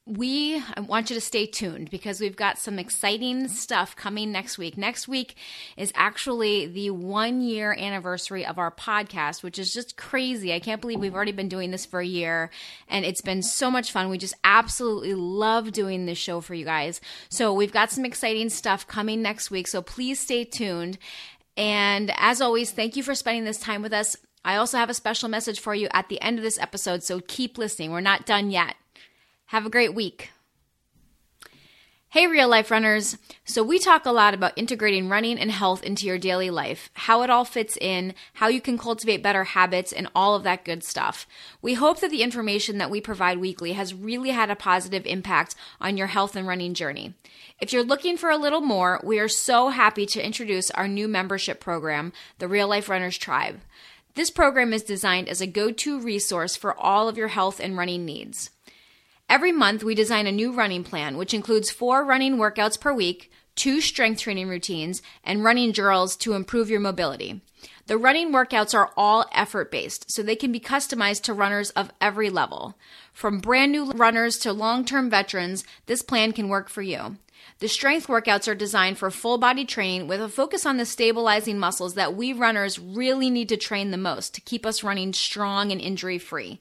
we 0.07 0.62
I 0.76 0.80
want 0.80 1.09
you 1.09 1.14
to 1.14 1.20
stay 1.20 1.46
tuned 1.46 1.88
because 1.90 2.20
we've 2.20 2.36
got 2.36 2.59
some 2.59 2.78
exciting 2.78 3.48
stuff 3.48 3.96
coming 3.96 4.30
next 4.30 4.59
week. 4.59 4.76
Next 4.76 5.09
week 5.09 5.34
is 5.78 5.92
actually 5.94 6.66
the 6.66 6.90
one 6.90 7.40
year 7.40 7.72
anniversary 7.72 8.44
of 8.44 8.59
our 8.59 8.70
podcast, 8.70 9.42
which 9.42 9.59
is 9.59 9.72
just 9.72 9.96
crazy. 9.96 10.52
I 10.52 10.61
can't 10.61 10.82
believe 10.82 11.00
we've 11.00 11.14
already 11.14 11.32
been 11.32 11.48
doing 11.48 11.70
this 11.70 11.86
for 11.86 12.00
a 12.00 12.07
year 12.07 12.50
and 12.86 13.07
it's 13.07 13.22
been 13.22 13.42
so 13.42 13.70
much 13.70 13.92
fun. 13.92 14.11
We 14.11 14.18
just 14.18 14.34
absolutely 14.44 15.14
love 15.14 15.72
doing 15.72 16.05
this 16.05 16.18
show 16.18 16.42
for 16.42 16.52
you 16.52 16.66
guys. 16.66 17.00
So 17.30 17.55
we've 17.55 17.72
got 17.72 17.90
some 17.90 18.05
exciting 18.05 18.50
stuff 18.50 18.86
coming 18.86 19.22
next 19.22 19.50
week. 19.50 19.66
So 19.66 19.80
please 19.80 20.20
stay 20.20 20.44
tuned. 20.44 20.98
And 21.57 22.12
as 22.18 22.42
always, 22.42 22.72
thank 22.72 22.96
you 22.96 23.02
for 23.02 23.14
spending 23.14 23.44
this 23.44 23.59
time 23.59 23.80
with 23.80 23.94
us. 23.94 24.16
I 24.44 24.57
also 24.57 24.76
have 24.76 24.90
a 24.90 24.94
special 24.94 25.30
message 25.30 25.61
for 25.61 25.74
you 25.74 25.88
at 25.94 26.11
the 26.11 26.20
end 26.20 26.38
of 26.38 26.44
this 26.44 26.59
episode, 26.59 27.02
so 27.02 27.20
keep 27.26 27.57
listening. 27.57 27.92
We're 27.92 28.02
not 28.02 28.26
done 28.26 28.50
yet. 28.50 28.74
Have 29.55 29.66
a 29.66 29.70
great 29.70 29.94
week. 29.94 30.32
Hey, 32.09 32.26
real 32.26 32.48
life 32.48 32.72
runners. 32.72 33.16
So, 33.44 33.62
we 33.62 33.78
talk 33.78 34.05
a 34.05 34.11
lot 34.11 34.34
about 34.34 34.59
integrating 34.59 35.09
running 35.09 35.38
and 35.38 35.48
health 35.48 35.84
into 35.84 36.09
your 36.09 36.18
daily 36.18 36.50
life, 36.50 36.90
how 36.94 37.22
it 37.22 37.30
all 37.30 37.44
fits 37.44 37.78
in, 37.80 38.14
how 38.32 38.48
you 38.48 38.61
can 38.61 38.76
cultivate 38.76 39.22
better 39.22 39.44
habits, 39.44 39.92
and 39.92 40.09
all 40.12 40.34
of 40.34 40.42
that 40.42 40.64
good 40.64 40.82
stuff. 40.82 41.24
We 41.62 41.74
hope 41.74 42.00
that 42.00 42.11
the 42.11 42.24
information 42.24 42.78
that 42.78 42.90
we 42.90 43.00
provide 43.00 43.38
weekly 43.38 43.74
has 43.74 43.94
really 43.94 44.30
had 44.30 44.50
a 44.50 44.57
positive 44.57 45.07
impact 45.07 45.55
on 45.80 45.96
your 45.96 46.09
health 46.09 46.34
and 46.34 46.48
running 46.48 46.74
journey. 46.74 47.14
If 47.61 47.72
you're 47.72 47.84
looking 47.84 48.16
for 48.16 48.30
a 48.30 48.36
little 48.36 48.61
more, 48.61 49.00
we 49.05 49.20
are 49.20 49.28
so 49.28 49.68
happy 49.68 50.05
to 50.07 50.26
introduce 50.26 50.72
our 50.72 50.88
new 50.88 51.07
membership 51.07 51.61
program, 51.61 52.12
the 52.40 52.48
Real 52.48 52.66
Life 52.66 52.88
Runners 52.88 53.18
Tribe. 53.18 53.61
This 54.16 54.30
program 54.30 54.72
is 54.72 54.82
designed 54.82 55.28
as 55.28 55.40
a 55.40 55.46
go 55.46 55.70
to 55.70 56.00
resource 56.00 56.57
for 56.57 56.76
all 56.76 57.09
of 57.09 57.16
your 57.16 57.28
health 57.28 57.61
and 57.61 57.76
running 57.76 58.05
needs. 58.05 58.50
Every 59.28 59.52
month, 59.52 59.82
we 59.82 59.94
design 59.94 60.26
a 60.26 60.32
new 60.32 60.52
running 60.52 60.84
plan, 60.84 61.16
which 61.16 61.34
includes 61.34 61.70
four 61.70 62.04
running 62.04 62.36
workouts 62.36 62.78
per 62.78 62.92
week, 62.92 63.32
two 63.56 63.80
strength 63.80 64.20
training 64.20 64.48
routines, 64.48 65.02
and 65.24 65.42
running 65.42 65.72
drills 65.72 66.16
to 66.16 66.34
improve 66.34 66.68
your 66.68 66.80
mobility. 66.80 67.40
The 67.86 67.98
running 67.98 68.32
workouts 68.32 68.74
are 68.74 68.92
all 68.96 69.26
effort 69.32 69.70
based, 69.70 70.10
so 70.10 70.22
they 70.22 70.36
can 70.36 70.52
be 70.52 70.60
customized 70.60 71.22
to 71.22 71.34
runners 71.34 71.70
of 71.70 71.90
every 72.00 72.30
level. 72.30 72.76
From 73.12 73.40
brand 73.40 73.72
new 73.72 73.90
runners 73.92 74.38
to 74.38 74.52
long 74.52 74.84
term 74.84 75.08
veterans, 75.08 75.64
this 75.86 76.02
plan 76.02 76.32
can 76.32 76.48
work 76.48 76.68
for 76.68 76.82
you. 76.82 77.16
The 77.58 77.68
strength 77.68 78.06
workouts 78.06 78.48
are 78.48 78.54
designed 78.54 78.98
for 78.98 79.10
full 79.10 79.38
body 79.38 79.64
training 79.64 80.08
with 80.08 80.20
a 80.20 80.28
focus 80.28 80.66
on 80.66 80.76
the 80.76 80.86
stabilizing 80.86 81.58
muscles 81.58 81.94
that 81.94 82.14
we 82.14 82.32
runners 82.32 82.78
really 82.78 83.30
need 83.30 83.48
to 83.50 83.56
train 83.56 83.90
the 83.90 83.96
most 83.96 84.34
to 84.34 84.40
keep 84.40 84.64
us 84.66 84.82
running 84.82 85.12
strong 85.12 85.70
and 85.70 85.80
injury 85.80 86.18
free. 86.18 86.60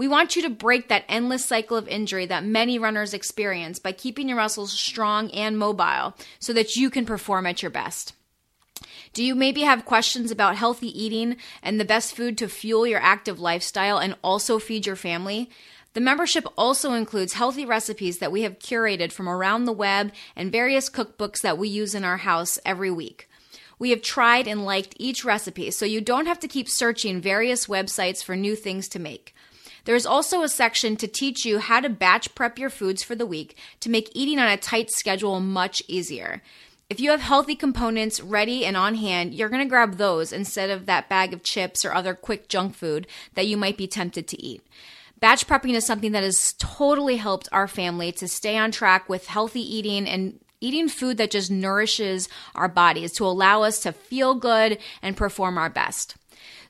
We 0.00 0.08
want 0.08 0.34
you 0.34 0.40
to 0.40 0.48
break 0.48 0.88
that 0.88 1.04
endless 1.10 1.44
cycle 1.44 1.76
of 1.76 1.86
injury 1.86 2.24
that 2.24 2.42
many 2.42 2.78
runners 2.78 3.12
experience 3.12 3.78
by 3.78 3.92
keeping 3.92 4.30
your 4.30 4.38
muscles 4.38 4.72
strong 4.72 5.30
and 5.30 5.58
mobile 5.58 6.16
so 6.38 6.54
that 6.54 6.74
you 6.74 6.88
can 6.88 7.04
perform 7.04 7.44
at 7.44 7.60
your 7.60 7.70
best. 7.70 8.14
Do 9.12 9.22
you 9.22 9.34
maybe 9.34 9.60
have 9.60 9.84
questions 9.84 10.30
about 10.30 10.56
healthy 10.56 10.88
eating 10.88 11.36
and 11.62 11.78
the 11.78 11.84
best 11.84 12.16
food 12.16 12.38
to 12.38 12.48
fuel 12.48 12.86
your 12.86 12.98
active 12.98 13.40
lifestyle 13.40 13.98
and 13.98 14.16
also 14.24 14.58
feed 14.58 14.86
your 14.86 14.96
family? 14.96 15.50
The 15.92 16.00
membership 16.00 16.46
also 16.56 16.94
includes 16.94 17.34
healthy 17.34 17.66
recipes 17.66 18.20
that 18.20 18.32
we 18.32 18.40
have 18.40 18.58
curated 18.58 19.12
from 19.12 19.28
around 19.28 19.66
the 19.66 19.70
web 19.70 20.12
and 20.34 20.50
various 20.50 20.88
cookbooks 20.88 21.42
that 21.42 21.58
we 21.58 21.68
use 21.68 21.94
in 21.94 22.04
our 22.04 22.16
house 22.16 22.58
every 22.64 22.90
week. 22.90 23.28
We 23.78 23.90
have 23.90 24.00
tried 24.00 24.48
and 24.48 24.64
liked 24.64 24.94
each 24.98 25.26
recipe, 25.26 25.70
so 25.70 25.84
you 25.84 26.00
don't 26.00 26.24
have 26.24 26.40
to 26.40 26.48
keep 26.48 26.70
searching 26.70 27.20
various 27.20 27.66
websites 27.66 28.24
for 28.24 28.34
new 28.34 28.56
things 28.56 28.88
to 28.88 28.98
make. 28.98 29.34
There 29.90 29.96
is 29.96 30.06
also 30.06 30.44
a 30.44 30.48
section 30.48 30.94
to 30.98 31.08
teach 31.08 31.44
you 31.44 31.58
how 31.58 31.80
to 31.80 31.88
batch 31.88 32.32
prep 32.36 32.60
your 32.60 32.70
foods 32.70 33.02
for 33.02 33.16
the 33.16 33.26
week 33.26 33.56
to 33.80 33.90
make 33.90 34.08
eating 34.14 34.38
on 34.38 34.46
a 34.48 34.56
tight 34.56 34.88
schedule 34.92 35.40
much 35.40 35.82
easier. 35.88 36.42
If 36.88 37.00
you 37.00 37.10
have 37.10 37.22
healthy 37.22 37.56
components 37.56 38.20
ready 38.20 38.64
and 38.64 38.76
on 38.76 38.94
hand, 38.94 39.34
you're 39.34 39.48
going 39.48 39.64
to 39.64 39.68
grab 39.68 39.96
those 39.96 40.32
instead 40.32 40.70
of 40.70 40.86
that 40.86 41.08
bag 41.08 41.32
of 41.32 41.42
chips 41.42 41.84
or 41.84 41.92
other 41.92 42.14
quick 42.14 42.48
junk 42.48 42.76
food 42.76 43.08
that 43.34 43.48
you 43.48 43.56
might 43.56 43.76
be 43.76 43.88
tempted 43.88 44.28
to 44.28 44.40
eat. 44.40 44.62
Batch 45.18 45.48
prepping 45.48 45.74
is 45.74 45.86
something 45.86 46.12
that 46.12 46.22
has 46.22 46.54
totally 46.60 47.16
helped 47.16 47.48
our 47.50 47.66
family 47.66 48.12
to 48.12 48.28
stay 48.28 48.56
on 48.56 48.70
track 48.70 49.08
with 49.08 49.26
healthy 49.26 49.76
eating 49.76 50.06
and 50.06 50.38
eating 50.60 50.88
food 50.88 51.16
that 51.16 51.32
just 51.32 51.50
nourishes 51.50 52.28
our 52.54 52.68
bodies 52.68 53.10
to 53.14 53.26
allow 53.26 53.62
us 53.62 53.80
to 53.80 53.90
feel 53.90 54.36
good 54.36 54.78
and 55.02 55.16
perform 55.16 55.58
our 55.58 55.68
best. 55.68 56.14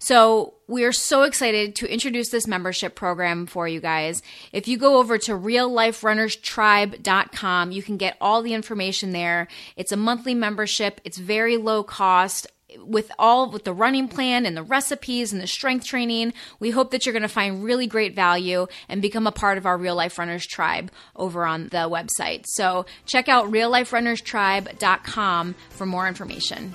So, 0.02 0.54
we 0.66 0.84
are 0.84 0.92
so 0.92 1.24
excited 1.24 1.74
to 1.76 1.86
introduce 1.92 2.30
this 2.30 2.46
membership 2.46 2.94
program 2.94 3.44
for 3.46 3.68
you 3.68 3.80
guys. 3.80 4.22
If 4.52 4.68
you 4.68 4.78
go 4.78 4.98
over 4.98 5.18
to 5.18 5.32
realliferunnerstribe.com, 5.32 7.72
you 7.72 7.82
can 7.82 7.96
get 7.96 8.16
all 8.20 8.40
the 8.40 8.54
information 8.54 9.10
there. 9.10 9.48
It's 9.76 9.90
a 9.92 9.96
monthly 9.96 10.32
membership, 10.32 11.00
it's 11.04 11.18
very 11.18 11.56
low 11.56 11.82
cost 11.82 12.46
with 12.78 13.10
all 13.18 13.50
with 13.50 13.64
the 13.64 13.74
running 13.74 14.06
plan 14.08 14.46
and 14.46 14.56
the 14.56 14.62
recipes 14.62 15.32
and 15.32 15.42
the 15.42 15.46
strength 15.46 15.84
training 15.84 16.32
we 16.60 16.70
hope 16.70 16.92
that 16.92 17.04
you're 17.04 17.12
going 17.12 17.22
to 17.22 17.28
find 17.28 17.64
really 17.64 17.88
great 17.88 18.14
value 18.14 18.68
and 18.88 19.02
become 19.02 19.26
a 19.26 19.32
part 19.32 19.58
of 19.58 19.66
our 19.66 19.76
real 19.76 19.96
life 19.96 20.20
runners 20.20 20.46
tribe 20.46 20.92
over 21.16 21.44
on 21.44 21.64
the 21.64 21.90
website 21.90 22.44
so 22.46 22.86
check 23.06 23.28
out 23.28 23.50
realliferunnerstribe.com 23.50 25.56
for 25.70 25.84
more 25.84 26.06
information 26.06 26.72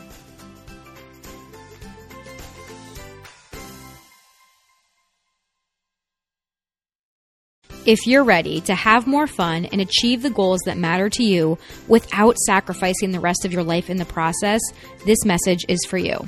If 7.85 8.07
you're 8.07 8.23
ready 8.23 8.61
to 8.61 8.73
have 8.73 9.05
more 9.05 9.27
fun 9.27 9.65
and 9.65 9.79
achieve 9.79 10.23
the 10.23 10.31
goals 10.31 10.61
that 10.65 10.75
matter 10.75 11.07
to 11.07 11.23
you 11.23 11.59
without 11.87 12.35
sacrificing 12.39 13.11
the 13.11 13.19
rest 13.19 13.45
of 13.45 13.53
your 13.53 13.61
life 13.61 13.91
in 13.91 13.97
the 13.97 14.05
process, 14.05 14.59
this 15.05 15.23
message 15.23 15.63
is 15.67 15.85
for 15.85 15.99
you. 15.99 16.25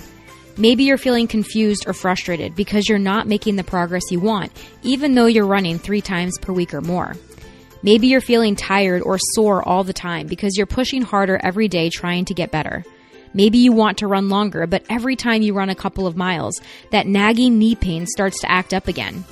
Maybe 0.56 0.84
you're 0.84 1.00
feeling 1.00 1.28
confused 1.28 1.86
or 1.88 1.94
frustrated 1.94 2.56
because 2.56 2.88
you're 2.88 3.00
not 3.00 3.28
making 3.28 3.56
the 3.56 3.64
progress 3.64 4.12
you 4.12 4.20
want, 4.20 4.52
even 4.84 5.16
though 5.16 5.26
you're 5.26 5.48
running 5.48 5.80
three 5.80 6.00
times 6.00 6.38
per 6.38 6.54
week 6.54 6.76
or 6.76 6.82
more. 6.82 7.16
Maybe 7.82 8.06
you're 8.06 8.22
feeling 8.22 8.56
tired 8.56 9.02
or 9.02 9.18
sore 9.18 9.68
all 9.68 9.84
the 9.84 9.94
time 9.94 10.28
because 10.28 10.58
you're 10.58 10.68
pushing 10.68 11.02
harder 11.02 11.40
every 11.44 11.68
day 11.68 11.90
trying 11.90 12.26
to 12.26 12.36
get 12.36 12.52
better. 12.52 12.84
Maybe 13.34 13.58
you 13.58 13.72
want 13.72 13.98
to 14.00 14.08
run 14.08 14.30
longer, 14.30 14.68
but 14.68 14.86
every 14.92 15.16
time 15.16 15.42
you 15.42 15.56
run 15.56 15.72
a 15.72 15.76
couple 15.76 16.06
of 16.06 16.16
miles, 16.16 16.62
that 16.92 17.08
nagging 17.08 17.58
knee 17.58 17.74
pain 17.74 18.06
starts 18.06 18.42
to 18.42 18.52
act 18.52 18.76
up 18.76 18.88
again. 18.88 19.26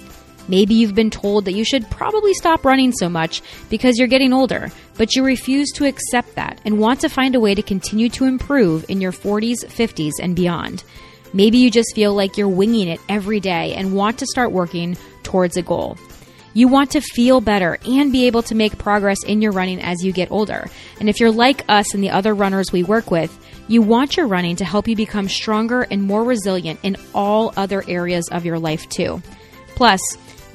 Maybe 0.47 0.75
you've 0.75 0.95
been 0.95 1.09
told 1.09 1.45
that 1.45 1.53
you 1.53 1.65
should 1.65 1.89
probably 1.89 2.33
stop 2.33 2.65
running 2.65 2.91
so 2.91 3.09
much 3.09 3.41
because 3.69 3.97
you're 3.97 4.07
getting 4.07 4.33
older, 4.33 4.71
but 4.97 5.15
you 5.15 5.23
refuse 5.23 5.71
to 5.71 5.85
accept 5.85 6.35
that 6.35 6.61
and 6.65 6.79
want 6.79 7.01
to 7.01 7.09
find 7.09 7.35
a 7.35 7.39
way 7.39 7.55
to 7.55 7.61
continue 7.61 8.09
to 8.09 8.25
improve 8.25 8.85
in 8.89 9.01
your 9.01 9.11
40s, 9.11 9.65
50s, 9.65 10.13
and 10.21 10.35
beyond. 10.35 10.83
Maybe 11.33 11.57
you 11.57 11.69
just 11.69 11.95
feel 11.95 12.13
like 12.13 12.37
you're 12.37 12.47
winging 12.47 12.87
it 12.87 13.01
every 13.09 13.39
day 13.39 13.73
and 13.75 13.95
want 13.95 14.19
to 14.19 14.25
start 14.27 14.51
working 14.51 14.97
towards 15.23 15.57
a 15.57 15.61
goal. 15.61 15.97
You 16.53 16.69
want 16.69 16.91
to 16.91 17.01
feel 17.01 17.41
better 17.41 17.77
and 17.85 18.13
be 18.13 18.27
able 18.27 18.41
to 18.43 18.55
make 18.55 18.77
progress 18.77 19.21
in 19.25 19.41
your 19.41 19.51
running 19.51 19.81
as 19.81 20.05
you 20.05 20.13
get 20.13 20.31
older. 20.31 20.69
And 21.01 21.09
if 21.09 21.19
you're 21.19 21.31
like 21.31 21.65
us 21.67 21.93
and 21.93 22.01
the 22.01 22.11
other 22.11 22.33
runners 22.33 22.71
we 22.71 22.83
work 22.83 23.11
with, 23.11 23.37
you 23.67 23.81
want 23.81 24.15
your 24.15 24.27
running 24.27 24.55
to 24.57 24.65
help 24.65 24.87
you 24.87 24.95
become 24.95 25.27
stronger 25.27 25.81
and 25.81 26.01
more 26.03 26.23
resilient 26.23 26.79
in 26.83 26.95
all 27.13 27.51
other 27.57 27.83
areas 27.89 28.29
of 28.31 28.45
your 28.45 28.57
life 28.57 28.87
too. 28.87 29.21
Plus, 29.75 29.99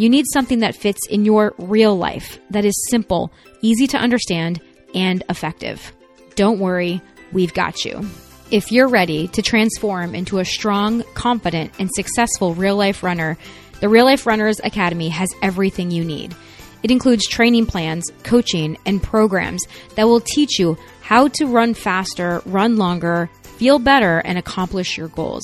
you 0.01 0.09
need 0.09 0.25
something 0.33 0.61
that 0.61 0.75
fits 0.75 1.07
in 1.11 1.27
your 1.27 1.55
real 1.59 1.95
life, 1.95 2.39
that 2.49 2.65
is 2.65 2.89
simple, 2.89 3.31
easy 3.61 3.87
to 3.89 3.99
understand, 3.99 4.59
and 4.95 5.23
effective. 5.29 5.93
Don't 6.37 6.59
worry, 6.59 7.03
we've 7.33 7.53
got 7.53 7.85
you. 7.85 8.09
If 8.51 8.73
you're 8.73 8.89
ready 8.89 9.29
to 9.29 9.43
transform 9.43 10.15
into 10.15 10.39
a 10.39 10.45
strong, 10.47 11.03
confident, 11.13 11.73
and 11.79 11.91
successful 11.95 12.55
real 12.55 12.77
life 12.77 13.03
runner, 13.03 13.37
the 13.81 13.91
Real 13.91 14.07
Life 14.07 14.27
Runners 14.27 14.59
Academy 14.65 15.11
has 15.11 15.29
everything 15.43 15.91
you 15.91 16.03
need. 16.03 16.35
It 16.83 16.91
includes 16.91 17.29
training 17.29 17.67
plans, 17.67 18.11
coaching, 18.25 18.79
and 18.87 19.03
programs 19.03 19.63
that 19.97 20.09
will 20.09 20.21
teach 20.21 20.59
you 20.59 20.79
how 21.03 21.29
to 21.29 21.45
run 21.45 21.75
faster, 21.75 22.41
run 22.47 22.79
longer, 22.79 23.29
feel 23.43 23.79
better, 23.79 24.21
and 24.21 24.39
accomplish 24.39 24.97
your 24.97 25.09
goals. 25.09 25.43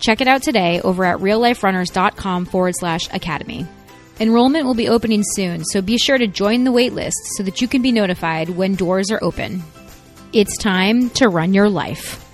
Check 0.00 0.20
it 0.20 0.26
out 0.26 0.42
today 0.42 0.80
over 0.80 1.04
at 1.04 1.18
realliferunners.com 1.18 2.46
forward 2.46 2.74
slash 2.76 3.08
academy. 3.14 3.64
Enrollment 4.18 4.64
will 4.64 4.74
be 4.74 4.88
opening 4.88 5.22
soon, 5.22 5.62
so 5.62 5.82
be 5.82 5.98
sure 5.98 6.16
to 6.16 6.26
join 6.26 6.64
the 6.64 6.72
waitlist 6.72 7.12
so 7.36 7.42
that 7.42 7.60
you 7.60 7.68
can 7.68 7.82
be 7.82 7.92
notified 7.92 8.48
when 8.48 8.74
doors 8.74 9.10
are 9.10 9.22
open. 9.22 9.62
It's 10.32 10.56
time 10.56 11.10
to 11.10 11.28
run 11.28 11.52
your 11.52 11.68
life. 11.68 12.25